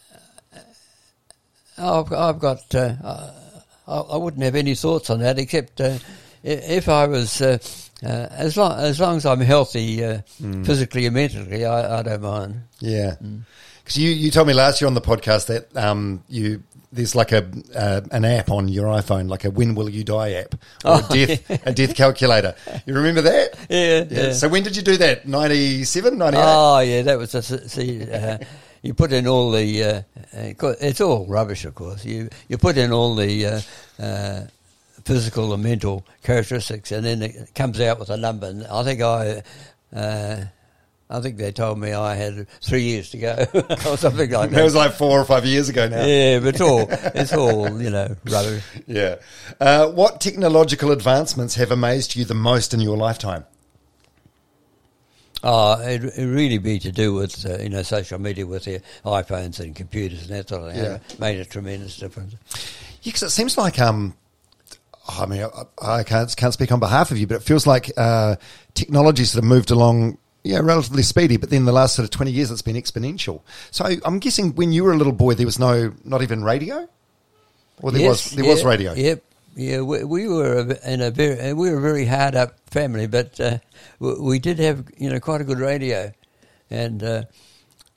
I've, 1.81 2.11
I've 2.13 2.39
got. 2.39 2.73
Uh, 2.73 3.31
I, 3.87 3.97
I 3.97 4.17
wouldn't 4.17 4.43
have 4.43 4.55
any 4.55 4.75
thoughts 4.75 5.09
on 5.09 5.19
that 5.19 5.39
except 5.39 5.81
uh, 5.81 5.97
if 6.43 6.87
I 6.89 7.07
was. 7.07 7.41
Uh, 7.41 7.57
uh, 8.03 8.27
as 8.31 8.57
long 8.57 8.79
as 8.79 8.99
long 8.99 9.17
as 9.17 9.25
I'm 9.27 9.41
healthy, 9.41 10.03
uh, 10.03 10.21
physically 10.63 11.05
and 11.05 11.13
mentally, 11.13 11.65
I, 11.65 11.99
I 11.99 12.01
don't 12.01 12.21
mind. 12.23 12.63
Yeah. 12.79 13.15
Because 13.83 13.97
you, 13.97 14.09
you 14.09 14.31
told 14.31 14.47
me 14.47 14.53
last 14.53 14.81
year 14.81 14.87
on 14.87 14.95
the 14.95 15.01
podcast 15.01 15.47
that 15.47 15.75
um, 15.77 16.23
you 16.27 16.63
there's 16.91 17.15
like 17.15 17.31
a 17.31 17.49
uh, 17.75 18.01
an 18.11 18.25
app 18.25 18.49
on 18.49 18.67
your 18.67 18.85
iPhone, 18.87 19.29
like 19.29 19.45
a 19.45 19.51
"When 19.51 19.75
Will 19.75 19.89
You 19.89 20.03
Die" 20.03 20.31
app, 20.33 20.55
or 20.83 20.99
a 20.99 21.01
death 21.13 21.67
a 21.67 21.73
death 21.73 21.95
calculator. 21.95 22.55
You 22.85 22.95
remember 22.95 23.21
that? 23.21 23.55
Yeah, 23.69 24.03
yeah. 24.09 24.33
So 24.33 24.49
when 24.49 24.63
did 24.63 24.75
you 24.75 24.81
do 24.81 24.97
that? 24.97 25.27
97, 25.27 26.17
98? 26.17 26.43
Oh 26.43 26.79
yeah, 26.79 27.01
that 27.03 27.17
was 27.17 27.35
a, 27.35 27.69
see. 27.69 28.11
Uh, 28.11 28.37
you 28.81 28.93
put 28.93 29.11
in 29.13 29.27
all 29.27 29.51
the. 29.51 29.83
Uh, 29.83 30.01
uh, 30.35 30.73
it's 30.81 31.01
all 31.01 31.25
rubbish, 31.27 31.65
of 31.65 31.75
course. 31.75 32.05
You 32.05 32.29
you 32.47 32.57
put 32.57 32.77
in 32.77 32.91
all 32.91 33.15
the 33.15 33.45
uh, 33.45 33.61
uh, 34.01 34.41
physical 35.05 35.53
and 35.53 35.63
mental 35.63 36.05
characteristics, 36.23 36.91
and 36.91 37.05
then 37.05 37.21
it 37.21 37.53
comes 37.55 37.79
out 37.79 37.99
with 37.99 38.09
a 38.09 38.17
number. 38.17 38.47
And 38.47 38.65
I 38.67 38.83
think 38.83 39.01
I 39.01 39.43
Uh, 39.95 40.45
I 41.13 41.19
think 41.19 41.35
they 41.35 41.51
told 41.51 41.77
me 41.77 41.91
I 41.91 42.15
had 42.15 42.47
three 42.61 42.83
years 42.83 43.09
to 43.09 43.17
go 43.17 43.45
or 43.89 43.97
something 43.97 44.31
like 44.31 44.51
That 44.51 44.59
It 44.61 44.63
was 44.63 44.75
like 44.75 44.93
four 44.93 45.19
or 45.19 45.25
five 45.25 45.45
years 45.45 45.67
ago 45.67 45.89
now. 45.89 46.05
yeah, 46.05 46.39
but 46.39 46.49
it's 46.55 46.61
all 46.61 46.87
it's 46.89 47.33
all 47.33 47.81
you 47.81 47.89
know 47.89 48.15
rubbish. 48.25 48.63
Yeah. 48.87 49.15
Uh, 49.59 49.87
what 49.89 50.21
technological 50.21 50.91
advancements 50.91 51.55
have 51.55 51.69
amazed 51.69 52.15
you 52.15 52.23
the 52.23 52.33
most 52.33 52.73
in 52.73 52.79
your 52.79 52.95
lifetime? 52.95 53.43
Oh, 55.43 55.81
it, 55.81 56.03
it 56.03 56.25
really 56.25 56.59
be 56.59 56.77
to 56.79 56.91
do 56.91 57.13
with 57.13 57.45
uh, 57.45 57.57
you 57.57 57.69
know 57.69 57.81
social 57.83 58.19
media 58.19 58.45
with 58.45 58.65
their 58.65 58.81
iPhones 59.03 59.59
and 59.59 59.75
computers 59.75 60.21
and 60.21 60.29
that 60.29 60.49
sort 60.49 60.63
of 60.67 60.73
thing. 60.73 60.83
Yeah. 60.83 60.95
It 61.09 61.19
made 61.19 61.39
a 61.39 61.45
tremendous 61.45 61.97
difference. 61.97 62.35
Yeah, 63.01 63.11
'cause 63.13 63.23
it 63.23 63.31
seems 63.31 63.57
like 63.57 63.79
um, 63.79 64.13
I 65.07 65.25
mean, 65.25 65.41
I, 65.81 65.99
I 65.99 66.03
can't 66.03 66.35
can't 66.35 66.53
speak 66.53 66.71
on 66.71 66.79
behalf 66.79 67.09
of 67.11 67.17
you, 67.17 67.25
but 67.27 67.35
it 67.35 67.43
feels 67.43 67.65
like 67.65 67.91
uh, 67.97 68.35
technology 68.75 69.23
sort 69.25 69.43
of 69.43 69.47
moved 69.49 69.71
along. 69.71 70.17
Yeah, 70.43 70.59
relatively 70.63 71.03
speedy, 71.03 71.37
but 71.37 71.51
then 71.51 71.65
the 71.65 71.71
last 71.71 71.95
sort 71.95 72.03
of 72.03 72.09
twenty 72.09 72.31
years, 72.31 72.49
it's 72.49 72.63
been 72.63 72.75
exponential. 72.75 73.41
So 73.69 73.85
I'm 74.03 74.17
guessing 74.19 74.55
when 74.55 74.71
you 74.71 74.83
were 74.83 74.91
a 74.91 74.97
little 74.97 75.13
boy, 75.13 75.35
there 75.35 75.45
was 75.45 75.59
no, 75.59 75.93
not 76.03 76.23
even 76.23 76.43
radio, 76.43 76.87
Well, 77.79 77.91
there 77.91 78.01
Yes, 78.01 78.25
was 78.27 78.35
there 78.35 78.45
was 78.45 78.63
radio. 78.63 78.93
Yep. 78.93 79.23
Yeah, 79.55 79.81
we, 79.81 80.03
we 80.03 80.27
were 80.27 80.59
a- 80.59 80.91
in 80.93 81.01
a 81.01 81.11
very 81.11 81.53
we 81.53 81.69
were 81.71 81.77
a 81.77 81.81
very 81.81 82.05
hard 82.05 82.35
up 82.35 82.57
family, 82.69 83.07
but 83.07 83.39
uh, 83.39 83.57
we, 83.99 84.13
we 84.19 84.39
did 84.39 84.59
have 84.59 84.85
you 84.97 85.09
know 85.09 85.19
quite 85.19 85.41
a 85.41 85.43
good 85.43 85.59
radio, 85.59 86.11
and 86.69 87.03
uh, 87.03 87.23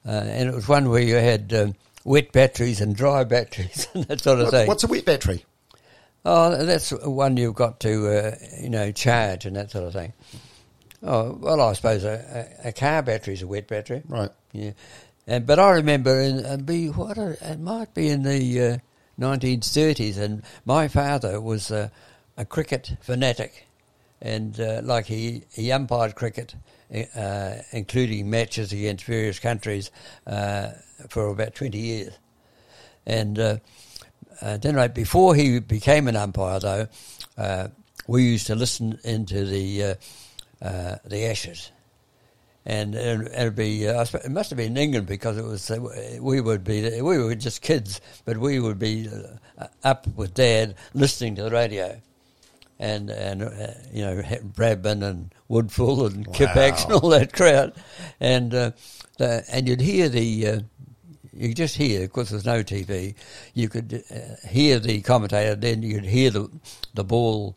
uh, 0.07 0.11
and 0.11 0.49
it 0.49 0.55
was 0.55 0.69
one 0.69 0.89
where 0.91 1.01
you 1.03 1.15
had 1.15 1.53
um, 1.55 1.75
wet 2.05 2.33
batteries 2.33 2.81
and 2.81 2.97
dry 2.97 3.23
batteries 3.37 3.87
and 3.95 4.05
that 4.05 4.21
sort 4.21 4.39
of 4.41 4.47
What- 4.47 4.51
thing. 4.53 4.67
what's 4.67 4.85
a 4.85 4.89
wet 4.89 5.05
battery? 5.05 5.45
Oh, 6.27 6.65
that's 6.65 6.91
one 6.91 7.37
you've 7.37 7.55
got 7.55 7.81
to, 7.81 8.09
uh, 8.09 8.35
you 8.59 8.71
know, 8.71 8.91
charge 8.93 9.45
and 9.45 9.57
that 9.57 9.71
sort 9.71 9.85
of 9.85 9.93
thing. 9.93 10.15
Oh, 11.03 11.37
well, 11.39 11.61
I 11.61 11.75
suppose 11.75 12.03
a, 12.03 12.49
a, 12.65 12.69
a 12.69 12.73
car 12.73 13.03
battery 13.03 13.35
is 13.35 13.43
a 13.43 13.47
wet 13.47 13.69
battery. 13.69 14.03
Right. 14.09 14.31
Yeah. 14.53 14.71
And, 15.27 15.47
but 15.47 15.59
I 15.59 15.73
remember 15.73 16.19
in, 16.19 16.43
uh, 16.47 16.57
be, 16.57 16.87
what, 16.89 17.19
a, 17.19 17.37
it 17.53 17.61
might 17.61 17.93
be 17.93 18.09
in 18.09 18.23
the 18.23 18.61
uh, 18.63 18.79
1930s, 19.19 20.19
and 20.19 20.43
my 20.65 20.89
father 20.89 21.41
was 21.41 21.71
uh, 21.71 21.89
a 22.37 22.45
cricket 22.45 22.97
fanatic. 23.01 23.67
And 24.21 24.59
uh, 24.59 24.81
like 24.83 25.07
he, 25.07 25.43
he 25.53 25.71
umpired 25.71 26.15
cricket, 26.15 26.55
uh, 27.15 27.55
including 27.73 28.31
matches 28.31 28.73
against 28.73 29.05
various 29.05 29.39
countries, 29.39 29.91
uh, 30.27 30.71
for 31.09 31.29
about 31.29 31.55
20 31.55 31.79
years. 31.79 32.15
And 33.07 33.39
uh, 33.39 33.59
uh, 34.41 34.57
then, 34.57 34.77
right 34.77 34.95
before 34.95 35.35
he 35.35 35.61
became 35.61 36.09
an 36.09 36.17
umpire, 36.17 36.59
though, 36.59 36.89
uh, 37.37 37.69
we 38.07 38.25
used 38.25 38.47
to 38.47 38.55
listen 38.55 38.99
into 39.05 39.45
the 39.45 39.97
the 40.61 41.27
Ashes, 41.27 41.71
and 42.67 42.95
it'd, 42.95 43.27
it'd 43.29 43.57
be 43.57 43.89
uh, 43.89 44.03
it 44.03 44.31
must 44.31 44.51
have 44.51 44.57
been 44.57 44.73
in 44.73 44.77
England 44.77 45.07
because 45.07 45.37
it 45.37 45.45
was 45.45 45.71
uh, 45.71 46.19
we 46.21 46.41
would 46.41 46.65
be 46.65 47.01
we 47.01 47.19
were 47.19 47.35
just 47.35 47.63
kids, 47.63 48.01
but 48.25 48.37
we 48.39 48.59
would 48.59 48.79
be 48.79 49.09
uh, 49.59 49.67
up 49.83 50.07
with 50.17 50.35
Dad 50.35 50.75
listening 50.95 51.37
to 51.37 51.43
the 51.43 51.51
radio. 51.51 52.01
And 52.77 53.09
and 53.09 53.43
uh, 53.43 53.69
you 53.93 54.05
know 54.05 54.17
Bradman 54.17 55.05
and 55.05 55.33
Woodfull 55.49 56.13
and 56.13 56.27
Kippax 56.27 56.85
and 56.85 56.95
all 56.95 57.11
that 57.11 57.33
crowd, 57.33 57.73
and 58.19 58.53
uh, 58.53 58.71
the, 59.17 59.45
and 59.49 59.69
you'd 59.69 59.81
hear 59.81 60.09
the 60.09 60.47
uh, 60.49 60.61
you 61.37 61.55
just 61.55 61.77
hear, 61.77 62.03
because 62.03 62.31
there's 62.31 62.45
no 62.45 62.63
TV, 62.63 63.15
you 63.55 63.69
could 63.69 64.05
uh, 64.11 64.49
hear 64.49 64.79
the 64.79 65.01
commentator, 65.03 65.55
then 65.55 65.83
you'd 65.83 66.05
hear 66.05 66.31
the, 66.31 66.49
the 66.95 67.05
ball 67.05 67.57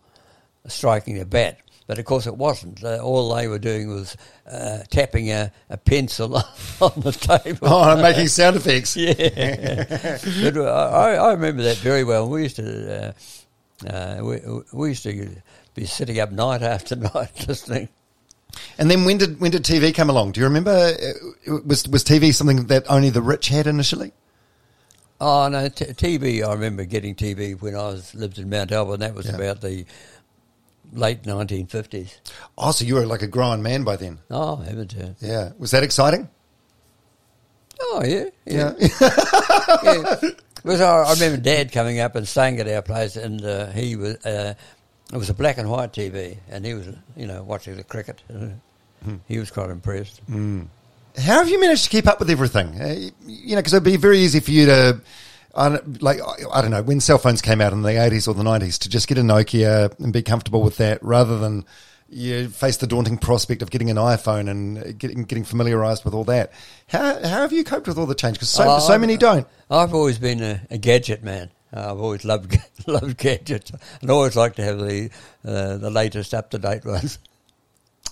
striking 0.68 1.20
a 1.20 1.26
bat. 1.26 1.60
But 1.88 2.00
of 2.00 2.06
course, 2.06 2.28
it 2.28 2.36
wasn't. 2.36 2.84
Uh, 2.84 2.98
all 2.98 3.34
they 3.34 3.48
were 3.48 3.60
doing 3.60 3.88
was 3.90 4.18
uh, 4.52 4.80
tapping 4.90 5.32
a, 5.32 5.52
a 5.70 5.78
pencil 5.78 6.36
on 6.82 6.92
the 6.98 7.14
table. 7.14 7.60
Oh, 7.70 7.82
I'm 7.82 8.02
making 8.02 8.28
sound 8.28 8.58
effects. 8.58 8.96
yeah. 8.98 10.18
but 10.52 10.58
I, 10.58 11.16
I 11.16 11.32
remember 11.32 11.64
that 11.64 11.78
very 11.78 12.04
well. 12.04 12.28
We 12.30 12.44
used 12.44 12.58
to, 12.58 13.14
uh, 13.88 13.88
uh, 13.90 14.20
we, 14.22 14.40
we 14.74 14.90
used 14.90 15.04
to 15.04 15.30
be 15.76 15.86
sitting 15.86 16.20
up 16.20 16.32
night 16.32 16.62
after 16.62 16.96
night 17.16 17.48
listening. 17.48 17.88
And 18.78 18.90
then 18.92 19.06
when 19.06 19.18
did 19.18 19.40
when 19.40 19.52
did 19.52 19.64
TV 19.64 19.94
come 19.94 20.10
along? 20.10 20.32
Do 20.34 20.42
you 20.42 20.46
remember? 20.48 20.72
Uh, 20.72 21.58
Was 21.66 21.88
was 21.88 22.04
TV 22.04 22.34
something 22.34 22.66
that 22.68 22.84
only 22.90 23.10
the 23.12 23.22
rich 23.22 23.48
had 23.50 23.66
initially? 23.68 24.12
Oh 25.22 25.48
no, 25.48 25.68
t- 25.70 25.86
TV. 25.86 26.48
I 26.48 26.54
remember 26.54 26.84
getting 26.86 27.16
TV 27.16 27.60
when 27.60 27.76
I 27.76 27.84
was 27.88 28.14
lived 28.16 28.38
in 28.40 28.50
Mount 28.50 28.72
Albert. 28.72 28.94
and 28.96 29.02
That 29.04 29.16
was 29.16 29.26
Yeah. 29.28 29.36
about 29.36 29.62
the 29.62 29.86
late 30.94 31.24
1950s. 31.24 32.20
Oh, 32.58 32.72
so 32.72 32.86
you 32.86 32.96
were 32.96 33.06
like 33.06 33.22
a 33.22 33.28
grown 33.28 33.62
man 33.62 33.84
by 33.84 33.96
then. 33.96 34.20
Oh, 34.30 34.58
haven't 34.58 34.94
you? 34.94 35.16
Yeah. 35.20 35.52
Was 35.60 35.72
that 35.72 35.84
exciting? 35.84 36.30
Oh 37.80 38.04
yeah, 38.04 38.26
yeah. 38.46 38.74
yeah. 38.80 40.16
Because 40.64 40.82
I, 40.82 41.04
I 41.04 41.14
remember 41.14 41.38
Dad 41.38 41.72
coming 41.72 42.00
up 42.00 42.16
and 42.16 42.28
staying 42.28 42.60
at 42.60 42.68
our 42.68 42.82
place, 42.82 43.16
and 43.16 43.42
uh, 43.46 43.68
he 43.68 43.96
was. 43.96 44.16
Uh, 44.26 44.54
it 45.14 45.18
was 45.18 45.30
a 45.30 45.34
black 45.34 45.58
and 45.60 45.70
white 45.70 45.94
TV, 45.94 46.38
and 46.50 46.66
he 46.66 46.74
was, 46.74 46.88
you 47.16 47.26
know, 47.28 47.42
watching 47.44 47.78
the 47.78 47.84
cricket. 47.84 48.22
Uh, 48.34 49.12
He 49.30 49.40
was 49.40 49.50
quite 49.52 49.70
impressed. 49.70 50.20
How 50.28 50.60
have 51.40 51.48
you 51.48 51.62
managed 51.62 51.86
to 51.86 51.90
keep 51.90 52.06
up 52.08 52.20
with 52.20 52.30
everything? 52.30 52.68
Uh, 52.82 52.96
you 53.26 53.52
know, 53.52 53.58
because 53.58 53.74
it'd 53.74 53.86
be 53.86 53.96
very 53.96 54.20
easy 54.20 54.42
for 54.42 54.52
you 54.52 54.66
to, 54.66 55.00
I 55.58 55.70
don't, 55.70 56.02
like, 56.02 56.20
I 56.54 56.62
don't 56.62 56.72
know, 56.72 56.84
when 56.84 57.00
cell 57.00 57.18
phones 57.18 57.42
came 57.42 57.60
out 57.62 57.74
in 57.74 57.82
the 57.82 57.90
80s 57.90 58.28
or 58.28 58.34
the 58.34 58.44
90s, 58.44 58.78
to 58.80 58.90
just 58.90 59.08
get 59.08 59.18
a 59.18 59.22
Nokia 59.22 59.98
and 60.00 60.14
be 60.14 60.22
comfortable 60.22 60.62
with 60.62 60.78
that 60.78 61.02
rather 61.04 61.38
than 61.40 61.66
you 62.10 62.48
face 62.50 62.78
the 62.78 62.88
daunting 62.88 63.18
prospect 63.18 63.62
of 63.62 63.70
getting 63.70 63.90
an 63.90 63.98
iPhone 63.98 64.50
and 64.50 64.98
getting 64.98 65.24
getting 65.24 65.44
familiarized 65.44 66.06
with 66.06 66.14
all 66.14 66.24
that. 66.26 66.54
How, 66.88 67.16
how 67.16 67.42
have 67.42 67.52
you 67.52 67.64
coped 67.64 67.88
with 67.88 67.98
all 67.98 68.06
the 68.06 68.16
change? 68.16 68.36
Because 68.38 68.50
so, 68.50 68.64
Oh, 68.66 68.80
so 68.80 68.98
many 68.98 69.18
don't. 69.18 69.46
I've 69.70 69.94
always 69.94 70.18
been 70.18 70.42
a, 70.42 70.62
a 70.70 70.78
gadget 70.78 71.24
man. 71.24 71.50
I've 71.74 72.00
always 72.00 72.24
loved 72.24 72.58
loved 72.88 73.18
gadgets, 73.18 73.72
and 74.02 74.10
always 74.10 74.36
like 74.38 74.56
to 74.56 74.64
have 74.64 74.80
the 74.80 75.10
uh, 75.44 75.78
the 75.78 75.90
latest 75.90 76.34
up 76.34 76.50
to 76.52 76.60
date 76.60 76.86
ones. 76.86 77.20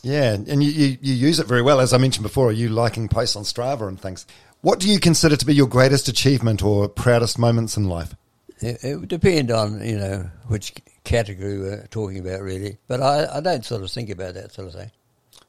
Yeah, 0.03 0.33
and 0.33 0.63
you, 0.63 0.69
you, 0.69 0.97
you 1.01 1.13
use 1.15 1.39
it 1.39 1.47
very 1.47 1.63
well. 1.63 1.79
As 1.79 1.91
I 1.91 1.97
mentioned 1.97 2.21
before, 2.21 2.51
you 2.51 2.69
liking 2.69 3.07
posts 3.07 3.35
on 3.35 3.41
Strava 3.41 3.87
and 3.87 3.99
things. 3.99 4.27
What 4.65 4.79
do 4.79 4.89
you 4.89 4.99
consider 4.99 5.35
to 5.35 5.45
be 5.45 5.53
your 5.53 5.67
greatest 5.67 6.07
achievement 6.07 6.63
or 6.63 6.89
proudest 6.89 7.37
moments 7.37 7.77
in 7.77 7.87
life? 7.87 8.15
It, 8.61 8.83
it 8.83 8.95
would 8.99 9.09
depend 9.09 9.51
on 9.51 9.79
you 9.85 9.95
know 9.95 10.31
which 10.47 10.73
category 11.03 11.59
we're 11.59 11.85
talking 11.91 12.17
about, 12.17 12.41
really. 12.41 12.79
But 12.87 12.99
I, 12.99 13.37
I 13.37 13.41
don't 13.41 13.63
sort 13.63 13.83
of 13.83 13.91
think 13.91 14.09
about 14.09 14.33
that 14.33 14.53
sort 14.53 14.69
of 14.69 14.73
thing. 14.73 14.89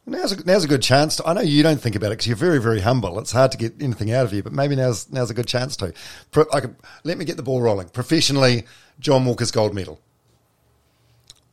Now's 0.05 0.33
a, 0.33 0.45
now's 0.45 0.65
a 0.65 0.69
good 0.69 0.83
chance. 0.83 1.17
To, 1.17 1.27
I 1.27 1.33
know 1.33 1.41
you 1.41 1.63
don't 1.63 1.81
think 1.81 1.97
about 1.97 2.09
it 2.09 2.19
because 2.19 2.27
you're 2.27 2.37
very, 2.37 2.61
very 2.61 2.81
humble. 2.81 3.19
It's 3.19 3.33
hard 3.33 3.53
to 3.53 3.57
get 3.57 3.81
anything 3.81 4.13
out 4.13 4.27
of 4.27 4.35
you, 4.35 4.43
but 4.43 4.53
maybe 4.53 4.77
now's 4.77 5.11
now's 5.11 5.31
a 5.31 5.35
good 5.35 5.49
chance 5.49 5.79
to. 5.79 5.95
Pro, 6.31 6.45
I 6.53 6.61
could, 6.61 6.77
let 7.05 7.17
me 7.17 7.25
get 7.25 7.39
the 7.39 7.43
ball 7.43 7.63
rolling. 7.63 7.89
Professionally, 7.89 8.67
John 9.01 9.25
Walker's 9.25 9.51
gold 9.51 9.75
medal. 9.75 9.99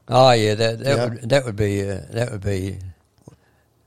Oh 0.09 0.32
yeah, 0.34 0.55
that 0.55 0.80
that 0.80 0.97
Yeah. 0.97 1.05
would 1.05 1.30
that 1.30 1.45
would 1.45 1.55
be 1.55 1.82
uh, 1.89 2.01
that 2.09 2.30
would 2.30 2.41
be 2.43 2.80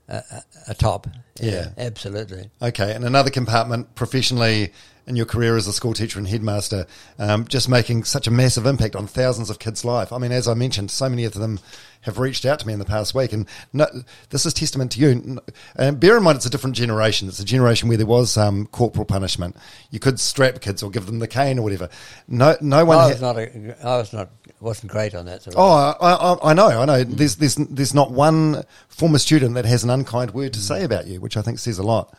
a, 0.09 0.42
a, 0.68 0.74
top. 0.74 1.07
Yeah. 1.40 1.70
absolutely. 1.76 2.50
Okay, 2.62 2.94
and 2.94 3.04
another 3.04 3.30
compartment 3.30 3.94
professionally 3.94 4.72
in 5.07 5.14
your 5.14 5.26
career 5.26 5.57
as 5.57 5.66
a 5.66 5.72
school 5.72 5.94
teacher 5.94 6.18
and 6.18 6.26
headmaster, 6.26 6.86
um, 7.18 7.46
just 7.46 7.68
making 7.68 8.04
such 8.04 8.26
a 8.26 8.30
massive 8.30 8.66
impact 8.66 8.96
on 8.96 9.07
thousands 9.07 9.50
of 9.50 9.59
kids' 9.59 9.84
life. 9.84 10.12
I 10.12 10.18
mean, 10.18 10.32
as 10.32 10.48
I 10.48 10.54
mentioned, 10.54 10.90
so 10.90 11.09
many 11.09 11.24
of 11.24 11.34
them 11.34 11.61
have 12.00 12.18
reached 12.18 12.44
out 12.44 12.59
to 12.61 12.66
me 12.66 12.72
in 12.72 12.78
the 12.78 12.84
past 12.84 13.14
week, 13.14 13.32
and 13.32 13.46
no, 13.72 13.86
this 14.30 14.46
is 14.46 14.52
testament 14.52 14.92
to 14.92 15.00
you. 15.00 15.40
And 15.76 16.00
bear 16.00 16.16
in 16.16 16.22
mind, 16.24 16.36
it's 16.36 16.46
a 16.46 16.50
different 16.50 16.76
generation. 16.76 17.28
It's 17.28 17.40
a 17.40 17.44
generation 17.44 17.88
where 17.88 17.96
there 17.96 18.07
was 18.07 18.36
um, 18.36 18.66
corporal 18.66 19.04
punishment. 19.04 19.57
You 19.90 20.00
could 20.00 20.18
strap 20.18 20.61
kids 20.61 20.82
or 20.82 20.90
give 20.90 21.07
them 21.07 21.20
the 21.20 21.28
cane 21.28 21.59
or 21.59 21.62
whatever. 21.62 21.88
No, 22.26 22.57
no 22.61 22.84
one. 22.84 22.98
I 22.98 23.14
ha- 23.14 23.20
not 23.20 23.38
a, 23.38 23.76
I 23.86 23.96
was 23.98 24.12
not 24.12 24.30
wasn't 24.61 24.90
great 24.92 25.14
on 25.14 25.26
that 25.26 25.42
sort 25.42 25.54
of. 25.57 25.61
Oh, 25.61 25.96
I, 26.00 26.12
I, 26.14 26.50
I 26.50 26.54
know, 26.54 26.68
I 26.68 26.84
know. 26.84 27.04
There's, 27.04 27.36
there's, 27.36 27.54
there's 27.57 27.94
not 27.94 28.11
one 28.11 28.64
former 28.88 29.18
student 29.18 29.54
that 29.54 29.64
has 29.66 29.84
an 29.84 29.90
unkind 29.90 30.32
word 30.32 30.52
to 30.54 30.61
say 30.61 30.82
about 30.84 31.07
you, 31.07 31.20
which 31.20 31.36
I 31.36 31.42
think 31.42 31.59
says 31.59 31.78
a 31.78 31.82
lot. 31.82 32.12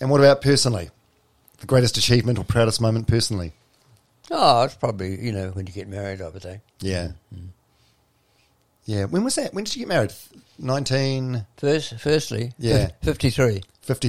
And 0.00 0.10
what 0.10 0.20
about 0.20 0.40
personally? 0.42 0.90
The 1.60 1.66
greatest 1.66 1.96
achievement 1.98 2.38
or 2.38 2.44
proudest 2.44 2.80
moment 2.80 3.06
personally? 3.06 3.52
Oh, 4.30 4.62
it's 4.62 4.76
probably 4.76 5.20
you 5.20 5.32
know 5.32 5.50
when 5.50 5.66
you 5.66 5.72
get 5.72 5.88
married, 5.88 6.22
I 6.22 6.28
would 6.28 6.40
think. 6.42 6.60
Yeah. 6.80 7.08
Mm-hmm. 7.34 7.46
Yeah. 8.86 9.04
When 9.06 9.24
was 9.24 9.34
that? 9.34 9.52
When 9.52 9.64
did 9.64 9.74
you 9.76 9.80
get 9.80 9.88
married? 9.88 10.12
1953. 10.58 11.44
First, 11.58 11.98
firstly, 12.00 12.52
Yeah. 12.58 12.90
fifty 13.02 13.30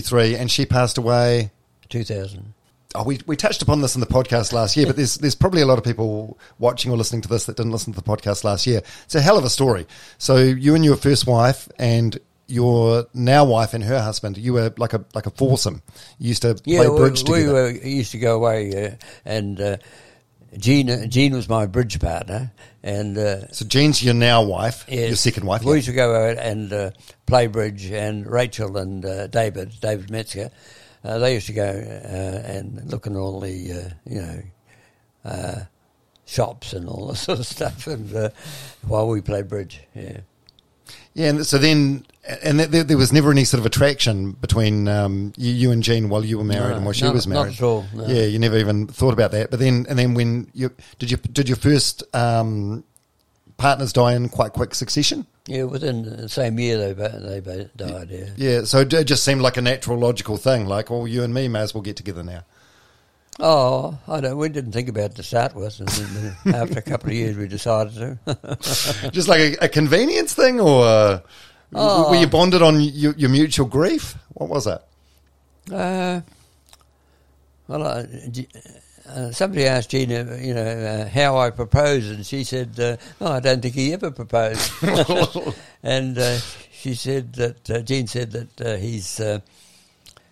three, 0.01 0.35
And 0.35 0.49
she 0.51 0.65
passed 0.65 0.97
away. 0.97 1.51
two 1.89 2.03
thousand. 2.03 2.53
Oh, 2.93 3.03
we, 3.03 3.19
we 3.25 3.35
touched 3.37 3.61
upon 3.61 3.81
this 3.81 3.95
in 3.95 4.01
the 4.01 4.07
podcast 4.07 4.51
last 4.51 4.75
year, 4.75 4.85
but 4.85 4.95
there's 4.97 5.15
there's 5.15 5.35
probably 5.35 5.61
a 5.61 5.65
lot 5.65 5.77
of 5.77 5.83
people 5.83 6.37
watching 6.59 6.91
or 6.91 6.97
listening 6.97 7.21
to 7.21 7.29
this 7.29 7.45
that 7.45 7.55
didn't 7.55 7.71
listen 7.71 7.93
to 7.93 7.99
the 8.01 8.05
podcast 8.05 8.43
last 8.43 8.67
year. 8.67 8.81
It's 9.05 9.15
a 9.15 9.21
hell 9.21 9.37
of 9.37 9.45
a 9.45 9.49
story. 9.49 9.87
So 10.17 10.37
you 10.37 10.75
and 10.75 10.83
your 10.83 10.97
first 10.97 11.25
wife 11.25 11.69
and 11.79 12.19
your 12.47 13.05
now 13.13 13.45
wife 13.45 13.73
and 13.73 13.81
her 13.85 14.01
husband, 14.01 14.37
you 14.37 14.51
were 14.53 14.73
like 14.77 14.91
a 14.93 15.05
like 15.13 15.25
a 15.25 15.31
foursome. 15.31 15.81
You 16.19 16.29
used 16.29 16.41
to 16.41 16.59
Yeah, 16.65 16.83
play 16.83 16.87
bridge 16.97 17.23
we 17.23 17.39
together. 17.39 17.53
were 17.53 17.69
used 17.71 18.11
to 18.11 18.19
go 18.19 18.35
away 18.35 18.85
uh, 18.87 18.95
and 19.23 19.61
uh, 19.61 19.77
Jean, 20.57 21.09
Jean 21.09 21.33
was 21.33 21.47
my 21.47 21.65
bridge 21.65 21.97
partner, 22.01 22.51
and 22.83 23.17
uh, 23.17 23.47
So 23.53 23.65
Jean's 23.65 24.03
your 24.03 24.13
now 24.13 24.43
wife, 24.43 24.83
yes, 24.89 25.07
your 25.07 25.15
second 25.15 25.45
wife. 25.45 25.63
We 25.63 25.69
yeah. 25.71 25.75
used 25.75 25.87
to 25.87 25.93
go 25.93 26.13
out 26.13 26.37
and 26.37 26.73
uh, 26.73 26.91
play 27.25 27.47
bridge, 27.47 27.89
and 27.89 28.27
Rachel 28.29 28.75
and 28.75 29.05
uh, 29.05 29.27
David, 29.27 29.71
David 29.79 30.11
Metzger, 30.11 30.51
uh, 31.03 31.17
they 31.19 31.33
used 31.35 31.47
to 31.47 31.53
go 31.53 31.63
uh, 31.67 32.47
and 32.47 32.89
look 32.91 33.05
in 33.07 33.15
all 33.15 33.39
the, 33.39 33.71
uh, 33.71 33.89
you 34.09 34.21
know, 34.21 34.41
uh, 35.25 35.59
shops 36.25 36.73
and 36.73 36.87
all 36.87 37.07
this 37.09 37.21
sort 37.21 37.39
of 37.39 37.45
stuff, 37.45 37.87
and 37.87 38.15
uh, 38.15 38.29
while 38.87 39.07
we 39.07 39.21
played 39.21 39.47
bridge, 39.47 39.81
yeah. 39.95 40.17
Yeah, 41.13 41.29
and 41.29 41.45
so 41.45 41.57
then, 41.57 42.05
and 42.43 42.57
th- 42.59 42.69
there, 42.69 42.83
there 42.83 42.97
was 42.97 43.11
never 43.13 43.31
any 43.31 43.43
sort 43.43 43.59
of 43.59 43.65
attraction 43.65 44.31
between 44.33 44.87
um, 44.87 45.33
you, 45.37 45.51
you 45.51 45.71
and 45.71 45.83
Jean 45.83 46.07
while 46.09 46.23
you 46.23 46.37
were 46.37 46.43
married 46.43 46.69
No, 46.69 46.75
and 46.77 46.85
while 46.85 46.93
she 46.93 47.03
not- 47.05 47.13
was 47.13 47.27
not 47.27 47.41
married. 47.43 47.53
at 47.55 47.61
all, 47.61 47.85
no. 47.93 48.07
Yeah, 48.07 48.23
you 48.23 48.39
never 48.39 48.57
even 48.57 48.87
thought 48.87 49.13
about 49.13 49.31
that. 49.31 49.51
But 49.51 49.59
then, 49.59 49.85
and 49.89 49.97
then 49.99 50.13
when 50.13 50.49
you 50.53 50.71
did 50.99 51.11
you 51.11 51.17
did 51.17 51.47
your 51.49 51.57
first 51.57 52.03
um, 52.15 52.83
partners 53.57 53.91
die 53.93 54.13
in 54.15 54.29
quite 54.29 54.53
quick 54.53 54.73
succession? 54.75 55.27
Yeah, 55.51 55.63
within 55.63 56.03
the 56.03 56.29
same 56.29 56.57
year 56.59 56.77
they 56.77 56.93
they 56.93 57.39
both 57.39 57.75
died. 57.75 58.09
Yeah. 58.09 58.29
Yeah, 58.37 58.63
so 58.63 58.79
it 58.79 59.03
just 59.05 59.23
seemed 59.23 59.41
like 59.41 59.57
a 59.57 59.61
natural, 59.61 59.97
logical 59.97 60.37
thing. 60.37 60.65
Like, 60.65 60.89
well, 60.89 61.07
you 61.07 61.23
and 61.23 61.33
me 61.33 61.47
may 61.47 61.59
as 61.59 61.73
well 61.73 61.81
get 61.81 61.97
together 61.97 62.23
now. 62.23 62.43
Oh, 63.39 63.97
I 64.07 64.21
don't. 64.21 64.37
We 64.37 64.49
didn't 64.49 64.71
think 64.73 64.89
about 64.89 65.11
it 65.11 65.15
to 65.15 65.23
start 65.23 65.55
with, 65.55 65.79
and 65.79 65.87
then 65.89 66.35
after 66.55 66.79
a 66.79 66.81
couple 66.81 67.09
of 67.09 67.15
years, 67.15 67.35
we 67.37 67.47
decided 67.47 67.93
to. 68.25 69.09
just 69.11 69.27
like 69.27 69.39
a, 69.39 69.65
a 69.65 69.69
convenience 69.69 70.33
thing, 70.33 70.59
or 70.59 70.85
uh, 70.85 71.19
Oh. 71.73 72.09
were 72.11 72.17
you 72.17 72.27
bonded 72.27 72.61
on 72.61 72.81
your, 72.81 73.13
your 73.13 73.29
mutual 73.29 73.65
grief? 73.65 74.15
What 74.33 74.49
was 74.49 74.67
it? 74.67 74.81
Uh, 75.71 76.19
well, 77.71 77.83
uh, 77.87 78.03
G- 78.29 78.47
uh, 79.09 79.31
somebody 79.31 79.65
asked 79.65 79.89
Gina, 79.89 80.37
you 80.39 80.53
know, 80.53 80.63
uh, 80.63 81.09
how 81.09 81.37
I 81.37 81.49
proposed, 81.49 82.11
and 82.11 82.25
she 82.25 82.43
said, 82.43 82.79
uh, 82.79 82.97
"Oh, 83.19 83.31
I 83.33 83.39
don't 83.39 83.61
think 83.61 83.75
he 83.75 83.93
ever 83.93 84.11
proposed." 84.11 84.71
and 85.83 86.17
uh, 86.17 86.37
she 86.71 86.93
said 86.95 87.33
that 87.33 87.69
uh, 87.69 87.79
Jean 87.81 88.07
said 88.07 88.31
that 88.31 88.61
uh, 88.61 88.75
he's 88.77 89.19
uh, 89.19 89.39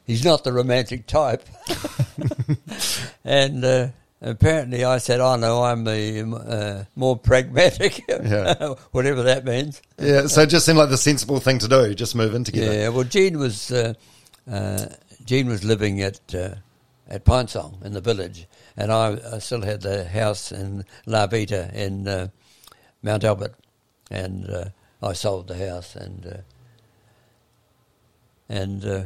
he's 0.05 0.23
not 0.23 0.43
the 0.43 0.53
romantic 0.53 1.07
type, 1.07 1.43
and. 3.23 3.63
Uh, 3.65 3.87
Apparently, 4.21 4.83
I 4.83 4.97
said, 4.97 5.21
"Oh 5.21 5.37
no, 5.37 5.63
I'm 5.63 5.85
the 5.85 6.23
uh, 6.45 6.83
more 6.97 7.15
pragmatic, 7.17 8.03
Yeah. 8.09 8.73
whatever 8.91 9.23
that 9.23 9.45
means." 9.45 9.81
Yeah, 9.97 10.27
so 10.27 10.41
it 10.41 10.47
just 10.47 10.65
seemed 10.65 10.77
like 10.77 10.89
the 10.89 10.97
sensible 10.97 11.39
thing 11.39 11.57
to 11.59 11.69
do, 11.69 11.95
just 11.95 12.15
move 12.17 12.35
in 12.35 12.43
together. 12.43 12.73
Yeah, 12.73 12.89
well, 12.89 13.05
Jean 13.05 13.39
was 13.39 13.71
uh, 13.71 13.93
uh, 14.51 14.87
Jean 15.23 15.47
was 15.47 15.63
living 15.63 16.01
at 16.01 16.19
uh, 16.35 16.55
at 17.09 17.25
Pinesong 17.25 17.83
in 17.83 17.93
the 17.93 18.01
village, 18.01 18.47
and 18.77 18.91
I, 18.91 19.17
I 19.33 19.39
still 19.39 19.63
had 19.63 19.81
the 19.81 20.05
house 20.07 20.51
in 20.51 20.85
La 21.05 21.27
Vita 21.27 21.69
in 21.73 22.07
uh, 22.07 22.27
Mount 23.01 23.23
Albert, 23.23 23.55
and 24.11 24.49
uh, 24.49 24.65
I 25.01 25.13
sold 25.13 25.47
the 25.47 25.57
house 25.57 25.95
and 25.95 26.25
uh, 26.25 26.37
and 28.47 28.85
uh, 28.85 29.03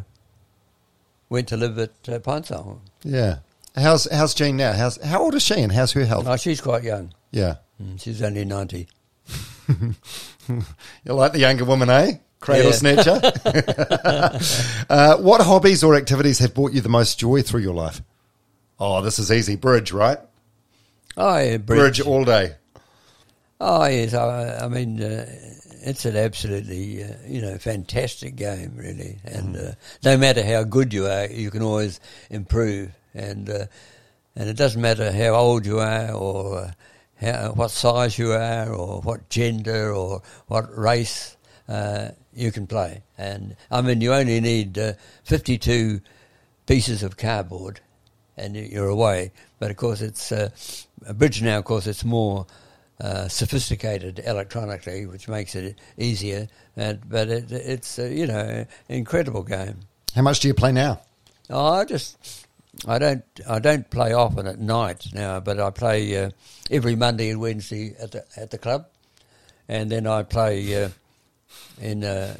went 1.30 1.48
to 1.50 1.58
live 1.58 1.78
at 1.80 1.92
uh, 2.08 2.20
Pinesong. 2.20 2.80
Yeah. 3.04 3.40
How's 3.76 4.08
how's 4.12 4.34
Jean 4.34 4.58
now? 4.58 4.74
How's 4.74 5.02
how 5.04 5.24
old 5.24 5.34
is 5.36 5.44
she 5.44 5.56
and 5.56 5.72
how's 5.72 5.94
her 5.94 6.06
health? 6.06 6.26
Oh, 6.28 6.36
she's 6.36 6.62
quite 6.62 6.84
young. 6.84 7.12
Yeah. 7.32 7.56
Mm, 7.82 8.00
She's 8.00 8.22
only 8.22 8.46
ninety. 8.46 8.88
You 11.06 11.14
like 11.14 11.32
the 11.32 11.40
younger 11.40 11.64
woman, 11.64 11.90
eh? 11.90 12.16
Cradle 12.44 12.72
Yeah. 12.72 12.76
snatcher. 12.76 13.22
uh, 14.90 15.18
what 15.18 15.40
hobbies 15.40 15.82
or 15.82 15.96
activities 15.96 16.40
have 16.40 16.54
brought 16.54 16.74
you 16.74 16.82
the 16.82 16.90
most 16.90 17.18
joy 17.18 17.42
through 17.42 17.62
your 17.62 17.74
life? 17.74 18.02
Oh, 18.78 19.02
this 19.02 19.18
is 19.18 19.32
easy. 19.32 19.56
Bridge, 19.56 19.94
right? 19.94 20.18
Oh, 21.16 21.38
yeah, 21.38 21.56
Bridge, 21.56 22.02
all 22.02 22.26
day. 22.26 22.56
Oh 23.62 23.86
yes, 23.86 24.14
I, 24.14 24.66
I 24.66 24.68
mean 24.68 25.02
uh, 25.02 25.26
it's 25.84 26.04
an 26.04 26.18
absolutely 26.18 27.02
uh, 27.02 27.14
you 27.26 27.40
know 27.42 27.58
fantastic 27.58 28.36
game, 28.36 28.74
really. 28.76 29.20
And 29.24 29.56
uh, 29.56 29.72
no 30.04 30.18
matter 30.18 30.44
how 30.44 30.64
good 30.64 30.92
you 30.92 31.06
are, 31.06 31.28
you 31.28 31.50
can 31.50 31.62
always 31.62 32.02
improve. 32.30 32.92
And 33.14 33.50
uh, 33.50 33.68
and 34.36 34.50
it 34.50 34.58
doesn't 34.58 34.82
matter 34.82 35.14
how 35.14 35.36
old 35.36 35.66
you 35.66 35.80
are 35.80 36.12
or 36.12 36.58
uh, 36.58 36.72
how, 37.22 37.54
what 37.54 37.72
size 37.72 38.18
you 38.20 38.34
are 38.34 38.74
or 38.74 39.00
what 39.00 39.30
gender 39.30 39.94
or 39.94 40.24
what 40.48 40.78
race 40.78 41.38
uh, 41.68 42.10
you 42.34 42.52
can 42.52 42.68
play. 42.68 43.04
And 43.18 43.56
I 43.72 43.82
mean, 43.82 44.02
you 44.02 44.14
only 44.14 44.40
need 44.42 44.78
uh, 44.78 44.94
fifty-two 45.24 46.02
pieces 46.66 47.04
of 47.04 47.18
cardboard 47.18 47.80
and 48.38 48.56
you- 48.56 48.64
you're 48.72 48.88
away. 48.90 49.32
But 49.60 49.72
of 49.72 49.78
course, 49.78 50.02
it's 50.02 50.32
uh, 50.32 50.50
a 51.06 51.14
bridge 51.14 51.42
now. 51.42 51.60
Of 51.60 51.66
course, 51.66 51.88
it's 51.88 52.04
more 52.04 52.46
uh, 53.02 53.28
sophisticated 53.28 54.20
electronically, 54.26 55.06
which 55.06 55.28
makes 55.28 55.56
it 55.56 55.78
easier. 55.98 56.48
And, 56.76 57.00
but 57.08 57.28
it, 57.30 57.52
it's 57.52 58.00
uh, 58.00 58.06
you 58.06 58.28
know 58.28 58.66
incredible 58.90 59.44
game. 59.44 59.80
How 60.16 60.22
much 60.22 60.40
do 60.40 60.48
you 60.48 60.54
play 60.54 60.72
now? 60.72 61.02
Oh, 61.50 61.74
I 61.74 61.86
just 61.86 62.48
I 62.88 62.98
don't 63.00 63.24
I 63.48 63.60
don't 63.60 63.90
play 63.90 64.14
often 64.14 64.48
at 64.48 64.60
night 64.60 65.08
now, 65.14 65.40
but 65.40 65.60
I 65.60 65.70
play 65.70 66.18
uh, 66.24 66.30
every 66.72 66.96
Monday 66.96 67.30
and 67.30 67.40
Wednesday 67.40 67.96
at 68.00 68.12
the 68.12 68.26
at 68.38 68.50
the 68.52 68.58
club, 68.58 68.88
and 69.68 69.90
then 69.92 70.08
I 70.08 70.24
play 70.24 70.84
uh, 70.84 70.90
in 71.82 72.04
uh, 72.04 72.36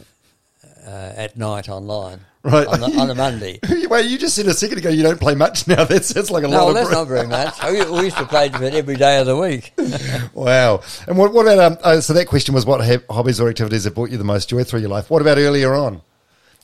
uh, 0.86 0.90
at 1.16 1.38
night 1.38 1.70
online 1.70 2.20
Right. 2.46 2.68
on, 2.68 2.82
the, 2.82 2.88
on 3.00 3.10
a 3.10 3.16
Monday. 3.16 3.58
Wait, 3.90 4.06
you 4.08 4.18
just 4.18 4.36
said 4.36 4.48
a 4.48 4.54
second 4.54 4.78
ago 4.80 4.90
you 4.90 5.02
don't 5.02 5.20
play 5.20 5.34
much 5.34 5.66
now. 5.66 5.86
That 5.86 6.04
sounds 6.04 6.30
like 6.30 6.44
a 6.44 6.48
No, 6.50 6.58
lot 6.58 6.60
well, 6.60 6.68
of 6.70 6.76
that's 6.76 6.88
bridge. 6.90 6.98
not 6.98 7.08
very 7.08 7.28
much. 7.28 7.90
We, 7.90 8.04
used 8.04 8.18
to 8.18 8.26
play 8.26 8.48
it 8.48 8.74
every 8.74 8.98
day 8.98 9.18
of 9.20 9.28
the 9.28 9.38
week. 9.38 9.72
Wow. 10.34 10.82
And 11.08 11.18
what, 11.18 11.32
what 11.34 11.44
about, 11.48 11.60
um, 11.60 11.78
uh, 11.84 12.02
so 12.02 12.12
that 12.14 12.28
question 12.28 12.54
was 12.54 12.66
what 12.66 12.82
hobbies 13.10 13.40
or 13.40 13.48
activities 13.48 13.86
have 13.86 13.96
brought 13.96 14.10
you 14.10 14.18
the 14.18 14.26
most 14.26 14.50
joy 14.50 14.66
through 14.66 14.82
your 14.82 14.90
life? 14.90 15.10
What 15.10 15.22
about 15.22 15.38
earlier 15.38 15.74
on? 15.74 16.02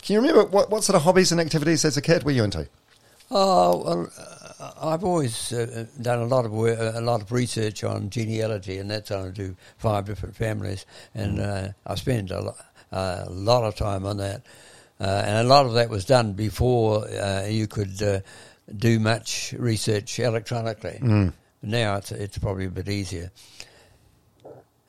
Can 0.02 0.16
you 0.16 0.20
remember 0.22 0.44
what, 0.46 0.70
what 0.70 0.84
sort 0.84 0.98
of 0.98 1.04
hobbies 1.04 1.32
and 1.32 1.40
activities 1.40 1.86
as 1.86 1.96
a 1.96 2.02
kid 2.02 2.24
were 2.24 2.32
you 2.32 2.44
into? 2.44 2.68
Oh 3.32 3.84
well, 3.86 4.12
I've 4.60 5.04
always 5.04 5.54
uh, 5.54 5.86
done 6.02 6.20
a 6.20 6.26
lot 6.26 6.46
of 6.46 6.52
work, 6.52 6.78
a 6.80 7.02
lot 7.02 7.22
of 7.22 7.32
research 7.32 7.84
on 7.84 8.10
genealogy, 8.10 8.78
and 8.78 8.90
that's 8.92 9.10
how 9.10 9.26
I 9.26 9.30
do 9.30 9.56
five 9.78 10.06
different 10.06 10.36
families, 10.36 10.86
and 11.16 11.40
uh, 11.40 11.70
I 11.88 11.96
spent 11.96 12.32
a, 12.32 12.42
lo- 12.42 12.56
a 12.92 13.30
lot 13.30 13.64
of 13.64 13.76
time 13.76 14.06
on 14.06 14.18
that, 14.18 14.42
uh, 15.00 15.24
and 15.26 15.38
a 15.46 15.50
lot 15.50 15.66
of 15.66 15.74
that 15.74 15.90
was 15.90 16.04
done 16.06 16.34
before 16.34 17.08
uh, 17.08 17.46
you 17.48 17.68
could 17.68 18.02
uh, 18.04 18.20
do 18.76 19.00
much 19.00 19.54
research 19.58 20.20
electronically. 20.20 21.00
Now 21.62 21.96
it's 21.98 22.12
it's 22.12 22.38
probably 22.38 22.66
a 22.66 22.70
bit 22.70 22.88
easier. 22.90 23.32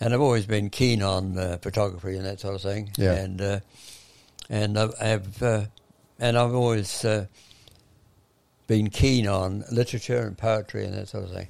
And 0.03 0.15
I've 0.15 0.21
always 0.21 0.47
been 0.47 0.71
keen 0.71 1.03
on 1.03 1.37
uh, 1.37 1.59
photography 1.61 2.17
and 2.17 2.25
that 2.25 2.41
sort 2.41 2.55
of 2.55 2.63
thing. 2.63 2.91
Yeah. 2.97 3.13
And 3.13 3.41
uh, 3.41 3.61
and 4.49 4.79
I've, 4.79 4.95
I've 5.01 5.43
uh, 5.43 5.65
and 6.19 6.39
I've 6.39 6.55
always 6.55 7.05
uh, 7.05 7.27
been 8.71 8.89
keen 8.89 9.27
on 9.27 9.65
literature 9.73 10.21
and 10.21 10.39
poetry 10.39 10.85
and 10.85 10.95
that 10.95 11.09
sort 11.09 11.25
of 11.25 11.33
thing. 11.33 11.49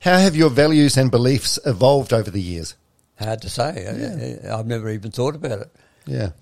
How 0.00 0.18
have 0.18 0.36
your 0.36 0.50
values 0.50 0.98
and 0.98 1.10
beliefs 1.10 1.58
evolved 1.64 2.12
over 2.12 2.30
the 2.30 2.40
years? 2.40 2.76
Hard 3.18 3.40
to 3.40 3.48
say. 3.48 4.42
I, 4.44 4.58
I've 4.58 4.66
never 4.66 4.90
even 4.90 5.10
thought 5.10 5.34
about 5.34 5.60
it. 5.60 5.70
Yeah. 6.04 6.32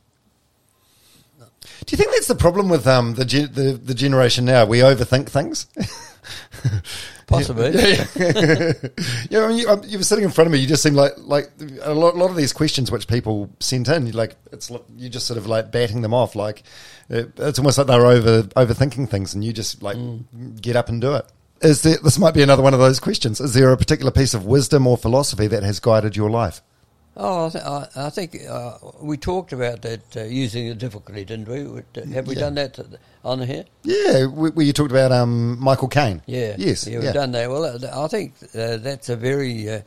Do 1.39 1.93
you 1.93 1.97
think 1.97 2.11
that's 2.11 2.27
the 2.27 2.35
problem 2.35 2.69
with 2.69 2.85
um, 2.89 3.15
the, 3.15 3.25
gen- 3.25 3.53
the 3.53 3.75
the 3.75 3.95
generation 3.95 4.45
now? 4.45 4.65
We 4.67 4.79
overthink 4.79 5.29
things. 5.29 5.69
Possibly. 7.27 7.71
Yeah, 7.73 8.07
yeah. 8.17 8.73
yeah 9.31 9.45
I 9.45 9.49
mean, 9.49 9.59
you, 9.59 9.69
um, 9.69 9.83
you 9.85 9.99
were 9.99 10.05
sitting 10.05 10.25
in 10.25 10.31
front 10.31 10.47
of 10.47 10.53
me. 10.53 10.59
You 10.59 10.67
just 10.67 10.83
seemed 10.83 10.97
like 10.97 11.13
like 11.19 11.51
a 11.83 11.93
lot, 11.93 12.17
lot 12.17 12.31
of 12.31 12.37
these 12.37 12.53
questions 12.53 12.91
which 12.91 13.07
people 13.07 13.51
sent 13.61 13.89
in. 13.89 14.07
You 14.07 14.13
like 14.13 14.37
it's 14.53 14.71
you 14.97 15.09
just 15.09 15.27
sort 15.27 15.37
of 15.37 15.47
like 15.47 15.71
batting 15.71 16.01
them 16.01 16.15
off. 16.15 16.35
Like 16.35 16.63
it, 17.09 17.33
it's 17.37 17.59
almost 17.59 17.79
like 17.79 17.87
they're 17.87 18.07
over 18.07 18.43
overthinking 18.43 19.11
things, 19.11 19.35
and 19.35 19.45
you 19.45 19.53
just 19.53 19.83
like 19.83 19.99
get 20.61 20.77
up 20.77 20.89
and 20.89 21.01
do 21.01 21.15
it. 21.15 21.27
Is 21.61 21.83
there, 21.83 21.97
this 22.03 22.19
might 22.19 22.35
be 22.35 22.43
another 22.43 22.63
one 22.63 22.73
of 22.73 22.81
those 22.81 23.01
questions? 23.01 23.41
Is 23.41 23.53
there 23.53 23.73
a 23.73 23.77
particular 23.77 24.13
piece 24.13 24.33
of 24.33 24.47
wisdom 24.47 24.87
or 24.87 24.97
philosophy 24.97 25.49
that 25.49 25.65
has 25.65 25.81
guided 25.81 26.17
your 26.17 26.31
life? 26.31 26.63
Oh, 27.21 27.47
I, 27.47 27.51
th- 27.51 27.65
I, 27.65 27.89
I 27.97 28.11
think 28.11 28.37
uh, 28.49 28.79
we 29.01 29.17
talked 29.17 29.53
about 29.53 29.83
that 29.83 30.17
uh, 30.17 30.23
using 30.23 30.69
the 30.69 30.75
difficulty, 30.75 31.25
didn't 31.25 31.49
we? 31.49 31.65
Uh, 32.01 32.07
Have 32.15 32.29
we 32.29 32.35
Yeah. 32.35 32.41
done 32.41 32.55
that 32.55 32.79
on 33.25 33.43
here? 33.43 33.65
Yeah, 33.83 34.27
we, 34.27 34.65
you 34.67 34.73
talked 34.73 34.93
about 34.93 35.11
um, 35.11 35.59
Michael 35.59 35.89
Caine. 35.89 36.23
Yeah. 36.27 36.55
Yes. 36.57 36.87
Yeah, 36.87 37.01
we've 37.01 37.13
done 37.13 37.33
that. 37.33 37.51
Well, 37.51 37.65
uh, 37.65 38.05
I 38.05 38.09
think 38.09 38.35
uh, 38.55 38.77
that's 38.77 39.09
a 39.09 39.17
very 39.17 39.69
uh, 39.69 39.81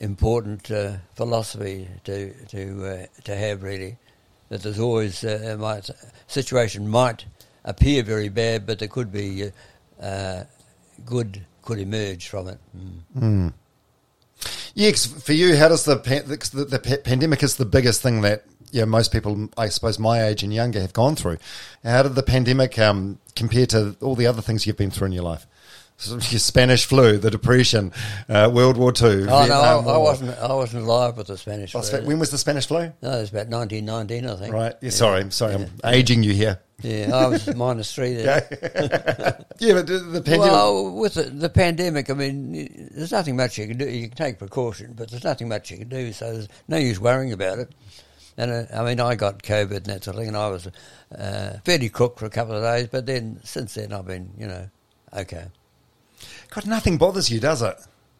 important 0.00 0.70
uh, 0.70 0.96
philosophy 1.14 1.88
to 2.04 2.34
to 2.48 2.86
uh, 2.86 3.06
to 3.24 3.34
have. 3.34 3.62
Really, 3.62 3.96
that 4.50 4.62
there's 4.62 4.78
always 4.78 5.24
uh, 5.24 5.54
a 5.54 5.56
might, 5.56 5.88
situation 6.26 6.86
might 6.88 7.24
appear 7.64 8.02
very 8.02 8.28
bad, 8.28 8.66
but 8.66 8.78
there 8.80 8.88
could 8.88 9.10
be 9.10 9.50
uh, 10.02 10.04
uh, 10.04 10.44
good 11.06 11.40
could 11.62 11.78
emerge 11.78 12.28
from 12.28 12.48
it. 12.48 12.58
Mm. 13.18 13.52
Yeah, 14.74 14.92
for 14.92 15.32
you, 15.32 15.56
how 15.56 15.68
does 15.68 15.84
the, 15.84 15.96
the, 15.96 16.64
the 16.64 17.00
pandemic 17.04 17.42
is 17.42 17.56
the 17.56 17.64
biggest 17.64 18.02
thing 18.02 18.20
that 18.22 18.44
yeah 18.70 18.84
most 18.84 19.12
people, 19.12 19.48
I 19.56 19.68
suppose, 19.68 19.98
my 19.98 20.24
age 20.24 20.42
and 20.42 20.52
younger 20.52 20.80
have 20.80 20.92
gone 20.92 21.16
through. 21.16 21.38
How 21.82 22.02
did 22.02 22.14
the 22.14 22.22
pandemic 22.22 22.78
um, 22.78 23.18
compare 23.34 23.66
to 23.66 23.96
all 24.00 24.14
the 24.14 24.26
other 24.26 24.42
things 24.42 24.66
you've 24.66 24.76
been 24.76 24.90
through 24.90 25.06
in 25.06 25.12
your 25.12 25.24
life? 25.24 25.46
Sort 25.98 26.22
of 26.22 26.30
your 26.30 26.38
Spanish 26.40 26.84
flu, 26.84 27.16
the 27.16 27.30
Depression, 27.30 27.90
uh, 28.28 28.50
World 28.52 28.76
War 28.76 28.92
Two. 28.92 29.26
Oh 29.30 29.46
no, 29.46 29.60
I, 29.60 29.94
I 29.94 29.96
wasn't. 29.96 30.38
I 30.38 30.52
wasn't 30.52 30.84
alive 30.84 31.16
with 31.16 31.28
the 31.28 31.38
Spanish 31.38 31.74
Oh, 31.74 31.80
flu. 31.80 32.02
When 32.04 32.18
was 32.18 32.30
the 32.30 32.36
Spanish 32.36 32.66
flu? 32.66 32.92
No, 33.00 33.12
it 33.12 33.20
was 33.20 33.30
about 33.30 33.48
1919, 33.48 34.26
I 34.28 34.36
think. 34.36 34.54
Right. 34.54 34.74
Yeah, 34.82 34.90
Sorry, 34.90 35.30
sorry, 35.30 35.54
I'm 35.54 35.70
aging 35.84 36.22
you 36.22 36.34
here. 36.34 36.60
Yeah, 36.82 37.10
I 37.14 37.26
was 37.28 37.46
minus 37.56 37.94
three 37.94 38.12
there. 38.14 38.46
Yeah, 39.58 39.72
but 39.72 39.86
the, 39.86 39.98
the 40.00 40.20
pandemic. 40.20 40.52
Well, 40.52 40.90
with 40.96 41.14
the, 41.14 41.22
the 41.22 41.48
pandemic, 41.48 42.10
I 42.10 42.12
mean, 42.12 42.90
there's 42.94 43.12
nothing 43.12 43.36
much 43.36 43.56
you 43.56 43.66
can 43.66 43.78
do. 43.78 43.88
You 43.88 44.08
can 44.08 44.16
take 44.18 44.38
precaution, 44.38 44.92
but 44.94 45.10
there's 45.10 45.24
nothing 45.24 45.48
much 45.48 45.70
you 45.70 45.78
can 45.78 45.88
do. 45.88 46.12
So 46.12 46.30
there's 46.30 46.48
no 46.68 46.76
use 46.76 47.00
worrying 47.00 47.32
about 47.32 47.58
it. 47.60 47.72
And 48.36 48.50
uh, 48.50 48.64
I 48.74 48.84
mean, 48.84 49.00
I 49.00 49.14
got 49.14 49.42
COVID 49.42 49.76
and 49.76 49.86
that 49.86 50.04
sort 50.04 50.16
of 50.16 50.20
thing, 50.20 50.28
and 50.28 50.36
I 50.36 50.48
was 50.50 50.68
uh, 51.18 51.56
fairly 51.64 51.88
cooked 51.88 52.18
for 52.18 52.26
a 52.26 52.30
couple 52.30 52.54
of 52.54 52.62
days. 52.62 52.88
But 52.88 53.06
then, 53.06 53.40
since 53.44 53.72
then, 53.74 53.94
I've 53.94 54.06
been, 54.06 54.30
you 54.36 54.46
know, 54.46 54.68
okay. 55.14 55.46
God, 56.50 56.66
nothing 56.66 56.98
bothers 56.98 57.30
you, 57.30 57.40
does 57.40 57.62
it? 57.62 57.76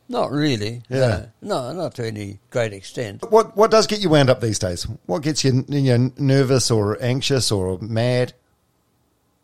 Not 0.09 0.31
really. 0.31 0.83
Yeah. 0.89 1.27
No, 1.43 1.72
no, 1.72 1.83
not 1.83 1.95
to 1.97 2.07
any 2.07 2.39
great 2.51 2.72
extent. 2.72 3.24
What 3.31 3.57
What 3.57 3.70
does 3.72 3.87
get 3.87 4.01
you 4.01 4.09
wound 4.11 4.31
up 4.31 4.41
these 4.41 4.59
days? 4.59 4.85
What 5.07 5.22
gets 5.22 5.45
you, 5.45 5.64
you 5.68 5.99
know, 5.99 6.12
nervous 6.16 6.70
or 6.70 6.97
anxious 7.03 7.51
or 7.51 7.79
mad? 7.81 8.33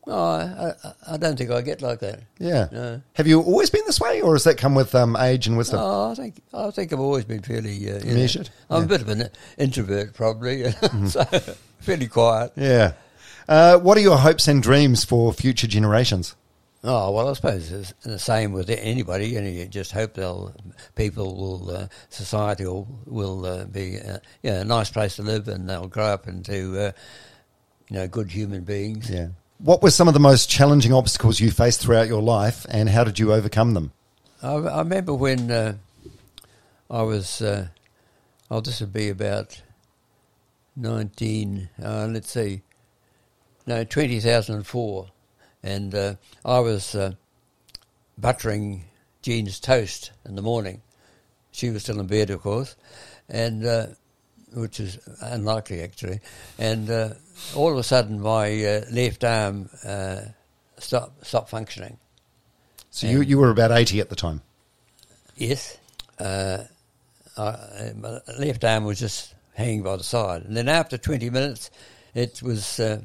No, 0.07 0.15
I, 0.15 0.73
I, 0.85 1.15
I 1.15 1.17
don't 1.17 1.37
think 1.37 1.51
I 1.53 1.61
get 1.63 1.81
like 1.81 2.01
that. 2.01 2.21
Yeah. 2.39 2.67
No. 2.73 3.03
Have 3.15 3.29
you 3.29 3.41
always 3.41 3.71
been 3.71 3.83
this 3.87 4.01
way, 4.01 4.21
or 4.21 4.35
has 4.35 4.43
that 4.45 4.59
come 4.59 4.75
with 4.75 4.95
um, 4.97 5.17
age 5.17 5.47
and 5.47 5.57
wisdom? 5.57 5.79
Oh, 5.81 6.11
I 6.11 6.15
think 6.17 6.43
I 6.53 6.71
think 6.73 6.93
I've 6.93 6.99
always 7.01 7.25
been 7.25 7.41
fairly 7.43 7.89
uh, 7.91 7.99
you 7.99 8.05
know, 8.07 8.15
Measured? 8.15 8.51
I'm 8.69 8.81
Yeah. 8.81 8.85
a 8.85 8.89
bit 8.89 9.01
of 9.03 9.09
an 9.09 9.29
introvert, 9.59 10.15
probably, 10.15 10.71
so 11.09 11.25
fairly 11.81 12.09
quiet. 12.09 12.53
Yeah. 12.57 12.93
Uh, 13.49 13.79
what 13.79 13.97
are 13.97 14.01
your 14.01 14.19
hopes 14.19 14.47
and 14.49 14.63
dreams 14.63 15.05
for 15.05 15.33
future 15.33 15.67
generations? 15.69 16.35
Oh 16.85 17.13
well, 17.13 17.29
I 17.29 17.33
suppose 17.35 17.71
it's 17.71 17.93
the 18.03 18.19
same 18.19 18.53
with 18.53 18.69
anybody, 18.69 19.37
and 19.37 19.47
you 19.47 19.67
just 19.67 19.93
hope 19.93 20.15
they'll 20.15 20.55
people 20.97 21.37
will 21.37 21.71
uh, 21.71 21.87
society 22.09 22.65
will 22.65 22.89
will 23.07 23.47
uh, 23.47 23.65
be 23.67 24.01
uh, 24.01 24.19
yeah 24.43 24.63
a 24.63 24.65
nice 24.65 24.91
place 24.91 25.17
to 25.17 25.23
live, 25.23 25.47
and 25.47 25.69
they'll 25.69 25.87
grow 25.87 26.07
up 26.07 26.27
into 26.27 26.79
uh, 26.79 26.93
you 27.89 27.97
know 27.97 28.09
good 28.09 28.33
human 28.33 28.65
beings. 28.65 29.09
Yeah. 29.09 29.29
What 29.59 29.81
were 29.81 29.93
some 29.93 30.09
of 30.09 30.15
the 30.15 30.21
most 30.21 30.51
challenging 30.51 30.93
obstacles 30.93 31.39
you 31.39 31.53
faced 31.53 31.81
throughout 31.81 32.09
your 32.09 32.23
life, 32.23 32.67
and 32.69 32.89
how 32.89 33.05
did 33.05 33.21
you 33.21 33.33
overcome 33.33 33.75
them? 33.75 33.93
I, 34.43 34.55
I 34.55 34.79
remember 34.81 35.15
when 35.15 35.53
uh, 35.53 35.77
I 36.91 37.03
was, 37.03 37.41
uh, 37.41 37.69
oh, 38.51 38.61
this 38.61 38.81
would 38.81 38.93
be 38.93 39.09
about 39.09 39.63
19, 40.75 41.69
uh, 41.81 42.09
let's 42.11 42.33
see, 42.33 42.63
no, 43.67 43.85
2004. 43.85 45.03
And 45.05 45.13
uh, 45.95 46.15
I 46.45 46.59
was 46.61 46.95
uh, 46.95 47.13
buttering 48.19 48.85
Jean's 49.23 49.61
toast 49.61 50.13
in 50.25 50.35
the 50.37 50.43
morning. 50.43 50.83
She 51.53 51.71
was 51.71 51.83
still 51.83 52.01
in 52.01 52.07
bed, 52.07 52.31
of 52.31 52.43
course, 52.43 52.77
and 53.29 53.65
uh, 53.65 53.87
which 54.55 54.81
is 54.81 54.99
unlikely 55.21 55.83
actually. 55.83 56.21
And 56.59 56.91
uh, 56.91 57.11
all 57.55 57.73
of 57.73 57.79
a 57.79 57.83
sudden, 57.83 58.21
my 58.21 58.65
uh, 58.65 58.81
left 58.91 59.25
arm 59.25 59.69
uh, 59.85 60.21
stopped 60.79 61.27
stopped 61.27 61.51
functioning. 61.51 61.99
So 62.91 63.07
you, 63.07 63.23
you 63.23 63.39
were 63.39 63.51
about 63.51 63.73
80 63.73 64.01
at 64.01 64.11
the 64.11 64.17
time. 64.17 64.43
Yes. 65.37 65.79
Uh, 66.19 66.65
I, 67.39 67.93
my 67.97 68.21
left 68.39 68.65
arm 68.65 68.85
was 68.85 68.99
just 68.99 69.35
hanging 69.55 69.83
by 69.83 69.97
the 69.97 70.05
side. 70.05 70.43
And 70.43 70.57
then 70.57 70.69
after 70.69 70.99
20 70.99 71.31
minutes, 71.31 71.71
it 72.15 72.43
was 72.43 72.79
uh, 72.79 73.01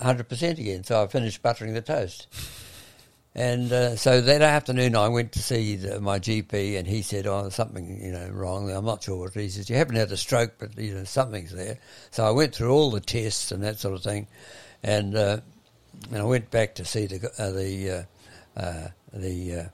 100% 0.00 0.58
again. 0.58 0.84
So 0.84 1.02
I 1.02 1.06
finished 1.06 1.42
buttering 1.42 1.74
the 1.74 1.82
toast. 1.82 2.26
And 3.34 3.72
uh, 3.72 3.94
so 3.94 4.20
that 4.20 4.42
afternoon, 4.42 4.96
I 4.96 5.06
went 5.06 5.30
to 5.32 5.38
see 5.38 5.76
the, 5.76 6.00
my 6.00 6.18
GP, 6.18 6.76
and 6.76 6.88
he 6.88 7.02
said, 7.02 7.28
"Oh, 7.28 7.48
something 7.50 8.00
you 8.02 8.10
know 8.10 8.28
wrong. 8.30 8.68
I'm 8.68 8.84
not 8.84 9.04
sure 9.04 9.16
what." 9.16 9.34
He 9.34 9.48
says, 9.48 9.70
"You 9.70 9.76
haven't 9.76 9.94
had 9.94 10.10
a 10.10 10.16
stroke, 10.16 10.54
but 10.58 10.76
you 10.76 10.92
know 10.92 11.04
something's 11.04 11.52
there." 11.52 11.78
So 12.10 12.24
I 12.24 12.32
went 12.32 12.52
through 12.52 12.72
all 12.72 12.90
the 12.90 13.00
tests 13.00 13.52
and 13.52 13.62
that 13.62 13.78
sort 13.78 13.94
of 13.94 14.02
thing, 14.02 14.26
and 14.82 15.14
uh, 15.14 15.38
and 16.10 16.18
I 16.18 16.24
went 16.24 16.50
back 16.50 16.74
to 16.76 16.84
see 16.84 17.06
the 17.06 17.30
uh, 17.38 17.50
the 17.50 17.90
uh, 17.90 18.02
uh, 18.60 18.88
the 19.12 19.54
uh, 19.54 19.64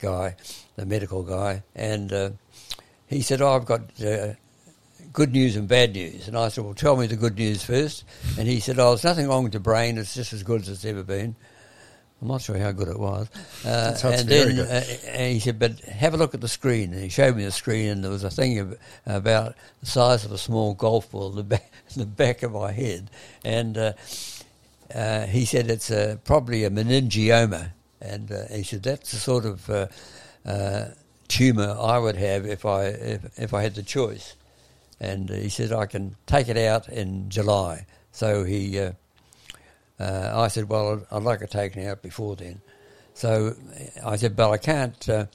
guy, 0.00 0.36
the 0.76 0.84
medical 0.84 1.22
guy, 1.22 1.62
and 1.74 2.36
he 3.06 3.22
said, 3.22 3.40
"Oh, 3.40 3.54
I've 3.54 3.64
got." 3.64 3.80
Good 5.14 5.32
news 5.32 5.56
and 5.56 5.66
bad 5.66 5.94
news, 5.94 6.28
and 6.28 6.36
I 6.36 6.48
said, 6.48 6.64
"Well, 6.64 6.74
tell 6.74 6.96
me 6.96 7.06
the 7.06 7.16
good 7.16 7.38
news 7.38 7.64
first. 7.64 8.04
And 8.36 8.46
he 8.46 8.60
said, 8.60 8.78
"Oh, 8.78 8.90
there's 8.90 9.04
nothing 9.04 9.28
wrong 9.28 9.44
with 9.44 9.52
the 9.52 9.60
brain; 9.60 9.96
it's 9.96 10.14
just 10.14 10.32
as 10.32 10.42
good 10.42 10.60
as 10.62 10.68
it's 10.68 10.84
ever 10.84 11.02
been." 11.02 11.36
I'm 12.20 12.28
not 12.28 12.40
sure 12.40 12.56
how 12.56 12.72
good 12.72 12.88
it 12.88 12.98
was. 12.98 13.28
Uh, 13.66 13.96
and 14.04 14.28
then 14.28 14.58
uh, 14.58 14.84
and 15.08 15.32
he 15.34 15.40
said, 15.40 15.58
but 15.58 15.78
have 15.80 16.14
a 16.14 16.16
look 16.16 16.34
at 16.34 16.40
the 16.40 16.48
screen. 16.48 16.92
And 16.94 17.02
he 17.02 17.10
showed 17.10 17.36
me 17.36 17.44
the 17.44 17.50
screen, 17.50 17.88
and 17.90 18.02
there 18.02 18.10
was 18.10 18.24
a 18.24 18.30
thing 18.30 18.76
about 19.04 19.54
the 19.80 19.86
size 19.86 20.24
of 20.24 20.32
a 20.32 20.38
small 20.38 20.72
golf 20.72 21.10
ball 21.10 21.30
in 21.30 21.36
the 21.36 21.42
back, 21.42 21.70
the 21.96 22.06
back 22.06 22.42
of 22.42 22.52
my 22.52 22.72
head. 22.72 23.10
And 23.44 23.76
uh, 23.76 23.92
uh, 24.94 25.26
he 25.26 25.44
said 25.44 25.70
it's 25.70 25.90
uh, 25.90 26.16
probably 26.24 26.64
a 26.64 26.70
meningioma. 26.70 27.72
And 28.00 28.32
uh, 28.32 28.46
he 28.50 28.62
said 28.62 28.82
that's 28.82 29.10
the 29.10 29.18
sort 29.18 29.44
of 29.44 29.68
uh, 29.68 29.86
uh, 30.46 30.86
tumour 31.28 31.76
I 31.78 31.98
would 31.98 32.16
have 32.16 32.46
if 32.46 32.64
I 32.64 32.84
if, 32.86 33.38
if 33.38 33.52
I 33.52 33.62
had 33.62 33.74
the 33.74 33.82
choice. 33.82 34.34
And 35.00 35.30
uh, 35.30 35.34
he 35.34 35.48
said 35.48 35.72
I 35.72 35.86
can 35.86 36.16
take 36.26 36.48
it 36.48 36.56
out 36.56 36.88
in 36.88 37.28
July. 37.30 37.86
So 38.12 38.44
he. 38.44 38.78
Uh, 38.78 38.92
uh, 39.98 40.32
I 40.34 40.48
said, 40.48 40.68
well, 40.68 41.06
I'd, 41.10 41.22
like 41.22 41.40
it 41.40 41.50
taken 41.50 41.86
out 41.86 42.02
before 42.02 42.34
then. 42.36 42.60
So 43.14 43.54
I 44.04 44.16
said, 44.16 44.34
but 44.34 44.50
I 44.50 44.56
can't. 44.56 45.08
Uh, 45.08 45.26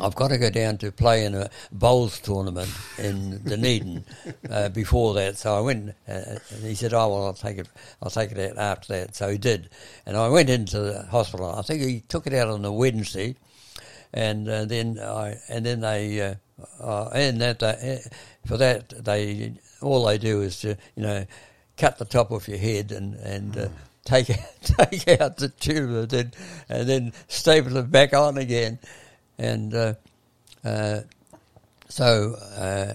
I've 0.00 0.14
got 0.14 0.28
to 0.28 0.38
go 0.38 0.48
down 0.48 0.78
to 0.78 0.90
play 0.90 1.26
in 1.26 1.34
a 1.34 1.50
bowls 1.70 2.18
tournament 2.18 2.70
in 2.96 3.42
Dunedin 3.44 4.04
uh, 4.48 4.70
before 4.70 5.12
that. 5.14 5.36
So 5.36 5.54
I 5.54 5.60
went, 5.60 5.90
uh, 6.08 6.38
and 6.50 6.62
he 6.62 6.74
said, 6.74 6.94
"Oh 6.94 7.08
well, 7.08 7.26
I'll 7.26 7.34
take 7.34 7.58
it. 7.58 7.68
I'll 8.02 8.10
take 8.10 8.32
it 8.32 8.38
out 8.38 8.56
after 8.56 8.94
that." 8.94 9.14
So 9.14 9.28
he 9.28 9.36
did, 9.36 9.68
and 10.06 10.16
I 10.16 10.30
went 10.30 10.48
into 10.48 10.80
the 10.80 11.02
hospital. 11.02 11.54
I 11.54 11.60
think 11.60 11.82
he 11.82 12.00
took 12.08 12.26
it 12.26 12.32
out 12.32 12.48
on 12.48 12.62
the 12.62 12.72
Wednesday, 12.72 13.36
and 14.14 14.48
uh, 14.48 14.64
then 14.64 14.98
I 14.98 15.36
and 15.50 15.66
then 15.66 15.80
they 15.80 16.36
uh, 16.80 17.08
and 17.14 17.40
that 17.40 17.58
they, 17.60 18.00
uh, 18.04 18.08
for 18.46 18.56
that 18.56 19.04
they 19.04 19.54
all 19.80 20.04
they 20.06 20.18
do 20.18 20.42
is 20.42 20.60
to 20.60 20.76
you 20.96 21.02
know 21.02 21.26
cut 21.76 21.98
the 21.98 22.04
top 22.04 22.30
off 22.30 22.48
your 22.48 22.58
head 22.58 22.92
and 22.92 23.14
and 23.16 23.56
uh, 23.56 23.68
take 24.04 24.26
take 24.62 25.20
out 25.20 25.36
the 25.36 25.48
tumor, 25.48 26.06
then 26.06 26.32
and 26.68 26.88
then 26.88 27.12
staple 27.28 27.76
it 27.76 27.90
back 27.90 28.12
on 28.12 28.38
again, 28.38 28.78
and 29.38 29.74
uh, 29.74 29.94
uh, 30.64 31.00
so. 31.88 32.34
Uh, 32.56 32.94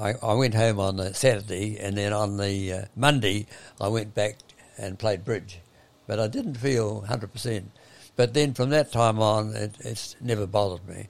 I, 0.00 0.14
I 0.22 0.34
went 0.34 0.54
home 0.54 0.78
on 0.78 0.96
the 0.96 1.12
Saturday, 1.12 1.76
and 1.80 1.96
then 1.96 2.12
on 2.12 2.36
the 2.36 2.72
uh, 2.72 2.84
Monday 2.94 3.46
I 3.80 3.88
went 3.88 4.14
back 4.14 4.36
and 4.76 4.96
played 4.96 5.24
bridge, 5.24 5.58
but 6.06 6.20
I 6.20 6.28
didn't 6.28 6.54
feel 6.54 7.00
hundred 7.00 7.32
percent. 7.32 7.72
But 8.14 8.34
then 8.34 8.54
from 8.54 8.70
that 8.70 8.92
time 8.92 9.20
on, 9.20 9.54
it, 9.54 9.74
it's 9.80 10.14
never 10.20 10.46
bothered 10.46 10.86
me. 10.88 11.08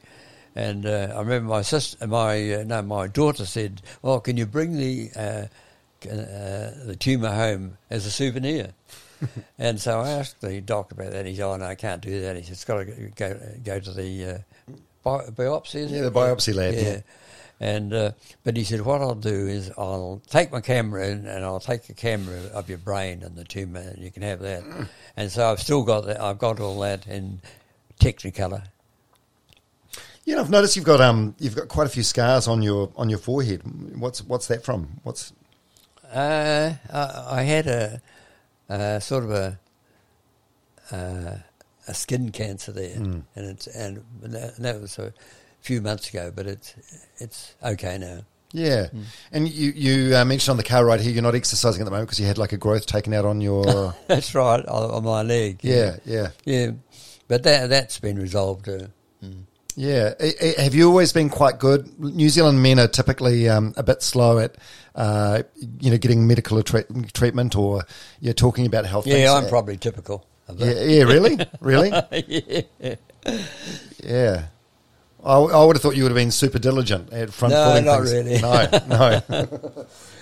And 0.59 0.87
uh, 0.87 1.13
I 1.15 1.21
remember 1.21 1.49
my 1.51 1.63
sister, 1.63 2.05
my 2.09 2.55
uh, 2.55 2.65
no, 2.65 2.83
my 2.83 3.07
daughter 3.07 3.47
said, 3.47 3.81
"Oh, 4.03 4.19
can 4.19 4.37
you 4.37 4.45
bring 4.45 4.77
the 4.77 5.09
uh, 5.15 5.21
uh, 6.11 6.71
the 6.85 6.97
tumour 6.99 7.31
home 7.31 7.79
as 7.91 8.07
a 8.07 8.11
souvenir?" 8.11 8.73
and 9.59 9.81
so 9.81 10.01
I 10.01 10.11
asked 10.11 10.41
the 10.41 10.61
doctor 10.61 10.97
about 10.97 11.13
that. 11.13 11.27
He 11.27 11.37
said, 11.37 11.45
"Oh 11.45 11.57
no, 11.57 11.65
I 11.65 11.77
can't 11.77 12.03
do 12.03 12.23
that." 12.23 12.35
He 12.35 12.43
said, 12.43 12.53
"It's 12.53 12.65
got 12.65 12.79
to 12.79 12.85
go 13.15 13.39
go 13.65 13.79
to 13.79 13.93
the 13.93 14.25
uh, 14.25 14.39
bi- 15.05 15.27
biopsy." 15.31 15.89
Yeah, 15.89 16.03
the 16.03 16.11
biopsy 16.11 16.53
lab, 16.53 16.75
yeah. 16.75 17.01
And 17.61 17.95
uh, 17.95 18.13
but 18.43 18.57
he 18.57 18.65
said, 18.65 18.81
what 18.81 19.01
I'll 19.01 19.15
do 19.15 19.47
is 19.47 19.71
I'll 19.79 20.21
take 20.29 20.51
my 20.51 20.61
camera 20.61 21.09
in 21.09 21.27
and 21.27 21.45
I'll 21.45 21.61
take 21.61 21.89
a 21.89 21.95
camera 21.95 22.41
of 22.53 22.69
your 22.69 22.79
brain 22.79 23.23
and 23.23 23.37
the 23.37 23.45
tumour, 23.45 23.81
and 23.81 23.99
you 24.03 24.11
can 24.11 24.23
have 24.23 24.41
that. 24.41 24.65
and 25.17 25.31
so 25.31 25.51
I've 25.51 25.61
still 25.61 25.85
got 25.85 26.07
that. 26.07 26.21
I've 26.21 26.39
got 26.39 26.59
all 26.59 26.81
that 26.81 27.07
in 27.07 27.41
Technicolor. 28.01 28.65
You 30.29 30.35
know, 30.35 30.43
I've 30.43 30.51
noticed 30.51 30.77
you've 30.77 30.85
got 30.85 31.01
um, 31.01 31.35
you've 31.39 31.57
got 31.57 31.69
quite 31.69 31.87
a 31.87 31.89
few 31.89 32.03
scars 32.03 32.49
on 32.49 32.61
your 32.61 32.93
on 32.97 33.09
your 33.09 33.19
forehead. 33.19 33.63
What's 33.99 34.23
what's 34.23 34.47
that 34.49 34.63
from? 34.63 35.01
What's 35.03 35.33
Uh, 36.13 36.75
I, 36.93 37.25
I 37.31 37.43
had 37.45 37.67
a, 37.67 38.03
uh 38.69 39.01
sort 39.01 39.25
of 39.25 39.31
a 39.31 39.59
uh, 40.93 41.37
a 41.87 41.95
skin 41.95 42.31
cancer 42.31 42.73
there, 42.73 42.95
and 42.95 43.25
it's 43.37 43.69
and 43.69 44.05
that, 44.21 44.57
that 44.57 44.79
was 44.83 44.99
a 44.99 45.15
few 45.63 45.81
months 45.81 46.11
ago, 46.11 46.31
but 46.37 46.47
it's 46.47 46.75
it's 47.17 47.55
okay 47.65 47.97
now. 47.97 48.21
yeah? 48.53 48.89
And 49.33 49.49
you 49.49 49.73
you 49.75 50.15
uh, 50.15 50.27
mentioned 50.27 50.51
on 50.51 50.57
the 50.59 50.63
car 50.63 50.85
ride 50.85 51.01
here 51.01 51.11
you're 51.15 51.23
not 51.23 51.37
exercising 51.37 51.81
at 51.81 51.87
the 51.87 51.91
moment 51.91 52.09
because 52.09 52.21
you 52.21 52.27
had 52.27 52.37
like 52.37 52.53
a 52.53 52.59
growth 52.59 52.85
taken 52.85 53.15
out 53.15 53.25
on 53.25 53.41
your 53.41 53.95
That's 54.09 54.35
right 54.35 54.61
on, 54.67 54.91
on 54.91 55.05
my 55.05 55.23
leg. 55.23 55.61
yeah 55.63 55.97
yeah 56.05 56.33
yeah, 56.45 56.73
but 57.29 57.45
that 57.45 57.71
that's 57.71 57.99
been 57.99 58.19
resolved. 58.19 58.69
Uh, 58.69 58.89
yeah. 59.79 60.15
Have 60.59 60.75
you 60.75 60.89
always 60.89 61.13
been 61.13 61.29
quite 61.31 61.59
good? 61.59 61.99
New 62.01 62.29
Zealand 62.29 62.61
men 62.63 62.79
are 62.81 62.89
typically 62.89 63.49
um, 63.49 63.73
a 63.77 63.83
bit 63.85 64.03
slow 64.03 64.39
at 64.39 64.57
uh, 64.97 65.43
you 65.81 65.91
know 65.93 65.99
getting 65.99 66.27
medical 66.27 66.61
treat- 66.63 67.15
treatment 67.15 67.55
or 67.55 67.83
you're 68.21 68.35
talking 68.35 68.67
about 68.67 68.85
health. 68.87 69.07
yeah. 69.07 69.33
I'm 69.33 69.49
probably 69.49 69.77
typical. 69.77 70.27
Yeah, 70.57 70.81
yeah, 70.83 71.03
really, 71.05 71.39
really, 71.61 71.91
yeah. 72.27 72.95
yeah. 74.03 74.47
I, 75.23 75.35
I 75.37 75.65
would 75.65 75.77
have 75.77 75.83
thought 75.83 75.95
you 75.97 76.05
would 76.05 76.11
have 76.13 76.17
been 76.17 76.31
super 76.31 76.59
diligent 76.59 77.13
at 77.13 77.33
front 77.33 77.53
No, 77.53 77.81
not 77.81 78.07
things. 78.07 78.13
really. 78.13 78.41
No, 78.41 78.67
no. 78.89 79.87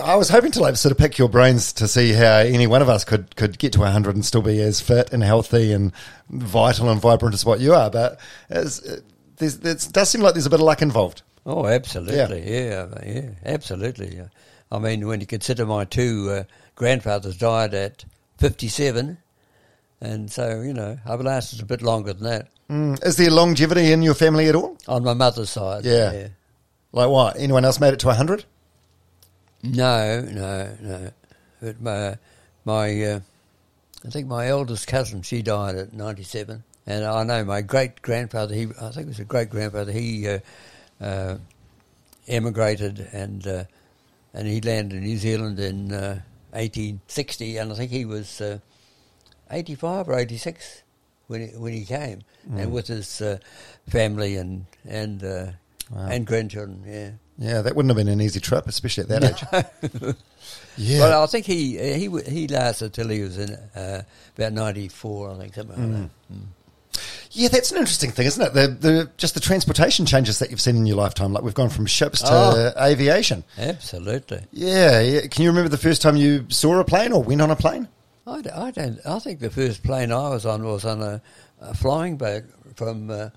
I 0.00 0.16
was 0.16 0.28
hoping 0.28 0.50
to 0.52 0.60
like 0.60 0.76
sort 0.76 0.92
of 0.92 0.98
pick 0.98 1.18
your 1.18 1.28
brains 1.28 1.72
to 1.74 1.88
see 1.88 2.12
how 2.12 2.38
any 2.38 2.66
one 2.66 2.82
of 2.82 2.88
us 2.88 3.04
could 3.04 3.34
could 3.36 3.58
get 3.58 3.72
to 3.74 3.80
100 3.80 4.14
and 4.14 4.24
still 4.24 4.42
be 4.42 4.60
as 4.60 4.80
fit 4.80 5.12
and 5.12 5.22
healthy 5.22 5.72
and 5.72 5.92
vital 6.30 6.88
and 6.88 7.00
vibrant 7.00 7.34
as 7.34 7.44
what 7.44 7.60
you 7.60 7.74
are. 7.74 7.90
But 7.90 8.20
there's, 8.48 8.80
it 8.80 9.88
does 9.92 10.08
seem 10.10 10.20
like 10.20 10.34
there's 10.34 10.46
a 10.46 10.50
bit 10.50 10.60
of 10.60 10.66
luck 10.66 10.82
involved. 10.82 11.22
Oh, 11.46 11.66
absolutely. 11.66 12.50
Yeah, 12.50 12.86
yeah, 13.04 13.30
absolutely. 13.44 14.20
I 14.70 14.78
mean, 14.78 15.06
when 15.06 15.20
you 15.20 15.26
consider 15.26 15.64
my 15.64 15.84
two 15.84 16.28
uh, 16.30 16.42
grandfathers 16.74 17.36
died 17.38 17.72
at 17.72 18.04
57, 18.36 19.16
and 20.00 20.30
so, 20.30 20.60
you 20.60 20.74
know, 20.74 20.98
I've 21.06 21.22
lasted 21.22 21.62
a 21.62 21.64
bit 21.64 21.80
longer 21.80 22.12
than 22.12 22.24
that 22.24 22.48
Mm. 22.70 23.02
Is 23.04 23.16
there 23.16 23.30
longevity 23.30 23.92
in 23.92 24.02
your 24.02 24.14
family 24.14 24.46
at 24.46 24.54
all? 24.54 24.76
on 24.86 25.02
my 25.02 25.14
mother's 25.14 25.50
side. 25.50 25.84
Yeah. 25.84 26.28
Like 26.92 27.08
what? 27.08 27.38
Anyone 27.38 27.64
else 27.64 27.80
made 27.80 27.94
it 27.94 28.00
to 28.00 28.08
100? 28.08 28.44
No, 29.62 30.20
no, 30.20 30.76
no. 30.80 31.10
But 31.60 31.80
my, 31.80 32.16
my 32.64 33.02
uh, 33.04 33.20
I 34.04 34.08
think 34.10 34.28
my 34.28 34.46
eldest 34.46 34.86
cousin, 34.86 35.22
she 35.22 35.42
died 35.42 35.74
at 35.74 35.92
97. 35.92 36.62
And 36.86 37.04
I 37.04 37.22
know 37.24 37.44
my 37.44 37.60
great 37.60 38.00
grandfather, 38.00 38.54
he, 38.54 38.68
I 38.80 38.90
think 38.90 39.06
it 39.06 39.08
was 39.08 39.18
a 39.18 39.24
great 39.24 39.50
grandfather, 39.50 39.92
he 39.92 40.28
uh, 40.28 40.38
uh, 41.00 41.36
emigrated 42.26 43.06
and 43.12 43.46
uh, 43.46 43.64
and 44.34 44.46
he 44.46 44.60
landed 44.60 44.96
in 44.98 45.04
New 45.04 45.16
Zealand 45.16 45.58
in 45.58 45.92
uh, 45.92 46.20
1860, 46.52 47.56
and 47.56 47.72
I 47.72 47.74
think 47.74 47.90
he 47.90 48.04
was 48.04 48.40
uh, 48.40 48.58
85 49.50 50.08
or 50.08 50.18
86 50.18 50.82
when 51.26 51.48
he, 51.48 51.56
when 51.56 51.72
he 51.72 51.84
came, 51.84 52.22
and 52.54 52.72
with 52.72 52.86
his 52.86 53.20
uh, 53.20 53.38
family 53.88 54.36
and 54.36 54.66
and 54.86 55.24
uh, 55.24 55.46
and 55.96 56.26
grandchildren. 56.26 56.82
Yeah. 56.86 57.10
Yeah, 57.38 57.62
that 57.62 57.76
wouldn't 57.76 57.90
have 57.90 57.96
been 57.96 58.12
an 58.12 58.20
easy 58.20 58.40
trip, 58.40 58.66
especially 58.66 59.04
at 59.04 59.08
that 59.08 59.24
age. 59.24 60.14
Yeah. 60.80 61.00
Well, 61.00 61.22
I 61.24 61.26
think 61.26 61.44
he 61.44 61.76
he 61.76 62.08
he 62.28 62.46
lasted 62.46 62.92
till 62.92 63.08
he 63.08 63.20
was 63.22 63.36
in 63.36 63.50
uh, 63.74 64.02
about 64.36 64.52
ninety 64.52 64.86
four, 64.86 65.32
I 65.32 65.36
think, 65.36 65.54
something 65.54 65.92
like 66.02 66.10
that. 66.30 66.44
Yeah, 67.32 67.48
that's 67.48 67.72
an 67.72 67.78
interesting 67.78 68.12
thing, 68.12 68.26
isn't 68.28 68.42
it? 68.46 68.54
The, 68.54 68.68
the 68.68 69.10
just 69.16 69.34
the 69.34 69.40
transportation 69.40 70.06
changes 70.06 70.38
that 70.38 70.50
you've 70.50 70.60
seen 70.60 70.76
in 70.76 70.86
your 70.86 70.96
lifetime. 70.96 71.32
Like 71.32 71.42
we've 71.42 71.52
gone 71.52 71.68
from 71.68 71.86
ships 71.86 72.22
to 72.22 72.28
Oh. 72.30 72.72
aviation. 72.80 73.42
Absolutely. 73.58 74.44
Yeah, 74.52 75.00
yeah. 75.00 75.26
Can 75.26 75.42
you 75.42 75.48
remember 75.50 75.68
the 75.68 75.78
first 75.78 76.00
time 76.00 76.16
you 76.16 76.46
saw 76.48 76.78
a 76.78 76.84
plane 76.84 77.12
or 77.12 77.24
went 77.24 77.42
on 77.42 77.50
a 77.50 77.56
plane? 77.56 77.88
I 78.24 78.40
don't. 78.70 79.00
I 79.04 79.18
think 79.18 79.40
the 79.40 79.50
first 79.50 79.82
plane 79.82 80.12
I 80.12 80.28
was 80.28 80.46
on 80.46 80.62
was 80.62 80.84
on 80.84 81.02
a, 81.02 81.20
a 81.60 81.74
flying 81.74 82.16
boat 82.18 82.44
from 82.76 83.10
uh, 83.10 83.30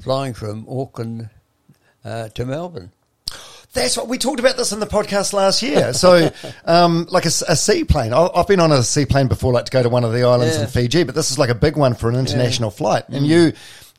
flying 0.00 0.34
from 0.34 0.66
Auckland 0.68 1.30
uh, 2.04 2.30
to 2.30 2.44
Melbourne. 2.44 2.90
That's 3.74 3.96
what 3.96 4.08
we 4.08 4.18
talked 4.18 4.40
about 4.40 4.56
this 4.56 4.72
in 4.72 4.80
the 4.80 4.86
podcast 4.86 5.32
last 5.32 5.62
year. 5.62 5.92
So, 6.04 6.30
um, 6.64 7.06
like 7.10 7.24
a 7.26 7.30
seaplane. 7.30 8.12
I- 8.12 8.28
I've 8.34 8.46
been 8.48 8.60
on 8.60 8.72
a 8.72 8.82
seaplane 8.82 9.28
before, 9.28 9.52
like 9.52 9.66
to 9.66 9.70
go 9.70 9.82
to 9.82 9.88
one 9.88 10.04
of 10.04 10.12
the 10.12 10.24
islands 10.24 10.56
Yeah. 10.56 10.62
in 10.62 10.68
Fiji, 10.68 11.02
but 11.04 11.14
this 11.14 11.30
is 11.30 11.38
like 11.38 11.50
a 11.50 11.54
big 11.54 11.76
one 11.76 11.94
for 11.94 12.08
an 12.08 12.14
international 12.16 12.70
flight. 12.70 13.04
And 13.08 13.26
you, 13.26 13.52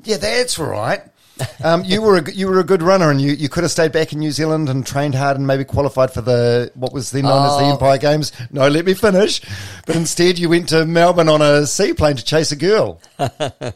yeah, 0.03 0.17
that's 0.17 0.57
right. 0.57 1.01
Um, 1.63 1.83
you 1.83 2.01
were 2.01 2.17
a, 2.17 2.31
you 2.31 2.47
were 2.47 2.59
a 2.59 2.63
good 2.63 2.83
runner, 2.83 3.09
and 3.09 3.19
you, 3.19 3.31
you 3.31 3.49
could 3.49 3.63
have 3.63 3.71
stayed 3.71 3.91
back 3.91 4.13
in 4.13 4.19
New 4.19 4.31
Zealand 4.31 4.69
and 4.69 4.85
trained 4.85 5.15
hard, 5.15 5.35
and 5.35 5.47
maybe 5.47 5.65
qualified 5.65 6.11
for 6.13 6.21
the 6.21 6.71
what 6.75 6.93
was 6.93 7.09
then 7.11 7.23
known 7.23 7.45
as 7.45 7.57
the 7.57 7.63
Oh. 7.63 7.71
Empire 7.73 7.97
Games. 7.97 8.31
No, 8.51 8.67
let 8.67 8.85
me 8.85 8.93
finish. 8.93 9.41
But 9.87 9.95
instead, 9.95 10.37
you 10.37 10.47
went 10.47 10.69
to 10.69 10.85
Melbourne 10.85 11.27
on 11.27 11.41
a 11.41 11.65
seaplane 11.65 12.17
to 12.17 12.23
chase 12.23 12.51
a 12.51 12.55
girl. 12.55 13.01
yeah, 13.19 13.71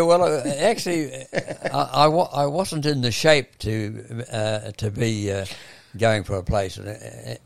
well, 0.00 0.22
uh, 0.22 0.42
actually, 0.58 1.12
uh, 1.12 1.26
I, 1.72 2.06
I, 2.06 2.42
I 2.42 2.46
wasn't 2.46 2.86
in 2.86 3.00
the 3.00 3.10
shape 3.12 3.58
to 3.60 4.24
uh, 4.30 4.70
to 4.72 4.90
be 4.90 5.32
uh, 5.32 5.46
going 5.96 6.24
for 6.24 6.36
a 6.36 6.42
place 6.42 6.76
in, 6.78 6.86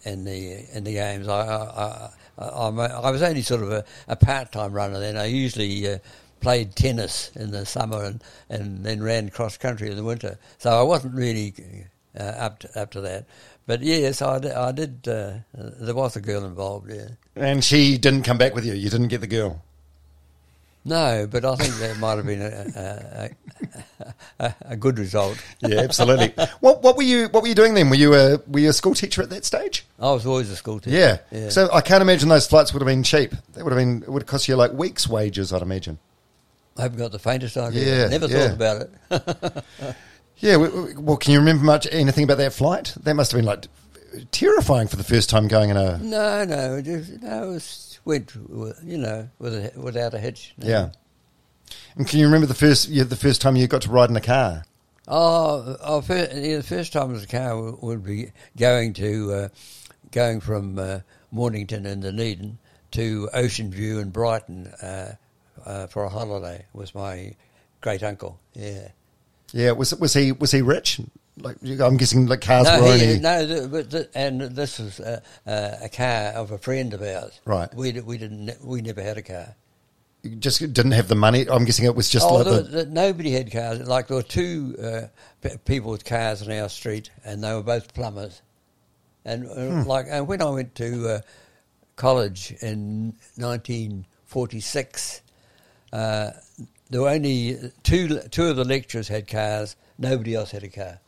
in 0.04 0.24
the 0.24 0.66
in 0.76 0.84
the 0.84 0.94
games. 0.94 1.28
I 1.28 1.40
I, 1.46 2.10
I, 2.38 2.68
I 2.68 3.10
was 3.10 3.22
only 3.22 3.42
sort 3.42 3.62
of 3.62 3.70
a, 3.72 3.84
a 4.08 4.16
part 4.16 4.52
time 4.52 4.72
runner 4.72 4.98
then. 5.00 5.16
I 5.16 5.26
usually 5.26 5.94
uh, 5.94 5.98
played 6.40 6.76
tennis 6.76 7.30
in 7.34 7.50
the 7.50 7.66
summer 7.66 8.04
and, 8.04 8.22
and 8.48 8.84
then 8.84 9.02
ran 9.02 9.28
cross 9.28 9.56
country 9.56 9.90
in 9.90 9.96
the 9.96 10.04
winter. 10.04 10.38
So 10.58 10.70
I 10.70 10.82
wasn't 10.82 11.14
really 11.14 11.54
uh, 12.18 12.22
up 12.22 12.60
to, 12.60 12.80
up 12.80 12.90
to 12.92 13.00
that. 13.02 13.26
But 13.66 13.82
yes, 13.82 14.22
I 14.22 14.38
did. 14.38 14.52
I 14.52 14.72
did 14.72 15.06
uh, 15.06 15.32
there 15.52 15.94
was 15.94 16.16
a 16.16 16.20
girl 16.20 16.44
involved. 16.44 16.90
Yeah. 16.90 17.08
And 17.36 17.62
she 17.62 17.98
didn't 17.98 18.22
come 18.22 18.38
back 18.38 18.54
with 18.54 18.64
you. 18.64 18.72
You 18.72 18.88
didn't 18.88 19.08
get 19.08 19.20
the 19.20 19.26
girl. 19.26 19.62
No, 20.84 21.28
but 21.30 21.44
I 21.44 21.54
think 21.56 21.74
that 21.74 21.98
might 21.98 22.16
have 22.16 22.24
been 22.24 22.40
a, 22.40 23.30
a, 24.40 24.44
a, 24.46 24.54
a 24.62 24.76
good 24.76 24.98
result. 24.98 25.36
Yeah, 25.60 25.80
absolutely. 25.80 26.32
what 26.60 26.82
what 26.82 26.96
were 26.96 27.02
you 27.02 27.28
what 27.28 27.42
were 27.42 27.48
you 27.48 27.54
doing 27.54 27.74
then? 27.74 27.90
Were 27.90 27.96
you 27.96 28.14
a 28.14 28.38
were 28.46 28.60
you 28.60 28.70
a 28.70 28.72
school 28.72 28.94
teacher 28.94 29.20
at 29.22 29.28
that 29.28 29.44
stage? 29.44 29.84
I 29.98 30.12
was 30.12 30.24
always 30.24 30.48
a 30.50 30.56
school 30.56 30.80
teacher. 30.80 30.96
Yeah. 30.96 31.18
yeah. 31.30 31.50
So 31.50 31.68
I 31.74 31.82
can't 31.82 32.00
imagine 32.00 32.30
those 32.30 32.46
flights 32.46 32.72
would 32.72 32.80
have 32.80 32.86
been 32.86 33.02
cheap. 33.02 33.34
That 33.52 33.64
would 33.64 33.72
have 33.72 33.78
been 33.78 34.02
it 34.02 34.08
would 34.08 34.26
cost 34.26 34.48
you 34.48 34.56
like 34.56 34.72
weeks' 34.72 35.06
wages, 35.06 35.52
I'd 35.52 35.60
imagine. 35.60 35.98
I 36.78 36.82
haven't 36.82 36.98
got 36.98 37.12
the 37.12 37.18
faintest 37.18 37.56
idea. 37.56 38.02
Yeah, 38.04 38.08
Never 38.08 38.26
yeah. 38.26 38.48
thought 38.48 38.54
about 38.54 38.82
it. 38.82 39.94
Yeah. 40.40 40.54
Well, 40.56 41.16
can 41.16 41.32
you 41.32 41.40
remember 41.40 41.64
much 41.64 41.88
anything 41.90 42.22
about 42.22 42.38
that 42.38 42.52
flight? 42.52 42.94
That 43.02 43.14
must 43.14 43.32
have 43.32 43.38
been 43.40 43.44
like 43.44 43.66
terrifying 44.30 44.86
for 44.86 44.94
the 44.94 45.02
first 45.02 45.28
time 45.28 45.48
going 45.48 45.70
in 45.70 45.76
a. 45.76 45.98
no, 45.98 46.44
no, 46.44 46.80
just, 46.80 47.20
no, 47.20 47.42
it 47.42 47.54
was, 47.54 47.98
went, 48.04 48.32
you 48.84 48.98
know, 48.98 49.28
with 49.40 49.52
a, 49.54 49.72
without 49.80 50.14
a 50.14 50.18
hitch. 50.20 50.54
no. 50.56 50.68
Yeah. 50.68 50.88
And 51.96 52.06
can 52.06 52.20
you 52.20 52.26
remember 52.26 52.46
the 52.46 52.54
first 52.54 52.88
yeah, 52.88 53.02
the 53.02 53.16
first 53.16 53.40
time 53.40 53.56
you 53.56 53.66
got 53.66 53.82
to 53.82 53.90
ride 53.90 54.10
in 54.10 54.16
a 54.16 54.20
car? 54.20 54.64
Oh, 55.08 55.76
oh 55.82 56.00
fir- 56.02 56.28
yeah, 56.32 56.58
the 56.58 56.62
first 56.62 56.92
time 56.92 57.12
in 57.14 57.20
the 57.20 57.26
car 57.26 57.60
would- 57.60 57.82
would 57.82 58.04
be 58.04 58.30
going 58.56 58.92
to, 58.94 59.32
uh, 59.32 59.48
going 60.12 60.40
from 60.40 60.78
uh, 60.78 61.00
Mornington 61.32 61.84
in 61.84 61.98
Dunedin 62.00 62.58
to 62.92 63.28
Ocean 63.34 63.72
View 63.72 63.98
and 63.98 64.12
Brighton 64.12 64.68
uh, 64.80 65.14
uh, 65.66 65.86
for 65.86 66.04
a 66.04 66.08
holiday 66.08 66.64
with 66.72 66.94
my 66.94 67.34
great 67.80 68.02
uncle. 68.02 68.38
Yeah. 68.54 68.88
Yeah. 69.52 69.72
Was 69.72 69.94
was 69.94 70.14
he 70.14 70.32
was 70.32 70.52
he 70.52 70.62
rich? 70.62 71.00
Like 71.40 71.56
I'm 71.80 71.96
guessing 71.96 72.26
like 72.26 72.40
cars 72.40 72.66
No, 72.66 72.82
were 72.82 72.96
he, 72.96 73.02
only. 73.04 73.20
no, 73.20 73.46
th- 73.46 73.70
but 73.70 73.90
th- 73.90 74.08
and 74.14 74.40
this 74.40 74.78
was 74.80 74.98
uh, 75.00 75.20
uh, 75.46 75.76
a 75.82 75.88
car 75.88 76.32
of 76.32 76.50
a 76.50 76.58
friend 76.58 76.92
of 76.94 77.00
ours. 77.02 77.40
Right. 77.44 77.72
We 77.74 77.92
we 78.00 78.18
didn't 78.18 78.50
we 78.64 78.82
never 78.82 79.00
had 79.02 79.18
a 79.18 79.22
car. 79.22 79.54
you 80.24 80.34
Just 80.34 80.58
didn't 80.60 80.92
have 80.92 81.06
the 81.06 81.14
money. 81.14 81.46
I'm 81.48 81.64
guessing 81.64 81.84
it 81.84 81.94
was 81.94 82.10
just 82.10 82.26
oh, 82.28 82.34
like 82.38 82.44
the, 82.46 82.62
there- 82.62 82.86
nobody 82.86 83.30
had 83.30 83.52
cars. 83.52 83.86
Like 83.86 84.08
there 84.08 84.16
were 84.16 84.22
two 84.24 84.74
uh, 84.82 85.00
p- 85.40 85.56
people 85.64 85.92
with 85.92 86.04
cars 86.04 86.42
on 86.42 86.50
our 86.50 86.68
street, 86.68 87.10
and 87.24 87.42
they 87.44 87.54
were 87.54 87.62
both 87.62 87.94
plumbers. 87.94 88.42
And 89.24 89.46
uh, 89.46 89.82
Hmm. 89.82 89.88
like, 89.88 90.06
and 90.10 90.26
when 90.26 90.42
I 90.42 90.50
went 90.50 90.74
to 90.76 91.08
uh, 91.08 91.20
college 91.96 92.52
in 92.62 93.14
1946, 93.36 95.22
uh, 95.92 96.30
there 96.90 97.02
were 97.02 97.10
only 97.10 97.58
two. 97.82 98.18
Two 98.30 98.46
of 98.46 98.56
the 98.56 98.64
lecturers 98.64 99.08
had 99.08 99.28
cars. 99.28 99.76
Nobody 99.98 100.34
else 100.34 100.50
had 100.52 100.62
a 100.64 100.68
car. 100.68 101.00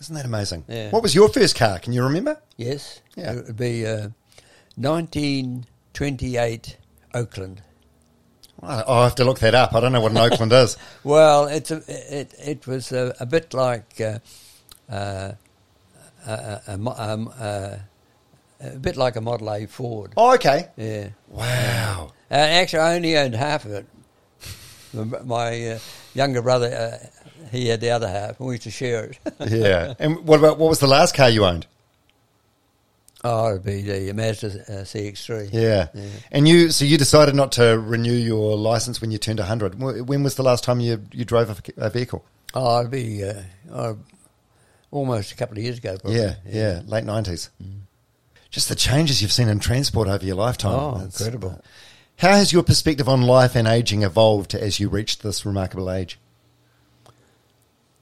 Isn't 0.00 0.14
that 0.14 0.26
amazing? 0.26 0.64
Yeah. 0.68 0.90
What 0.90 1.02
was 1.02 1.14
your 1.14 1.28
first 1.30 1.56
car? 1.56 1.78
Can 1.78 1.92
you 1.94 2.02
remember? 2.02 2.38
Yes, 2.58 3.00
Yeah. 3.16 3.32
it 3.32 3.46
would 3.46 3.56
be 3.56 3.86
uh, 3.86 4.08
1928 4.76 6.76
Oakland. 7.14 7.62
I- 8.62 8.82
I'll 8.86 9.04
have 9.04 9.14
to 9.16 9.24
look 9.24 9.38
that 9.40 9.54
up. 9.54 9.74
I 9.74 9.80
don't 9.80 9.92
know 9.92 10.00
what 10.00 10.12
an 10.12 10.18
Oakland 10.18 10.52
is. 10.52 10.76
Well, 11.04 11.46
it's 11.46 11.70
a, 11.70 11.82
it 11.88 12.34
it 12.38 12.66
was 12.66 12.92
a, 12.92 13.14
a 13.20 13.26
bit 13.26 13.52
like 13.54 14.00
uh, 14.00 14.18
uh, 14.90 15.32
a, 16.26 16.30
a, 16.32 16.62
a, 16.68 16.78
mo- 16.78 16.94
um, 16.96 17.32
uh, 17.38 17.76
a 18.60 18.70
bit 18.78 18.96
like 18.96 19.16
a 19.16 19.20
Model 19.20 19.50
A 19.52 19.66
Ford. 19.66 20.12
Oh, 20.16 20.34
okay. 20.34 20.68
Yeah, 20.76 21.08
Wow. 21.28 22.12
Uh, 22.30 22.34
actually, 22.34 22.80
I 22.80 22.96
only 22.96 23.16
owned 23.16 23.34
half 23.34 23.64
of 23.64 23.72
it. 23.72 23.86
My, 25.24 25.66
uh, 25.72 25.78
younger 26.14 26.42
brother, 26.42 27.00
uh, 27.02 27.46
he 27.50 27.68
had 27.68 27.80
the 27.80 27.90
other 27.90 28.08
half, 28.08 28.38
and 28.40 28.48
we 28.48 28.54
used 28.54 28.64
to 28.64 28.70
share 28.70 29.04
it. 29.04 29.18
Yeah. 29.50 29.94
And 29.98 30.26
what 30.26 30.38
about 30.38 30.58
what 30.58 30.68
was 30.68 30.80
the 30.80 30.86
last 30.86 31.14
car 31.14 31.28
you 31.28 31.44
owned? 31.44 31.66
oh, 33.26 33.50
it'd 33.50 33.64
be 33.64 33.82
the 33.82 34.12
Mazda 34.12 34.46
uh, 34.46 34.84
CX-3. 34.84 35.50
Yeah. 35.52 35.88
Yeah. 35.92 36.08
And 36.30 36.46
you, 36.46 36.70
so 36.70 36.84
you 36.84 36.96
decided 36.96 37.34
not 37.34 37.52
to 37.52 37.78
renew 37.78 38.12
your 38.12 38.56
license 38.56 39.00
when 39.00 39.10
you 39.10 39.18
turned 39.18 39.38
100. 39.38 39.80
When 39.80 40.22
was 40.22 40.36
the 40.36 40.42
last 40.42 40.64
time 40.64 40.80
you, 40.80 41.02
you 41.12 41.24
drove 41.24 41.50
a, 41.50 41.86
a 41.86 41.90
vehicle? 41.90 42.24
Oh, 42.54 42.80
it'd 42.80 42.90
be 42.90 43.24
uh, 43.24 43.42
oh, 43.72 43.98
almost 44.90 45.32
a 45.32 45.36
couple 45.36 45.58
of 45.58 45.64
years 45.64 45.78
ago. 45.78 45.96
Probably. 45.98 46.20
Yeah, 46.20 46.34
yeah, 46.46 46.82
late 46.86 47.04
90s. 47.04 47.50
Just 48.50 48.68
the 48.68 48.74
changes 48.74 49.20
you've 49.20 49.32
seen 49.32 49.48
in 49.48 49.58
transport 49.58 50.08
over 50.08 50.24
your 50.24 50.36
lifetime. 50.36 50.72
Oh, 50.74 51.00
incredible. 51.00 51.60
How 52.18 52.32
has 52.32 52.52
your 52.52 52.62
perspective 52.62 53.08
on 53.08 53.22
life 53.22 53.54
and 53.54 53.68
aging 53.68 54.02
evolved 54.02 54.54
as 54.54 54.80
you 54.80 54.88
reached 54.88 55.22
this 55.22 55.44
remarkable 55.44 55.90
age? 55.90 56.18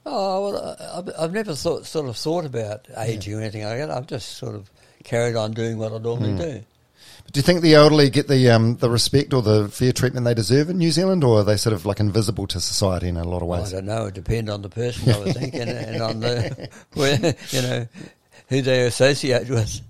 Oh 0.07 0.53
well, 0.53 1.15
I've, 1.19 1.33
never 1.33 1.55
thought, 1.55 1.87
sort 1.87 2.09
of 2.09 2.17
thought 2.17 2.45
about 2.45 2.87
aging 2.97 3.35
or 3.35 3.41
anything 3.41 3.65
like 3.65 3.79
that. 3.79 3.91
I've 3.91 4.07
just 4.07 4.37
sort 4.37 4.55
of 4.55 4.71
carried 5.03 5.35
on 5.35 5.53
doing 5.53 5.79
what 5.79 5.93
I 5.93 5.99
normally 5.99 6.37
do. 6.37 6.65
Do 7.33 7.39
you 7.39 7.43
think 7.43 7.63
the 7.63 7.75
elderly 7.75 8.11
get 8.11 8.29
the 8.29 8.51
um, 8.51 8.77
the 8.77 8.91
respect 8.91 9.33
or 9.33 9.41
the 9.41 9.69
fair 9.69 9.93
treatment 9.93 10.25
they 10.27 10.35
deserve 10.35 10.69
in 10.69 10.79
New 10.79 10.91
Zealand, 10.91 11.25
or 11.25 11.41
are 11.41 11.45
they 11.45 11.57
sort 11.57 11.73
of 11.73 11.87
like 11.87 12.01
invisible 12.01 12.47
to 12.49 12.61
society 12.61 13.09
in 13.09 13.17
a 13.17 13.25
lot 13.25 13.41
of 13.41 13.49
ways? 13.49 13.73
I 13.73 13.77
don't 13.77 13.87
know. 13.87 14.07
It 14.07 14.15
depends 14.15 14.51
on 14.51 14.61
the 14.63 14.69
person, 14.69 15.11
I 15.11 15.19
would 15.19 15.35
think, 15.35 15.55
and, 15.55 15.71
and 15.71 16.03
on 16.03 16.21
the 16.21 16.69
where, 16.95 17.35
you 17.49 17.63
know 17.63 17.89
who 18.49 18.63
they 18.63 18.83
associate 18.87 19.49
with. 19.49 19.81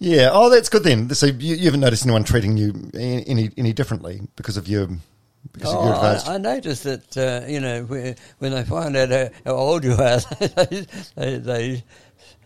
Yeah. 0.00 0.30
Oh, 0.32 0.48
that's 0.50 0.68
good 0.68 0.82
then. 0.82 1.08
So 1.14 1.26
you, 1.26 1.54
you 1.56 1.66
haven't 1.66 1.80
noticed 1.80 2.04
anyone 2.04 2.24
treating 2.24 2.56
you 2.56 2.90
any 2.94 3.50
any 3.56 3.72
differently 3.72 4.22
because 4.34 4.56
of 4.56 4.66
your 4.66 4.88
because 5.52 5.72
of 5.72 5.78
Oh. 5.78 5.92
I, 6.30 6.34
I 6.34 6.38
noticed 6.38 6.84
that 6.84 7.16
uh, 7.16 7.46
you 7.46 7.60
know 7.60 7.84
when, 7.84 8.16
when 8.38 8.52
they 8.52 8.64
find 8.64 8.96
out 8.96 9.10
how, 9.10 9.28
how 9.44 9.52
old 9.56 9.84
you 9.84 9.92
are, 9.92 10.18
they, 10.40 10.86
they, 11.16 11.36
they 11.38 11.84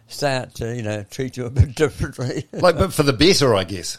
start 0.09 0.55
to 0.57 0.75
you 0.75 0.83
know 0.83 1.05
treat 1.11 1.37
you 1.37 1.47
a 1.47 1.51
bit 1.51 1.75
differently. 1.77 2.47
like, 2.53 2.77
but 2.77 2.93
for 2.93 3.05
the 3.05 3.13
better, 3.13 3.55
I 3.55 3.65
guess. 3.65 3.99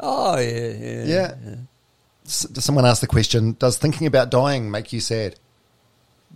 oh 0.00 0.38
yeah, 0.38 0.68
yeah, 0.70 1.04
Yeah. 1.04 1.34
S- 2.24 2.46
Someone 2.64 2.86
asked 2.86 3.02
the 3.02 3.06
question: 3.06 3.56
Does 3.58 3.76
thinking 3.78 4.06
about 4.06 4.30
dying 4.30 4.70
make 4.70 4.92
you 4.92 5.00
sad? 5.00 5.38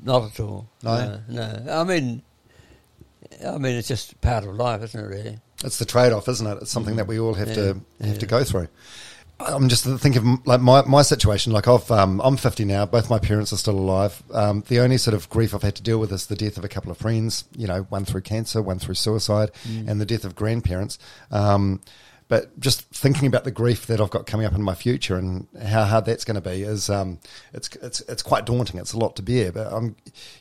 Not 0.02 0.30
at 0.32 0.40
all. 0.40 0.68
No? 0.82 1.20
no, 1.28 1.60
no. 1.64 1.80
I 1.80 1.84
mean, 1.84 2.22
I 3.46 3.58
mean, 3.58 3.76
it's 3.76 3.88
just 3.88 4.18
part 4.20 4.44
of 4.44 4.54
life, 4.54 4.82
isn't 4.82 5.00
it? 5.00 5.06
Really. 5.08 5.38
It's 5.64 5.78
the 5.78 5.84
trade-off, 5.84 6.28
isn't 6.28 6.46
it? 6.46 6.58
It's 6.62 6.70
something 6.70 6.96
that 6.96 7.06
we 7.06 7.18
all 7.18 7.34
have 7.34 7.52
to 7.54 7.76
Yeah, 8.00 8.06
have 8.06 8.18
to 8.20 8.26
go 8.26 8.44
through. 8.44 8.68
I'm 9.38 9.70
just 9.70 9.84
thinking 9.84 10.16
of 10.18 10.46
like 10.46 10.60
my, 10.60 10.82
my 10.82 11.00
situation. 11.00 11.52
Like 11.52 11.66
I've 11.66 11.90
um, 11.90 12.20
I'm 12.22 12.36
50 12.36 12.64
now. 12.66 12.84
Both 12.84 13.08
my 13.08 13.18
parents 13.18 13.52
are 13.54 13.56
still 13.56 13.78
alive. 13.78 14.22
Um, 14.34 14.64
the 14.68 14.80
only 14.80 14.98
sort 14.98 15.14
of 15.14 15.30
grief 15.30 15.54
I've 15.54 15.62
had 15.62 15.76
to 15.76 15.82
deal 15.82 15.98
with 15.98 16.12
is 16.12 16.26
the 16.26 16.36
death 16.36 16.58
of 16.58 16.64
a 16.64 16.68
couple 16.68 16.90
of 16.90 16.98
friends. 16.98 17.44
You 17.56 17.66
know, 17.66 17.82
one 17.88 18.04
through 18.04 18.20
cancer, 18.20 18.60
one 18.60 18.78
through 18.78 18.96
suicide, 18.96 19.50
and 19.88 19.98
the 20.00 20.04
death 20.04 20.24
of 20.26 20.34
grandparents. 20.34 20.98
Um, 21.30 21.80
but 22.30 22.58
just 22.60 22.82
thinking 22.90 23.26
about 23.26 23.42
the 23.42 23.50
grief 23.50 23.86
that 23.88 24.00
I've 24.00 24.08
got 24.08 24.24
coming 24.24 24.46
up 24.46 24.54
in 24.54 24.62
my 24.62 24.76
future 24.76 25.16
and 25.16 25.48
how 25.60 25.84
hard 25.84 26.04
that's 26.04 26.24
going 26.24 26.36
to 26.36 26.40
be 26.40 26.62
is 26.62 26.88
um, 26.88 27.18
it's 27.52 27.68
it's 27.82 28.00
it's 28.02 28.22
quite 28.22 28.46
daunting. 28.46 28.78
It's 28.80 28.92
a 28.92 28.98
lot 28.98 29.16
to 29.16 29.22
bear. 29.22 29.50
But 29.50 29.72
um, 29.72 29.96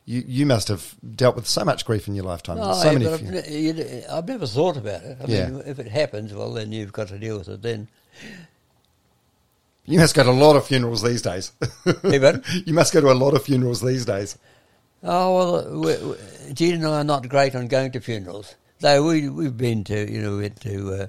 you 0.06 0.24
you 0.26 0.46
must 0.46 0.68
have 0.68 0.94
dealt 1.16 1.36
with 1.36 1.48
so 1.48 1.66
much 1.66 1.86
grief 1.86 2.08
in 2.08 2.14
your 2.14 2.26
lifetime. 2.26 2.58
No, 2.58 2.74
so 2.74 2.94
many. 2.94 3.08
I've, 3.08 4.06
I've 4.12 4.28
never 4.28 4.46
thought 4.46 4.78
about 4.78 5.02
it. 5.02 5.18
I 5.20 5.26
Yeah. 5.26 5.50
mean, 5.50 5.64
if 5.66 5.80
it 5.80 5.88
happens, 5.88 6.32
well, 6.32 6.54
then 6.54 6.72
you've 6.72 6.94
got 6.94 7.08
to 7.08 7.18
deal 7.18 7.40
with 7.40 7.50
it. 7.50 7.64
Then, 7.64 7.88
You 9.86 9.98
must 9.98 10.14
go 10.16 10.24
to 10.24 10.30
a 10.30 10.32
lot 10.32 10.56
of 10.56 10.68
funerals 10.68 11.02
these 11.02 11.24
days. 11.24 11.52
Even? 12.04 12.44
you 12.66 12.76
must 12.76 12.94
go 12.94 13.02
to 13.02 13.12
a 13.12 13.14
lot 13.14 13.34
of 13.34 13.44
funerals 13.44 13.82
these 13.82 14.06
days. 14.06 14.38
oh 15.04 15.36
well, 15.36 15.80
we, 15.82 16.08
we, 16.08 16.54
Jean 16.54 16.76
and 16.76 16.86
I 16.86 17.00
are 17.02 17.04
not 17.04 17.28
great 17.28 17.56
on 17.56 17.68
going 17.68 17.92
to 17.94 18.00
funerals. 18.00 18.54
Though 18.80 19.08
we 19.08 19.28
we've 19.28 19.58
been 19.58 19.84
to, 19.86 20.12
you 20.12 20.22
know, 20.22 20.38
went 20.38 20.62
to 20.62 20.94
uh, 20.94 21.08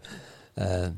uh, 0.58 0.90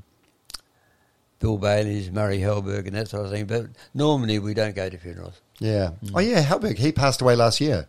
Bill 1.40 1.58
Baillie's, 1.58 2.10
Murray 2.10 2.38
Halberg, 2.38 2.86
and 2.86 2.94
that 2.96 3.08
sort 3.08 3.24
of 3.26 3.30
thing. 3.32 3.46
But 3.46 3.66
normally 3.94 4.38
we 4.38 4.54
don't 4.54 4.76
go 4.76 4.88
to 4.88 4.96
funerals. 4.98 5.40
Yeah. 5.58 5.90
Oh 6.14 6.20
yeah, 6.20 6.40
Halberg. 6.40 6.76
He 6.78 6.92
passed 6.92 7.20
away 7.20 7.34
last 7.36 7.60
year. 7.60 7.86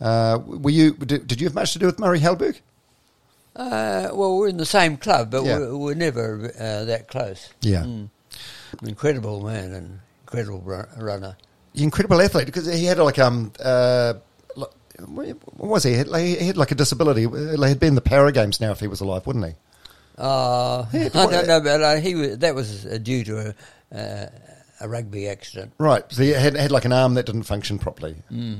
Uh, 0.00 0.38
were 0.44 0.70
you? 0.70 0.92
Did, 0.94 1.26
did 1.26 1.40
you 1.40 1.46
have 1.46 1.54
much 1.54 1.72
to 1.72 1.78
do 1.78 1.86
with 1.86 1.98
Murray 1.98 2.20
Halberg? 2.20 2.60
Uh, 3.54 4.10
well, 4.12 4.36
we're 4.36 4.48
in 4.48 4.58
the 4.58 4.66
same 4.66 4.96
club, 4.98 5.30
but 5.30 5.44
Yeah. 5.44 5.58
we're, 5.58 5.76
we're 5.76 5.94
never 5.94 6.52
uh, 6.58 6.84
that 6.84 7.08
close. 7.08 7.48
Yeah. 7.62 7.84
Mm. 7.84 8.10
Incredible 8.82 9.42
man 9.42 9.72
and 9.72 10.00
incredible 10.24 10.60
runner. 10.98 11.36
Incredible 11.74 12.20
athlete 12.20 12.46
because 12.46 12.66
he 12.66 12.84
had 12.84 12.98
like 12.98 13.18
um 13.18 13.52
uh. 13.62 14.14
What 14.98 15.36
was 15.58 15.82
he? 15.84 15.90
He 15.90 15.96
had, 15.98 16.08
like, 16.08 16.24
he 16.24 16.46
had 16.46 16.56
like 16.56 16.70
a 16.70 16.74
disability. 16.74 17.20
He 17.26 17.62
had 17.62 17.78
been 17.78 17.88
in 17.90 17.94
the 17.96 18.00
Para 18.00 18.32
Games 18.32 18.62
now 18.62 18.70
if 18.72 18.80
he 18.80 18.86
was 18.86 19.02
alive, 19.02 19.26
wouldn't 19.26 19.44
he? 19.44 19.52
Uh, 20.18 20.86
I 20.92 21.08
don't 21.08 21.46
know, 21.46 21.60
but 21.60 21.82
uh, 21.82 21.96
he 21.96 22.14
was, 22.14 22.38
that 22.38 22.54
was 22.54 22.86
uh, 22.86 22.98
due 22.98 23.24
to 23.24 23.54
a, 23.92 23.96
uh, 23.96 24.28
a 24.80 24.88
rugby 24.88 25.28
accident. 25.28 25.72
Right. 25.78 26.04
So 26.10 26.22
he 26.22 26.30
had, 26.30 26.56
had 26.56 26.72
like 26.72 26.84
an 26.84 26.92
arm 26.92 27.14
that 27.14 27.26
didn't 27.26 27.44
function 27.44 27.78
properly. 27.78 28.16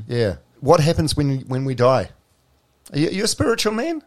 Yeah. 0.07 0.37
What 0.61 0.81
happens 0.81 1.17
when 1.17 1.41
when 1.41 1.65
we 1.65 1.75
die? 1.75 2.11
Are 2.93 2.99
you, 2.99 3.09
are 3.09 3.13
you 3.13 3.25
a 3.25 3.29
spiritual 3.29 3.73
man? 3.73 4.03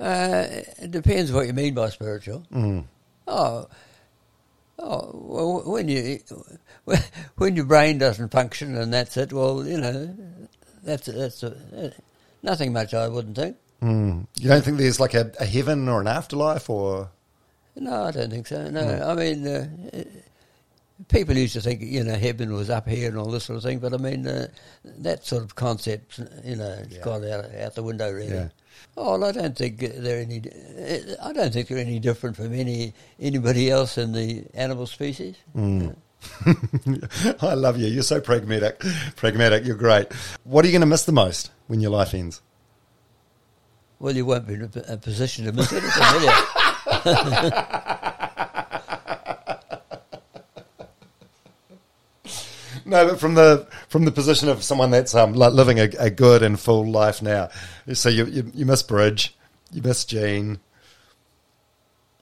Uh, 0.00 0.46
it 0.78 0.90
depends 0.90 1.30
what 1.30 1.46
you 1.46 1.52
mean 1.52 1.74
by 1.74 1.88
spiritual. 1.88 2.44
Oh, 3.28 3.68
oh, 4.78 5.10
well, 5.14 5.62
when 5.72 5.88
you 5.88 6.18
when 7.36 7.54
your 7.56 7.64
brain 7.64 7.98
doesn't 7.98 8.30
function 8.30 8.76
and 8.76 8.92
that's 8.92 9.16
it, 9.16 9.32
well, 9.32 9.64
you 9.64 9.78
know, 9.78 10.16
that's 10.82 11.06
that's 11.06 11.42
a, 11.44 11.92
nothing 12.42 12.72
much. 12.72 12.94
I 12.94 13.08
wouldn't 13.08 13.36
think. 13.36 13.56
You 13.82 14.48
don't 14.48 14.64
think 14.64 14.78
there's 14.78 15.00
like 15.00 15.14
a, 15.14 15.32
a 15.40 15.44
heaven 15.44 15.88
or 15.88 16.00
an 16.00 16.06
afterlife 16.06 16.70
or? 16.70 17.10
No, 17.74 18.04
I 18.04 18.10
don't 18.10 18.30
think 18.30 18.46
so. 18.46 18.68
No, 18.70 18.80
I 18.80 19.14
mean, 19.14 19.46
uh, 19.46 19.66
people 21.08 21.36
used 21.36 21.54
to 21.54 21.60
think 21.60 21.80
you 21.82 22.04
know 22.04 22.14
heaven 22.14 22.52
was 22.52 22.70
up 22.70 22.88
here 22.88 23.08
and 23.08 23.18
all 23.18 23.30
this 23.30 23.44
sort 23.44 23.56
of 23.56 23.62
thing, 23.62 23.78
but 23.78 23.92
I 23.92 23.96
mean 23.96 24.26
uh, 24.26 24.48
that 24.98 25.24
sort 25.24 25.42
of 25.42 25.54
concept, 25.54 26.18
you 26.44 26.56
know, 26.56 26.78
it's 26.82 26.98
gone 26.98 27.24
out 27.28 27.54
out 27.54 27.74
the 27.74 27.82
window 27.82 28.12
really. 28.12 28.34
Yeah. 28.34 28.48
Oh, 28.96 29.18
well, 29.18 29.24
I 29.24 29.32
don't 29.32 29.56
think 29.56 29.78
they're 29.78 30.20
any. 30.20 30.42
I 31.22 31.32
don't 31.32 31.52
think 31.52 31.68
they're 31.68 31.78
any 31.78 31.98
different 31.98 32.36
from 32.36 32.52
any 32.52 32.94
anybody 33.18 33.70
else 33.70 33.98
in 33.98 34.12
the 34.12 34.44
animal 34.54 34.86
species. 34.86 35.36
I 37.42 37.54
love 37.54 37.78
you. 37.78 37.88
You're 37.88 38.02
so 38.02 38.20
pragmatic. 38.20 38.80
Pragmatic. 39.16 39.64
You're 39.64 39.76
great. 39.76 40.12
What 40.44 40.64
are 40.64 40.68
you 40.68 40.72
going 40.72 40.80
to 40.80 40.86
miss 40.86 41.04
the 41.04 41.12
most 41.12 41.50
when 41.66 41.80
your 41.80 41.90
life 41.90 42.14
ends? 42.14 42.42
Well, 44.02 44.16
you 44.16 44.26
won't 44.26 44.48
be 44.48 44.54
in 44.54 44.62
a, 44.62 44.94
a 44.94 44.96
position 44.96 45.44
to 45.44 45.52
miss 45.52 45.72
anything, 45.72 46.02
will 46.12 46.22
you? 46.24 47.52
No, 52.84 53.06
but 53.06 53.20
from 53.20 53.34
the 53.34 53.68
from 53.88 54.04
the 54.04 54.10
position 54.10 54.48
of 54.48 54.62
someone 54.64 54.90
that's 54.90 55.14
um, 55.14 55.34
like 55.34 55.52
living 55.52 55.78
a, 55.78 55.88
a 56.00 56.10
good 56.10 56.42
and 56.42 56.58
full 56.58 56.90
life 56.90 57.22
now. 57.22 57.48
So 57.94 58.08
you 58.08 58.26
you, 58.26 58.50
you 58.52 58.66
miss 58.66 58.82
Bridge, 58.82 59.34
you 59.70 59.80
miss 59.82 60.04
Jean. 60.04 60.58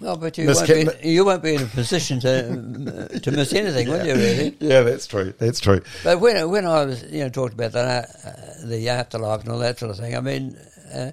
No, 0.01 0.17
but 0.17 0.37
you 0.37 0.47
won't, 0.47 0.67
Kit- 0.67 1.03
be, 1.03 1.09
you 1.09 1.25
won't 1.25 1.43
be 1.43 1.55
in 1.55 1.63
a 1.63 1.67
position 1.67 2.21
to 2.21 3.21
to 3.21 3.31
miss 3.33 3.53
anything, 3.55 3.89
will 3.89 4.07
you? 4.07 4.15
Really? 4.15 4.57
Yeah, 4.61 4.83
that's 4.83 5.07
true. 5.07 5.33
That's 5.39 5.61
true. 5.61 5.81
But 6.05 6.21
when 6.21 6.49
when 6.51 6.67
I 6.67 6.85
was 6.85 7.03
you 7.05 7.21
know 7.21 7.31
talked 7.31 7.55
about 7.55 7.73
the 7.73 7.81
uh, 7.81 8.67
the 8.67 8.91
afterlife 8.91 9.41
and 9.41 9.51
all 9.53 9.59
that 9.61 9.79
sort 9.79 9.91
of 9.91 9.97
thing, 9.97 10.15
I 10.15 10.21
mean, 10.21 10.57
uh, 10.95 11.13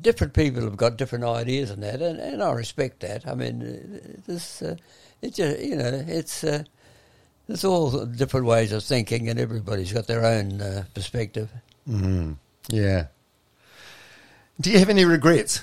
different 0.00 0.32
people 0.34 0.62
have 0.62 0.76
got 0.76 0.96
different 0.96 1.24
ideas 1.24 1.70
and 1.70 1.82
that, 1.82 2.00
and, 2.02 2.18
and 2.18 2.42
I 2.42 2.52
respect 2.52 3.00
that. 3.00 3.26
I 3.26 3.34
mean, 3.34 4.20
this 4.26 4.62
uh, 4.62 4.76
it's 5.22 5.36
just, 5.36 5.60
you 5.60 5.76
know 5.76 6.04
it's 6.06 6.42
uh, 6.44 6.64
there's 7.46 7.64
all 7.64 8.04
different 8.06 8.46
ways 8.46 8.72
of 8.72 8.82
thinking, 8.84 9.28
and 9.28 9.38
everybody's 9.38 9.92
got 9.92 10.06
their 10.06 10.24
own 10.24 10.60
uh, 10.60 10.84
perspective. 10.94 11.50
Yeah. 12.68 13.06
Do 14.60 14.70
you 14.70 14.78
have 14.78 14.88
any 14.90 15.04
regrets? 15.04 15.62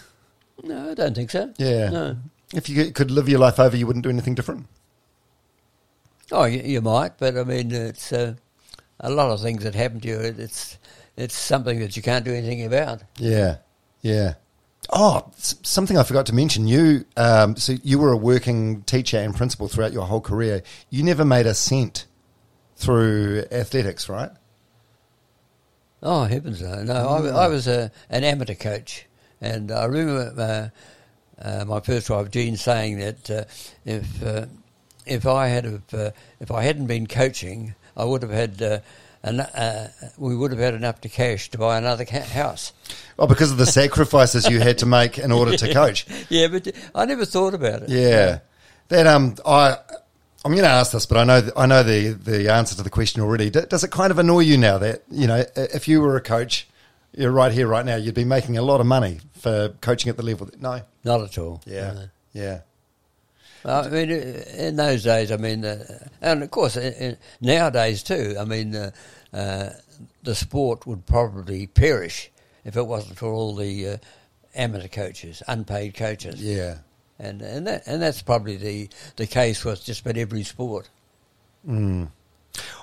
No, 0.64 0.92
I 0.92 0.94
don't 0.96 1.16
think 1.16 1.30
so. 1.32 1.54
Yeah. 1.58 1.90
No. 1.90 2.16
If 2.54 2.68
you 2.70 2.92
could 2.92 3.12
live 3.12 3.30
your 3.30 3.40
life 3.40 3.60
over, 3.60 3.78
you 3.78 3.86
wouldn't 3.86 4.04
do 4.04 4.10
anything 4.10 4.34
different. 4.36 4.66
Oh, 6.32 6.46
you, 6.46 6.62
you 6.62 6.82
might, 6.82 7.18
but 7.18 7.38
I 7.38 7.44
mean, 7.44 7.72
it's 7.72 8.12
uh, 8.12 8.34
a 9.00 9.10
lot 9.10 9.30
of 9.32 9.42
things 9.42 9.64
that 9.64 9.76
happen 9.76 10.00
to 10.02 10.08
you. 10.08 10.20
it- 10.20 10.40
It's 10.40 10.78
it's 11.18 11.36
something 11.36 11.80
that 11.80 11.98
you 11.98 12.04
can't 12.04 12.24
do 12.24 12.34
anything 12.34 12.64
about. 12.64 13.04
Yeah, 13.18 13.58
yeah. 14.02 14.36
Oh, 14.90 15.30
something 15.36 15.98
I 15.98 16.04
forgot 16.04 16.28
to 16.28 16.36
mention. 16.36 16.68
You, 16.68 17.04
um, 17.18 17.58
so 17.58 17.74
you 17.84 18.00
were 18.00 18.12
a 18.12 18.18
working 18.18 18.84
teacher 18.84 19.18
and 19.18 19.36
principal 19.36 19.68
throughout 19.68 19.92
your 19.92 20.06
whole 20.06 20.22
career. 20.22 20.64
You 20.90 21.04
never 21.04 21.26
made 21.26 21.46
a 21.46 21.54
cent 21.54 22.06
through 22.78 23.44
athletics, 23.52 24.08
right? 24.08 24.32
Oh 26.02 26.26
heavens 26.26 26.62
no! 26.62 26.84
No, 26.84 26.94
I, 26.94 27.46
I 27.46 27.48
was 27.48 27.68
a, 27.68 27.92
an 28.10 28.24
amateur 28.24 28.54
coach, 28.54 29.08
and 29.42 29.72
I 29.72 29.86
remember 29.86 30.72
uh, 31.42 31.44
uh, 31.44 31.66
my 31.66 31.80
first 31.80 32.10
wife 32.10 32.30
Jean 32.30 32.56
saying 32.56 33.00
that 33.00 33.32
uh, 33.32 33.44
if 33.84 34.24
uh, 34.24 34.46
if 35.08 35.26
I 35.26 35.48
had 35.48 35.66
uh, 35.92 36.12
if 36.40 36.52
I 36.52 36.62
hadn't 36.62 36.86
been 36.86 37.08
coaching, 37.08 37.74
I 37.98 38.06
would 38.06 38.22
have 38.22 38.32
had 38.32 38.84
uh, 39.28 39.30
an, 39.30 39.40
uh, 39.42 39.90
we 40.18 40.36
would 40.36 40.52
have 40.52 40.60
had 40.60 40.74
enough 40.74 41.02
to 41.02 41.10
cash 41.10 41.50
to 41.52 41.58
buy 41.58 41.78
another 41.78 42.06
ca- 42.06 42.22
house. 42.22 42.74
Well, 43.18 43.28
because 43.28 43.52
of 43.52 43.58
the 43.58 43.66
sacrifices 43.66 44.48
you 44.48 44.60
had 44.60 44.78
to 44.80 44.86
make 44.86 45.18
in 45.18 45.32
order 45.32 45.58
to 45.58 45.74
coach. 45.82 46.06
Yeah, 46.30 46.48
but 46.48 46.68
I 46.96 47.06
never 47.06 47.26
thought 47.26 47.54
about 47.54 47.84
it. 47.84 47.90
Yeah, 47.90 48.40
that 48.90 49.08
um, 49.08 49.36
I. 49.46 49.78
I'm 50.46 50.52
going 50.54 50.64
to 50.64 50.70
ask 50.70 50.94
this, 50.94 51.06
but 51.06 51.18
I 51.18 51.24
know 51.26 51.50
I 51.58 51.66
know 51.66 51.84
the 51.84 52.10
the 52.14 52.54
answer 52.54 52.76
to 52.78 52.84
the 52.84 52.90
question 52.90 53.22
already. 53.22 53.50
D- 53.50 53.62
does 53.68 53.84
it 53.84 53.92
kind 53.92 54.12
of 54.12 54.20
annoy 54.20 54.42
you 54.42 54.58
now 54.58 54.78
that 54.78 55.04
you 55.12 55.28
know 55.28 55.44
if 55.56 55.88
you 55.90 56.00
were 56.00 56.16
a 56.16 56.22
coach, 56.22 56.68
you're 57.12 57.32
right 57.32 57.52
here, 57.52 57.68
right 57.68 57.86
now, 57.86 57.96
you'd 57.98 58.16
be 58.16 58.24
making 58.24 58.58
a 58.58 58.62
lot 58.62 58.80
of 58.80 58.86
money 58.88 59.20
for 59.34 59.70
coaching 59.82 60.10
at 60.10 60.16
the 60.16 60.24
level? 60.24 60.46
That, 60.46 60.62
no, 60.62 60.82
Not 61.04 61.22
at 61.22 61.38
all. 61.38 61.62
yeah, 61.66 61.92
No. 61.94 62.04
yeah, 62.34 62.60
I 63.66 63.90
mean, 63.90 64.12
uh, 64.12 64.44
in 64.58 64.76
those 64.78 65.04
days, 65.04 65.32
I 65.32 65.38
mean, 65.38 65.66
uh, 65.66 66.08
and 66.22 66.44
of 66.44 66.52
course, 66.52 66.78
uh, 66.78 66.94
uh, 67.02 67.16
nowadays 67.42 68.04
too. 68.04 68.36
I 68.40 68.46
mean, 68.46 68.74
uh, 68.76 68.92
uh, 69.34 69.70
the 70.24 70.36
sport 70.36 70.86
would 70.88 71.06
probably 71.06 71.68
perish 71.68 72.30
if 72.66 72.76
it 72.78 72.86
wasn't 72.86 73.18
for 73.18 73.32
all 73.32 73.56
the 73.56 73.88
uh, 73.88 73.98
amateur 74.56 74.88
coaches, 74.88 75.42
unpaid 75.48 75.96
coaches. 75.96 76.42
yeah, 76.42 76.78
and 77.20 77.42
and 77.42 77.66
that 77.68 77.84
and 77.88 78.02
that's 78.02 78.22
probably 78.22 78.58
the 78.58 78.90
the 79.16 79.28
case 79.28 79.64
with 79.66 79.84
just 79.84 80.02
about 80.02 80.18
every 80.18 80.44
sport. 80.44 80.90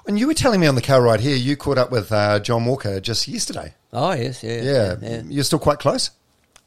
And 0.07 0.19
you 0.19 0.27
were 0.27 0.35
telling 0.35 0.61
me 0.61 0.67
on 0.67 0.75
the 0.75 0.83
car 0.83 1.03
ride 1.03 1.21
here, 1.21 1.37
you 1.37 1.57
caught 1.57 1.79
up 1.79 1.91
with 1.91 2.13
uh, 2.13 2.39
John 2.41 2.65
Walker 2.67 3.01
just 3.01 3.27
yesterday. 3.27 3.75
Oh 3.93 4.13
yes, 4.13 4.43
yeah, 4.43 4.63
Yeah. 4.63 4.97
yeah. 5.01 5.23
You're 5.29 5.45
still 5.45 5.59
quite 5.59 5.79
close? 5.79 6.11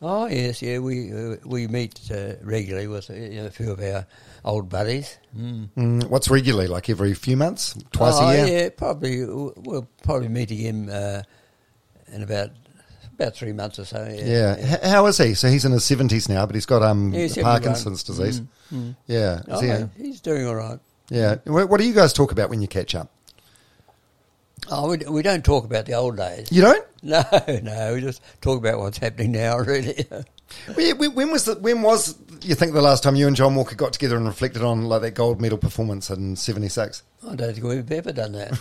Oh 0.01 0.27
yes, 0.27 0.61
yeah. 0.61 0.77
We 0.79 1.11
uh, 1.11 1.35
we 1.45 1.67
meet 1.67 1.99
uh, 2.11 2.33
regularly 2.43 2.87
with 2.87 3.09
uh, 3.09 3.13
you 3.13 3.41
know, 3.41 3.47
a 3.47 3.51
few 3.51 3.71
of 3.71 3.79
our 3.79 4.05
old 4.45 4.69
buddies. 4.69 5.17
Mm. 5.35 5.69
Mm, 5.75 6.09
what's 6.09 6.29
regularly? 6.29 6.67
Like 6.67 6.89
every 6.89 7.13
few 7.15 7.35
months? 7.35 7.75
Twice 7.91 8.13
oh, 8.17 8.27
a 8.27 8.35
year? 8.35 8.47
Yeah, 8.47 8.69
probably. 8.69 9.25
We'll 9.25 9.87
probably 10.03 10.27
meet 10.29 10.51
him 10.51 10.89
uh, 10.91 11.23
in 12.13 12.21
about 12.21 12.51
about 13.15 13.35
three 13.35 13.53
months 13.53 13.79
or 13.79 13.85
so. 13.85 14.07
Yeah. 14.07 14.55
Yeah. 14.57 14.75
H- 14.75 14.83
how 14.83 15.07
is 15.07 15.17
he? 15.17 15.33
So 15.33 15.47
he's 15.47 15.65
in 15.65 15.71
his 15.71 15.83
70s 15.83 16.29
now, 16.29 16.45
but 16.45 16.53
he's 16.53 16.67
got 16.67 16.83
um, 16.83 17.11
Yeah, 17.13 17.21
he's 17.21 17.37
Parkinson's 17.39 18.03
disease. 18.03 18.41
Yeah. 19.07 19.41
Oh, 19.47 19.59
he- 19.59 20.03
he's 20.03 20.21
doing 20.21 20.45
all 20.45 20.55
right. 20.55 20.79
yeah. 21.09 21.37
What 21.45 21.79
do 21.79 21.87
you 21.87 21.93
guys 21.93 22.13
talk 22.13 22.31
about 22.31 22.51
when 22.51 22.61
you 22.61 22.67
catch 22.67 22.93
up? 22.93 23.09
Oh, 24.69 24.89
we, 24.89 24.97
we 25.09 25.21
don't 25.21 25.45
talk 25.45 25.65
about 25.65 25.85
the 25.85 25.93
old 25.93 26.17
days. 26.17 26.51
You 26.51 26.61
don't? 26.61 26.83
No, 27.03 27.23
no, 27.63 27.93
we 27.93 28.01
just 28.01 28.21
talk 28.41 28.57
about 28.57 28.79
what's 28.79 28.97
happening 28.97 29.31
now. 29.31 29.57
Really. 29.67 30.05
When 30.97 31.13
when 31.13 31.31
was 31.31 31.45
the, 31.45 31.55
when 31.55 31.81
was 31.83 32.15
you 32.41 32.55
think 32.55 32.73
the 32.73 32.81
last 32.81 33.03
time 33.03 33.15
you 33.15 33.27
and 33.27 33.35
John 33.35 33.53
Walker 33.53 33.75
got 33.75 33.93
together 33.93 34.17
and 34.17 34.25
reflected 34.25 34.63
on 34.63 34.85
like 34.85 35.01
that 35.01 35.11
gold 35.11 35.39
medal 35.39 35.57
performance 35.57 36.09
in 36.09 36.35
'76? 36.35 37.03
I 37.29 37.35
don't 37.35 37.53
think 37.53 37.65
we've 37.65 37.91
ever 37.91 38.11
done 38.11 38.31
that. 38.31 38.51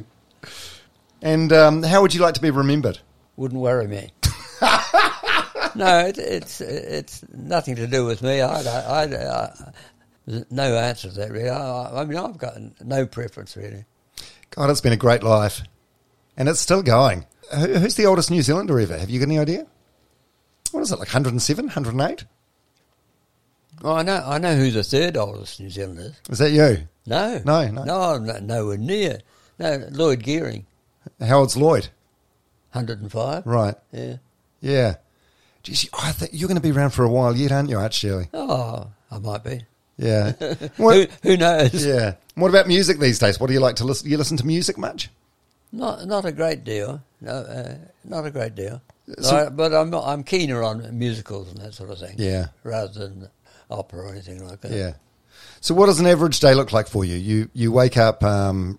And 1.22 1.52
um, 1.52 1.82
how 1.82 2.00
would 2.02 2.14
you 2.14 2.22
like 2.22 2.34
to 2.34 2.40
be 2.40 2.50
remembered? 2.50 2.98
Wouldn't 3.36 3.60
worry 3.60 3.86
me. 3.86 4.10
no, 5.74 6.06
it, 6.06 6.18
it's 6.18 6.60
it's 6.60 7.24
nothing 7.32 7.76
to 7.76 7.86
do 7.86 8.06
with 8.06 8.22
me. 8.22 8.40
I, 8.40 8.62
I, 8.62 9.04
I, 9.04 9.72
no 10.50 10.76
answer 10.76 11.08
to 11.08 11.14
that 11.14 11.30
really. 11.30 11.48
I, 11.48 12.00
I 12.00 12.04
mean, 12.04 12.18
I've 12.18 12.38
got 12.38 12.56
no 12.84 13.06
preference 13.06 13.56
really. 13.56 13.84
God, 14.50 14.70
it's 14.70 14.80
been 14.80 14.92
a 14.92 14.96
great 14.96 15.22
life, 15.22 15.62
and 16.36 16.48
it's 16.48 16.60
still 16.60 16.82
going. 16.82 17.26
Who, 17.54 17.66
who's 17.74 17.94
the 17.96 18.06
oldest 18.06 18.30
New 18.30 18.42
Zealander 18.42 18.78
ever? 18.80 18.96
Have 18.98 19.10
you 19.10 19.18
got 19.20 19.26
any 19.26 19.38
idea? 19.38 19.66
What 20.72 20.80
is 20.82 20.92
it, 20.92 20.98
like 20.98 21.08
107, 21.08 21.64
108? 21.66 22.24
Oh, 23.82 23.94
I 23.94 24.02
know, 24.02 24.22
I 24.26 24.38
know 24.38 24.54
who 24.56 24.70
the 24.70 24.82
third 24.84 25.16
oldest 25.16 25.58
New 25.60 25.70
Zealander 25.70 26.02
is. 26.02 26.20
Is 26.30 26.38
that 26.38 26.50
you? 26.50 26.86
No, 27.06 27.40
No, 27.44 27.66
no. 27.70 27.84
no, 27.84 28.00
I'm 28.00 28.26
no, 28.26 28.38
nowhere 28.38 28.76
near. 28.76 29.20
No, 29.58 29.86
Lloyd 29.90 30.22
Gearing, 30.22 30.66
How 31.20 31.38
old's 31.40 31.56
Lloyd? 31.56 31.88
hundred 32.70 33.00
and 33.02 33.10
five. 33.10 33.44
Right. 33.46 33.74
Yeah. 33.92 34.16
Yeah. 34.60 34.94
Geez, 35.62 35.88
I 35.92 36.12
think 36.12 36.30
you're 36.34 36.46
going 36.48 36.60
to 36.60 36.62
be 36.62 36.70
around 36.72 36.90
for 36.90 37.04
a 37.04 37.08
while 37.08 37.36
yet, 37.36 37.52
aren't 37.52 37.68
you, 37.68 37.86
Shirley? 37.90 38.28
Oh, 38.32 38.88
I 39.10 39.18
might 39.18 39.42
be. 39.44 39.62
Yeah. 40.02 40.32
Who, 40.76 40.82
what, 40.82 41.10
who 41.22 41.36
knows? 41.36 41.84
yeah. 41.86 42.14
What 42.34 42.48
about 42.48 42.66
music 42.66 42.98
these 42.98 43.18
days? 43.18 43.38
What 43.38 43.48
do 43.48 43.52
you 43.52 43.60
like 43.60 43.76
to 43.76 43.84
listen? 43.84 44.08
You 44.10 44.16
listen 44.16 44.36
to 44.38 44.46
music 44.46 44.78
much? 44.78 45.10
Not 45.72 46.06
not 46.06 46.24
a 46.24 46.32
great 46.32 46.64
deal. 46.64 47.00
No, 47.20 47.32
uh, 47.32 47.74
not 48.04 48.24
a 48.26 48.30
great 48.30 48.54
deal. 48.54 48.80
So- 49.20 49.44
No, 49.44 49.50
but 49.50 49.74
I'm 49.74 49.92
I'm 49.94 50.24
keener 50.24 50.62
on 50.62 50.98
musicals 50.98 51.48
and 51.52 51.58
that 51.60 51.74
sort 51.74 51.90
of 51.90 51.98
thing. 51.98 52.14
Yeah. 52.18 52.46
Rather 52.64 52.92
than 53.08 53.28
opera 53.70 54.06
or 54.06 54.12
anything 54.12 54.46
like 54.46 54.60
that. 54.62 54.72
Yeah. 54.72 54.94
So, 55.60 55.74
what 55.74 55.86
does 55.86 56.00
an 56.00 56.06
average 56.06 56.40
day 56.40 56.54
look 56.54 56.72
like 56.72 56.88
for 56.88 57.04
you? 57.04 57.16
You 57.16 57.48
you 57.52 57.70
wake 57.72 57.96
up 57.98 58.24
um, 58.24 58.78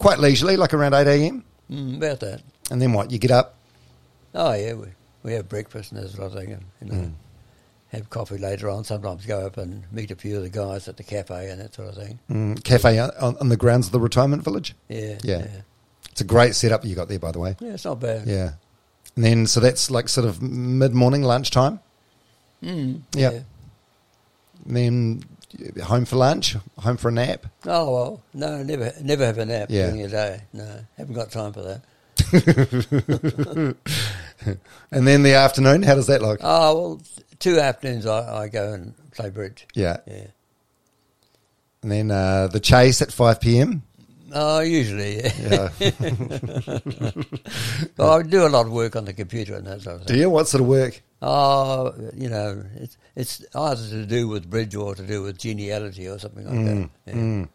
quite 0.00 0.18
leisurely, 0.18 0.56
like 0.56 0.72
around 0.74 0.94
eight 0.94 1.06
a.m., 1.06 1.44
Mm, 1.70 1.96
about 1.96 2.20
that. 2.20 2.40
and 2.70 2.80
then 2.80 2.92
what? 2.92 3.10
You 3.10 3.18
get 3.18 3.30
up. 3.30 3.54
Oh 4.34 4.52
yeah, 4.54 4.74
we 4.74 4.86
we 5.22 5.32
have 5.34 5.48
breakfast 5.48 5.92
and 5.92 6.02
that 6.02 6.10
sort 6.10 6.26
of 6.26 6.32
thing, 6.34 6.52
and 6.52 6.64
you 6.82 6.88
know, 6.88 7.02
Mm. 7.04 7.12
Have 7.94 8.10
coffee 8.10 8.38
later 8.38 8.68
on. 8.68 8.84
Sometimes 8.84 9.24
go 9.26 9.46
up 9.46 9.56
and 9.56 9.84
meet 9.92 10.10
a 10.10 10.16
few 10.16 10.36
of 10.36 10.42
the 10.42 10.48
guys 10.50 10.88
at 10.88 10.96
the 10.96 11.02
cafe 11.02 11.50
and 11.50 11.60
that 11.60 11.74
sort 11.74 11.88
of 11.88 11.94
thing. 11.96 12.18
Mm, 12.30 12.62
cafe 12.64 12.98
on, 12.98 13.36
on 13.38 13.48
the 13.48 13.56
grounds 13.56 13.86
of 13.86 13.92
the 13.92 14.00
retirement 14.00 14.42
village. 14.44 14.74
Yeah, 14.88 15.18
Yeah. 15.22 15.38
yeah, 15.38 15.46
It's 16.10 16.20
a 16.20 16.24
great 16.24 16.54
setup 16.54 16.84
you 16.84 16.94
got 16.94 17.08
there, 17.08 17.18
by 17.18 17.32
the 17.32 17.38
way. 17.40 17.56
Yeah, 17.60 17.72
It's 17.74 17.84
not 17.84 18.00
bad. 18.00 18.26
Yeah. 18.26 18.52
And 19.16 19.24
then, 19.24 19.46
so 19.46 19.60
that's 19.60 19.90
like 19.90 20.08
sort 20.08 20.26
of 20.26 20.42
mid 20.42 20.92
morning, 20.94 21.22
lunchtime. 21.22 21.80
Mm, 22.62 23.02
Yeah. 23.14 23.30
yeah. 23.30 23.40
And 24.66 24.76
then 24.76 25.24
home 25.84 26.04
for 26.06 26.16
lunch, 26.16 26.56
home 26.78 26.96
for 26.96 27.08
a 27.08 27.12
nap. 27.12 27.46
Oh 27.66 27.92
well, 27.92 28.22
no, 28.32 28.62
never 28.62 28.92
never 29.02 29.24
have 29.26 29.38
a 29.38 29.44
nap 29.44 29.68
Yeah. 29.70 29.86
during 29.90 30.02
the 30.02 30.08
day. 30.08 30.40
No, 30.52 30.66
haven't 30.96 31.14
got 31.14 31.30
time 31.30 31.52
for 31.52 31.62
that. 31.62 31.82
And 34.90 35.06
then 35.08 35.22
the 35.22 35.34
afternoon, 35.34 35.82
how 35.82 35.94
does 35.94 36.06
that 36.08 36.22
look? 36.22 36.40
Oh 36.42 36.74
well, 36.74 37.00
two 37.44 37.60
afternoons 37.60 38.06
I, 38.06 38.44
I 38.44 38.48
go 38.48 38.72
and 38.72 38.94
play 39.12 39.28
bridge. 39.30 39.66
Yeah. 39.74 39.98
Yeah. 40.06 40.26
And 41.82 41.92
then 41.92 42.10
uh, 42.10 42.46
the 42.48 42.60
chase 42.60 43.02
at 43.02 43.12
5 43.12 43.40
p.m. 43.40 43.82
Oh, 44.32 44.60
usually, 44.60 45.16
yeah. 45.18 45.68
Yeah. 45.78 45.90
I 47.98 48.22
do 48.22 48.46
a 48.46 48.48
lot 48.48 48.66
of 48.66 48.72
work 48.72 48.96
on 48.96 49.04
the 49.04 49.12
computer 49.12 49.54
and 49.54 49.66
that 49.66 49.82
sort 49.82 49.96
of 50.00 50.06
Do 50.06 50.14
thing. 50.14 50.20
you? 50.22 50.30
What 50.30 50.48
sort 50.48 50.62
of 50.62 50.66
work? 50.66 51.02
Oh, 51.22 51.92
you 52.16 52.28
know, 52.28 52.64
it's 52.76 52.96
it's 53.14 53.44
either 53.54 53.88
to 53.90 54.06
do 54.06 54.26
with 54.28 54.48
bridge 54.50 54.74
or 54.74 54.94
to 54.94 55.02
do 55.06 55.22
with 55.22 55.38
genealogy 55.38 56.08
or 56.08 56.18
something 56.18 56.44
like 56.46 56.54
Mm, 56.54 56.90
that. 57.06 57.14
Yeah. 57.14 57.46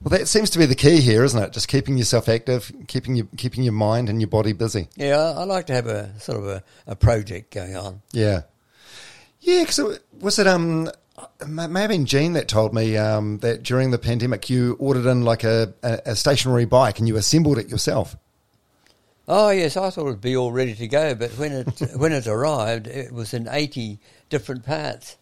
Well, 0.00 0.18
that 0.18 0.28
seems 0.28 0.50
to 0.50 0.58
be 0.58 0.66
the 0.66 0.74
key 0.74 1.00
here, 1.00 1.24
isn't 1.24 1.42
it? 1.42 1.52
Just 1.52 1.68
keeping 1.68 1.96
yourself 1.96 2.28
active, 2.28 2.70
keeping 2.88 3.16
your 3.16 3.26
keeping 3.36 3.62
your 3.64 3.72
mind 3.72 4.08
and 4.08 4.20
your 4.20 4.28
body 4.28 4.52
busy. 4.52 4.88
Yeah, 4.96 5.16
I, 5.18 5.40
I 5.40 5.44
like 5.44 5.66
to 5.66 5.72
have 5.74 5.86
a 5.86 6.18
sort 6.20 6.38
of 6.38 6.46
a, 6.46 6.62
a 6.86 6.96
project 6.96 7.52
going 7.54 7.76
on. 7.76 8.02
Yeah, 8.12 8.42
yeah. 9.40 9.62
Because 9.62 9.98
was 10.20 10.38
it 10.38 10.46
um 10.46 10.90
it 11.40 11.48
may 11.48 11.80
have 11.80 11.90
been 11.90 12.06
Jean 12.06 12.32
that 12.34 12.48
told 12.48 12.74
me 12.74 12.96
um 12.96 13.38
that 13.38 13.62
during 13.62 13.90
the 13.90 13.98
pandemic 13.98 14.48
you 14.48 14.76
ordered 14.78 15.06
in 15.06 15.22
like 15.22 15.44
a, 15.44 15.74
a, 15.82 16.00
a 16.06 16.16
stationary 16.16 16.64
bike 16.64 16.98
and 16.98 17.08
you 17.08 17.16
assembled 17.16 17.58
it 17.58 17.68
yourself. 17.68 18.16
Oh 19.30 19.50
yes, 19.50 19.76
I 19.76 19.90
thought 19.90 20.06
it'd 20.06 20.22
be 20.22 20.38
all 20.38 20.52
ready 20.52 20.74
to 20.74 20.88
go, 20.88 21.14
but 21.14 21.30
when 21.32 21.52
it 21.52 21.82
when 21.96 22.12
it 22.12 22.26
arrived, 22.26 22.86
it 22.86 23.12
was 23.12 23.34
in 23.34 23.46
eighty 23.50 23.98
different 24.30 24.64
parts, 24.64 25.18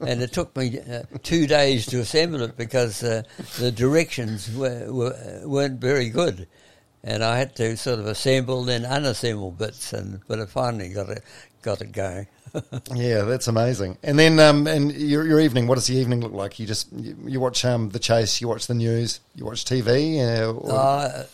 and 0.00 0.22
it 0.22 0.32
took 0.32 0.56
me 0.56 0.78
uh, 0.78 1.02
two 1.24 1.48
days 1.48 1.86
to 1.86 1.98
assemble 1.98 2.42
it 2.42 2.56
because 2.56 3.02
uh, 3.02 3.24
the 3.58 3.72
directions 3.72 4.54
were, 4.54 4.92
were 4.92 5.42
weren't 5.44 5.80
very 5.80 6.10
good, 6.10 6.46
and 7.02 7.24
I 7.24 7.38
had 7.38 7.56
to 7.56 7.76
sort 7.76 7.98
of 7.98 8.06
assemble 8.06 8.62
then 8.62 8.84
unassemble 8.84 9.58
bits, 9.58 9.92
and 9.92 10.20
but 10.28 10.38
I 10.38 10.46
finally 10.46 10.90
got 10.90 11.08
it 11.08 11.24
got 11.62 11.80
it 11.80 11.90
going. 11.90 12.28
Yeah, 12.94 13.22
that's 13.22 13.48
amazing. 13.48 13.98
And 14.02 14.18
then 14.18 14.38
um 14.40 14.66
and 14.66 14.92
your 14.92 15.26
your 15.26 15.40
evening, 15.40 15.66
what 15.66 15.74
does 15.76 15.86
the 15.86 15.96
evening 15.96 16.20
look 16.20 16.32
like? 16.32 16.58
You 16.58 16.66
just 16.66 16.92
you, 16.92 17.16
you 17.26 17.40
watch 17.40 17.64
um 17.64 17.90
the 17.90 17.98
chase, 17.98 18.40
you 18.40 18.48
watch 18.48 18.66
the 18.66 18.74
news, 18.74 19.20
you 19.34 19.44
watch 19.44 19.64
TV. 19.64 20.18
Uh, 20.20 20.52
or, 20.52 20.72
Uh, 20.72 21.24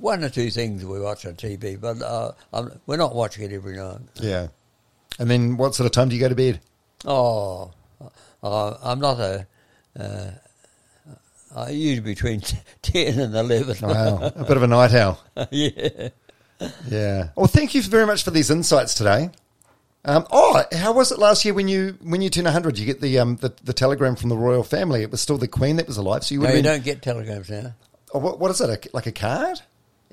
one 0.00 0.22
or 0.22 0.28
two 0.28 0.50
things 0.50 0.84
we 0.84 1.00
watch 1.00 1.26
on 1.26 1.34
TV, 1.34 1.80
but 1.80 2.00
uh, 2.02 2.32
I'm, 2.52 2.80
we're 2.86 2.96
not 2.96 3.14
watching 3.14 3.44
it 3.44 3.52
every 3.52 3.76
night. 3.76 3.98
yeah. 4.14 4.48
And 5.18 5.28
then 5.28 5.56
what 5.56 5.74
sort 5.74 5.86
of 5.86 5.92
time 5.92 6.08
do 6.08 6.14
you 6.14 6.20
go 6.20 6.28
to 6.28 6.36
bed? 6.36 6.60
Oh, 7.04 7.72
uh, 8.42 8.74
I'm 8.82 9.00
not 9.00 9.18
a. 9.18 9.46
Uh, 9.98 10.30
I 11.56 11.70
usually 11.70 12.00
between 12.14 12.42
ten 12.82 13.18
and 13.18 13.34
eleven. 13.34 13.76
Wow, 13.88 14.18
a 14.36 14.44
bit 14.44 14.56
of 14.56 14.62
a 14.62 14.66
night 14.68 14.94
owl. 14.94 15.20
yeah. 15.50 16.10
Yeah. 16.88 17.28
Well, 17.36 17.46
thank 17.46 17.74
you 17.74 17.82
very 17.82 18.06
much 18.06 18.22
for 18.24 18.30
these 18.30 18.50
insights 18.50 18.94
today. 18.94 19.30
Um, 20.04 20.26
oh, 20.30 20.62
how 20.72 20.92
was 20.92 21.12
it 21.12 21.18
last 21.18 21.44
year 21.44 21.52
when 21.54 21.68
you 21.68 21.98
when 22.02 22.22
you 22.22 22.30
turned 22.30 22.46
hundred? 22.46 22.78
You 22.78 22.86
get 22.86 23.00
the 23.00 23.18
um 23.18 23.36
the, 23.36 23.52
the 23.64 23.72
telegram 23.72 24.16
from 24.16 24.28
the 24.30 24.36
royal 24.36 24.62
family. 24.62 25.02
It 25.02 25.10
was 25.10 25.20
still 25.20 25.38
the 25.38 25.48
queen 25.48 25.76
that 25.76 25.86
was 25.86 25.96
alive, 25.96 26.24
so 26.24 26.34
you 26.34 26.40
would 26.40 26.48
No, 26.48 26.54
you 26.54 26.62
been. 26.62 26.72
don't 26.72 26.84
get 26.84 27.02
telegrams 27.02 27.50
now. 27.50 27.74
Oh, 28.14 28.20
what, 28.20 28.38
what 28.38 28.50
is 28.50 28.60
it? 28.60 28.86
A, 28.86 28.96
like 28.96 29.06
a 29.06 29.12
card? 29.12 29.60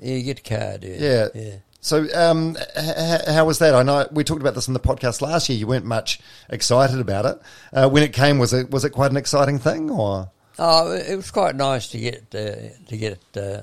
Yeah, 0.00 0.16
you 0.16 0.22
get 0.24 0.40
a 0.40 0.42
card. 0.42 0.84
Yeah. 0.84 0.96
Yeah. 0.98 1.28
Yeah. 1.34 1.54
So, 1.80 2.04
um, 2.14 2.56
h- 2.76 2.84
h- 2.96 3.28
how 3.28 3.44
was 3.46 3.60
that? 3.60 3.74
I 3.74 3.82
know 3.84 4.06
we 4.10 4.24
talked 4.24 4.40
about 4.42 4.54
this 4.56 4.66
in 4.66 4.74
the 4.74 4.80
podcast 4.80 5.20
last 5.22 5.48
year. 5.48 5.56
You 5.56 5.68
weren't 5.68 5.84
much 5.84 6.20
excited 6.50 6.98
about 6.98 7.24
it 7.26 7.40
uh, 7.72 7.88
when 7.88 8.02
it 8.02 8.12
came. 8.12 8.38
Was 8.38 8.52
it 8.52 8.70
was 8.70 8.84
it 8.84 8.90
quite 8.90 9.12
an 9.12 9.16
exciting 9.16 9.58
thing, 9.60 9.88
or 9.90 10.30
Oh, 10.58 10.90
it 10.92 11.14
was 11.14 11.30
quite 11.30 11.54
nice 11.54 11.88
to 11.90 11.98
get 11.98 12.24
uh, 12.34 12.74
to 12.88 12.96
get 12.96 13.18
uh, 13.36 13.60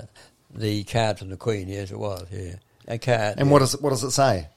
the 0.54 0.84
card 0.84 1.18
from 1.18 1.28
the 1.28 1.36
Queen. 1.36 1.68
Yes, 1.68 1.90
it 1.90 1.98
was. 1.98 2.26
Yeah, 2.32 2.54
a 2.88 2.98
card. 2.98 3.34
and 3.38 3.46
yeah. 3.48 3.52
what 3.52 3.58
does 3.58 3.74
it, 3.74 3.82
what 3.82 3.90
does 3.90 4.02
it 4.02 4.12
say? 4.12 4.48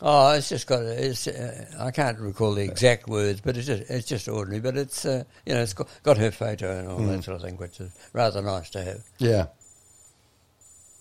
Oh, 0.00 0.32
it's 0.32 0.48
just 0.48 0.66
got. 0.68 0.82
It's. 0.82 1.26
Uh, 1.26 1.64
I 1.80 1.90
can't 1.90 2.18
recall 2.20 2.54
the 2.54 2.62
exact 2.62 3.08
words, 3.08 3.40
but 3.40 3.56
it's 3.56 3.66
just. 3.66 3.90
It's 3.90 4.06
just 4.06 4.28
ordinary. 4.28 4.60
But 4.60 4.76
it's. 4.76 5.04
Uh, 5.04 5.24
you 5.44 5.54
know, 5.54 5.60
it's 5.62 5.72
got, 5.72 5.88
got 6.04 6.16
her 6.18 6.30
photo 6.30 6.78
and 6.78 6.88
all 6.88 7.00
Mm. 7.00 7.08
that 7.16 7.24
sort 7.24 7.36
of 7.36 7.42
thing, 7.42 7.56
which 7.56 7.80
is 7.80 7.90
rather 8.12 8.40
nice 8.40 8.70
to 8.70 8.84
have. 8.84 9.02
Yeah. 9.18 9.46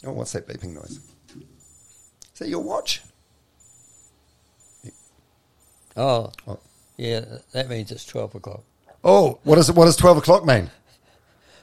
Oh, 0.05 0.13
what's 0.13 0.31
that 0.31 0.47
beeping 0.47 0.73
noise? 0.73 0.99
Is 2.33 2.39
that 2.39 2.49
your 2.49 2.61
watch? 2.61 3.01
Oh, 5.95 6.31
Oh. 6.47 6.59
yeah. 6.97 7.21
That 7.53 7.69
means 7.69 7.91
it's 7.91 8.05
twelve 8.05 8.33
o'clock. 8.35 8.63
Oh, 9.03 9.39
what 9.43 9.57
is 9.57 9.69
it? 9.69 9.75
What 9.75 9.85
does 9.85 9.95
twelve 9.95 10.17
o'clock 10.17 10.45
mean? 10.45 10.69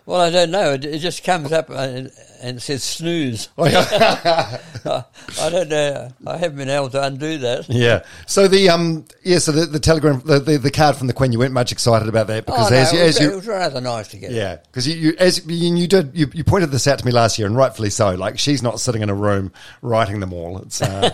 Well, 0.06 0.20
I 0.20 0.30
don't 0.30 0.50
know. 0.50 0.74
It, 0.74 0.84
it 0.84 0.98
just 0.98 1.24
comes 1.24 1.50
up 1.50 1.70
and, 1.70 2.10
and 2.42 2.60
says 2.62 2.84
snooze. 2.84 3.48
Oh, 3.58 3.66
yeah. 3.66 4.60
I 5.40 5.48
don't 5.48 5.68
know. 5.70 6.10
I 6.26 6.36
haven't 6.36 6.58
been 6.58 6.68
able 6.68 6.90
to 6.90 7.02
undo 7.02 7.38
that. 7.38 7.68
yeah. 7.70 8.04
So 8.26 8.46
the 8.48 8.68
um 8.68 9.06
yeah, 9.22 9.38
so 9.38 9.50
the, 9.52 9.64
the 9.64 9.80
telegram 9.80 10.20
the, 10.26 10.38
the, 10.40 10.58
the 10.58 10.70
card 10.70 10.96
from 10.96 11.06
the 11.06 11.14
Queen, 11.14 11.32
you 11.32 11.38
weren't 11.38 11.54
much 11.54 11.72
excited 11.72 12.06
about 12.08 12.26
that 12.26 12.44
because 12.44 12.70
oh, 12.70 12.74
no, 12.74 12.80
as 12.80 12.92
you 12.92 12.98
it, 13.00 13.06
was, 13.06 13.16
as 13.16 13.22
you 13.22 13.32
it 13.32 13.36
was 13.36 13.46
rather 13.46 13.80
nice 13.80 14.08
to 14.08 14.18
get. 14.18 14.30
Yeah, 14.32 14.56
because 14.56 14.86
you, 14.86 14.94
you 14.94 15.14
as 15.18 15.46
you, 15.46 15.74
you 15.74 15.86
did 15.88 16.10
you, 16.14 16.26
you 16.34 16.44
pointed 16.44 16.70
this 16.70 16.86
out 16.86 16.98
to 16.98 17.06
me 17.06 17.12
last 17.12 17.38
year, 17.38 17.46
and 17.46 17.56
rightfully 17.56 17.88
so. 17.90 18.10
Like 18.14 18.38
she's 18.38 18.62
not 18.62 18.78
sitting 18.80 19.00
in 19.00 19.08
a 19.08 19.14
room 19.14 19.52
writing 19.80 20.20
them 20.20 20.34
all. 20.34 20.58
It's, 20.58 20.82
uh, 20.82 21.10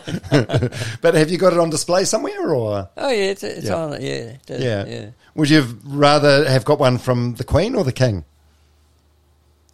but 1.01 1.15
have 1.15 1.31
you 1.31 1.39
got 1.39 1.53
it 1.53 1.61
on 1.61 1.71
display 1.71 2.05
somewhere, 2.05 2.53
or 2.53 2.89
Oh 2.97 3.09
yeah, 3.11 3.25
it's, 3.31 3.45
it's 3.45 3.67
Yeah. 3.67 3.75
on. 3.75 3.93
Yeah, 3.93 3.99
it 3.99 4.41
yeah. 4.49 4.85
yeah. 4.87 5.11
Would 5.37 5.49
you 5.49 5.59
have 5.59 5.77
rather 5.85 6.49
have 6.49 6.65
got 6.65 6.81
one 6.81 6.99
from 6.99 7.35
the 7.35 7.45
Queen 7.45 7.77
or 7.77 7.85
the 7.85 7.93
King? 7.93 8.25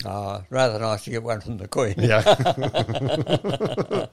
Oh, 0.04 0.44
rather 0.50 0.78
nice 0.78 1.04
to 1.04 1.10
get 1.10 1.22
one 1.22 1.40
from 1.40 1.56
the 1.56 1.68
Queen. 1.68 1.94
Yeah. 1.96 2.20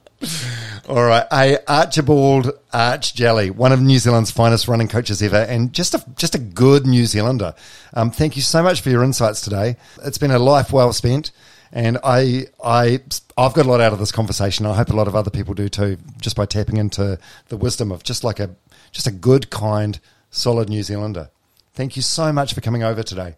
All 0.88 1.04
right, 1.04 1.26
a 1.30 1.58
Archibald 1.70 2.50
Arch 2.72 3.14
Jelley, 3.14 3.50
one 3.50 3.72
of 3.72 3.82
New 3.82 3.98
Zealand's 3.98 4.30
finest 4.30 4.66
running 4.66 4.88
coaches 4.88 5.22
ever, 5.22 5.36
and 5.36 5.72
just 5.72 5.94
a 5.94 6.04
just 6.16 6.34
a 6.34 6.38
good 6.38 6.86
New 6.86 7.06
Zealander. 7.06 7.54
Um, 7.92 8.10
thank 8.10 8.36
you 8.36 8.42
so 8.42 8.62
much 8.62 8.80
for 8.80 8.90
your 8.90 9.04
insights 9.04 9.42
today. 9.42 9.76
It's 10.02 10.18
been 10.18 10.30
a 10.30 10.38
life 10.38 10.72
well 10.72 10.92
spent, 10.92 11.30
and 11.70 11.98
I 12.02 12.46
I 12.62 13.02
I've 13.36 13.54
got 13.54 13.66
a 13.66 13.68
lot 13.68 13.80
out 13.80 13.92
of 13.92 13.98
this 13.98 14.12
conversation. 14.12 14.66
I 14.66 14.74
hope 14.74 14.90
a 14.90 14.96
lot 14.96 15.08
of 15.08 15.14
other 15.14 15.30
people 15.30 15.54
do 15.54 15.68
too, 15.68 15.98
just 16.20 16.36
by 16.36 16.46
tapping 16.46 16.78
into 16.78 17.18
the 17.48 17.56
wisdom 17.56 17.92
of 17.92 18.02
just 18.02 18.24
like 18.24 18.40
a 18.40 18.56
just 18.90 19.06
a 19.06 19.12
good, 19.12 19.50
kind, 19.50 20.00
solid 20.30 20.68
New 20.68 20.82
Zealander. 20.82 21.30
Thank 21.74 21.96
you 21.96 22.02
so 22.02 22.32
much 22.32 22.54
for 22.54 22.60
coming 22.60 22.82
over 22.82 23.02
today. 23.02 23.36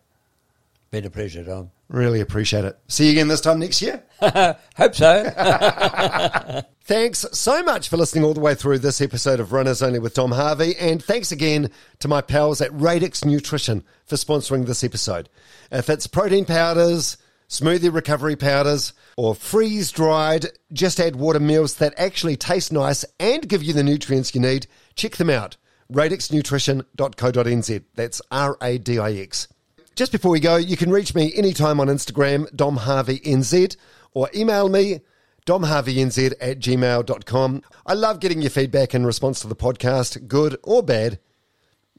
Been 0.97 1.05
a 1.05 1.11
pleasure, 1.11 1.43
Dom. 1.43 1.73
Really 1.89 2.23
appreciate 2.23 2.65
it. 2.65 2.79
See 2.89 3.05
you 3.05 3.11
again 3.11 3.29
this 3.29 3.43
time 3.43 3.59
next 3.59 3.83
year. 3.83 4.03
Hope 4.79 4.95
so. 4.95 5.31
Thanks 6.85 7.27
so 7.33 7.63
much 7.63 7.91
for 7.91 7.99
listening 7.99 8.25
all 8.25 8.33
the 8.33 8.41
way 8.41 8.55
through 8.55 8.79
this 8.79 9.03
episode 9.03 9.39
of 9.39 9.53
Runners 9.53 9.83
Only 9.83 9.99
with 9.99 10.15
Dom 10.15 10.33
Harvey. 10.33 10.75
And 10.81 11.05
thanks 11.05 11.33
again 11.33 11.71
to 11.99 12.09
my 12.09 12.23
pals 12.23 12.63
at 12.63 12.73
Radix 12.73 13.27
Nutrition 13.27 13.85
for 14.07 14.17
sponsoring 14.17 14.65
this 14.65 14.83
episode. 14.83 15.29
If 15.71 15.91
it's 15.91 16.07
protein 16.07 16.47
powders, 16.47 17.19
smoothie 17.47 17.93
recovery 17.93 18.37
powders, 18.37 18.95
or 19.19 19.35
freeze 19.35 19.93
dried, 19.93 20.47
just 20.73 20.99
add 20.99 21.17
water 21.17 21.41
meals 21.41 21.75
that 21.75 21.93
actually 21.99 22.39
taste 22.39 22.73
nice 22.73 23.05
and 23.21 23.47
give 23.47 23.63
you 23.63 23.75
the 23.75 23.83
nutrients 23.83 24.35
you 24.35 24.41
need, 24.41 24.67
check 24.95 25.17
them 25.17 25.29
out. 25.29 25.59
radixnutrition.co.nz. 25.93 27.85
That's 27.95 28.23
R 28.31 28.57
A 28.63 28.79
D 28.79 28.99
I 28.99 29.13
X. 29.13 29.49
Just 29.97 30.13
before 30.13 30.31
we 30.31 30.41
go, 30.41 30.57
you 30.57 30.77
can 30.77 30.91
reach 30.91 31.15
me 31.15 31.33
anytime 31.35 31.81
on 31.81 31.87
Instagram, 31.87 32.51
domharveynz, 32.55 33.77
or 34.13 34.29
email 34.35 34.69
me, 34.69 35.01
domharveynz 35.47 36.35
at 36.39 36.59
gmail.com. 36.59 37.63
I 37.87 37.95
love 37.95 38.21
getting 38.21 38.43
your 38.43 38.51
feedback 38.51 38.95
in 38.95 39.07
response 39.07 39.41
to 39.41 39.47
the 39.47 39.57
podcast, 39.57 40.29
good 40.29 40.59
or 40.63 40.83
bad. 40.83 41.19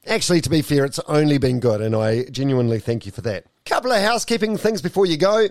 Actually, 0.06 0.40
to 0.42 0.48
be 0.48 0.62
fair, 0.62 0.84
it's 0.84 1.00
only 1.08 1.38
been 1.38 1.58
good, 1.58 1.80
and 1.80 1.96
I 1.96 2.26
genuinely 2.26 2.78
thank 2.78 3.04
you 3.04 3.10
for 3.10 3.22
that. 3.22 3.46
Couple 3.66 3.90
of 3.90 4.00
housekeeping 4.00 4.56
things 4.56 4.80
before 4.80 5.04
you 5.04 5.16
go. 5.16 5.48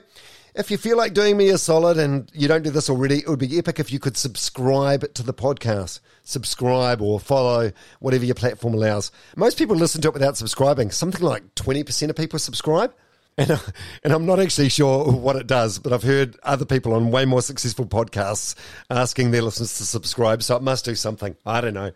If 0.57 0.71
you 0.71 0.79
feel 0.79 0.97
like 0.97 1.13
doing 1.13 1.37
me 1.37 1.49
a 1.49 1.57
solid 1.59 1.99
and 1.99 2.31
you 2.33 2.47
don't 2.47 2.63
do 2.63 2.71
this 2.71 2.89
already, 2.89 3.19
it 3.19 3.27
would 3.27 3.37
be 3.37 3.59
epic 3.59 3.79
if 3.79 3.93
you 3.93 3.99
could 3.99 4.17
subscribe 4.17 5.13
to 5.13 5.21
the 5.21 5.33
podcast. 5.33 5.99
Subscribe 6.23 6.99
or 6.99 7.19
follow, 7.19 7.71
whatever 7.99 8.25
your 8.25 8.33
platform 8.33 8.73
allows. 8.73 9.11
Most 9.35 9.59
people 9.59 9.75
listen 9.75 10.01
to 10.01 10.07
it 10.07 10.15
without 10.15 10.35
subscribing. 10.35 10.89
Something 10.89 11.21
like 11.21 11.53
20% 11.53 12.09
of 12.09 12.15
people 12.15 12.39
subscribe. 12.39 12.91
And, 13.37 13.51
and 14.03 14.11
I'm 14.11 14.25
not 14.25 14.39
actually 14.39 14.69
sure 14.69 15.11
what 15.11 15.35
it 15.35 15.45
does, 15.45 15.77
but 15.77 15.93
I've 15.93 16.01
heard 16.01 16.39
other 16.41 16.65
people 16.65 16.93
on 16.93 17.11
way 17.11 17.25
more 17.25 17.43
successful 17.43 17.85
podcasts 17.85 18.55
asking 18.89 19.29
their 19.29 19.43
listeners 19.43 19.77
to 19.77 19.85
subscribe, 19.85 20.41
so 20.41 20.55
it 20.55 20.63
must 20.63 20.85
do 20.85 20.95
something. 20.95 21.35
I 21.45 21.61
don't 21.61 21.75
know. 21.75 21.91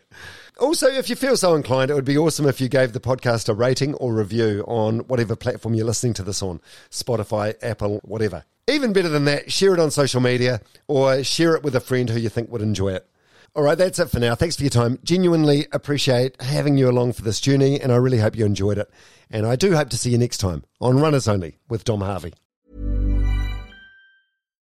Also, 0.59 0.87
if 0.87 1.09
you 1.09 1.15
feel 1.15 1.37
so 1.37 1.55
inclined, 1.55 1.89
it 1.89 1.95
would 1.95 2.05
be 2.05 2.17
awesome 2.17 2.45
if 2.45 2.61
you 2.61 2.69
gave 2.69 2.93
the 2.93 2.99
podcast 2.99 3.49
a 3.49 3.53
rating 3.53 3.95
or 3.95 4.13
review 4.13 4.63
on 4.67 4.99
whatever 5.07 5.35
platform 5.35 5.73
you're 5.73 5.85
listening 5.85 6.13
to 6.13 6.23
this 6.23 6.43
on 6.43 6.61
Spotify, 6.91 7.55
Apple, 7.63 7.99
whatever. 8.03 8.43
Even 8.67 8.93
better 8.93 9.09
than 9.09 9.25
that, 9.25 9.51
share 9.51 9.73
it 9.73 9.79
on 9.79 9.89
social 9.89 10.21
media 10.21 10.61
or 10.87 11.23
share 11.23 11.55
it 11.55 11.63
with 11.63 11.75
a 11.75 11.79
friend 11.79 12.09
who 12.09 12.19
you 12.19 12.29
think 12.29 12.51
would 12.51 12.61
enjoy 12.61 12.93
it. 12.93 13.07
All 13.55 13.63
right, 13.63 13.77
that's 13.77 13.99
it 13.99 14.09
for 14.09 14.19
now. 14.19 14.35
Thanks 14.35 14.55
for 14.55 14.63
your 14.63 14.69
time. 14.69 14.99
Genuinely 15.03 15.67
appreciate 15.73 16.41
having 16.41 16.77
you 16.77 16.89
along 16.89 17.13
for 17.13 17.21
this 17.21 17.41
journey, 17.41 17.81
and 17.81 17.91
I 17.91 17.97
really 17.97 18.19
hope 18.19 18.37
you 18.37 18.45
enjoyed 18.45 18.77
it. 18.77 18.89
And 19.29 19.45
I 19.45 19.55
do 19.55 19.75
hope 19.75 19.89
to 19.89 19.97
see 19.97 20.11
you 20.11 20.17
next 20.17 20.37
time 20.37 20.63
on 20.79 20.99
Runners 20.99 21.27
Only 21.27 21.57
with 21.67 21.83
Dom 21.83 22.01
Harvey. 22.01 22.33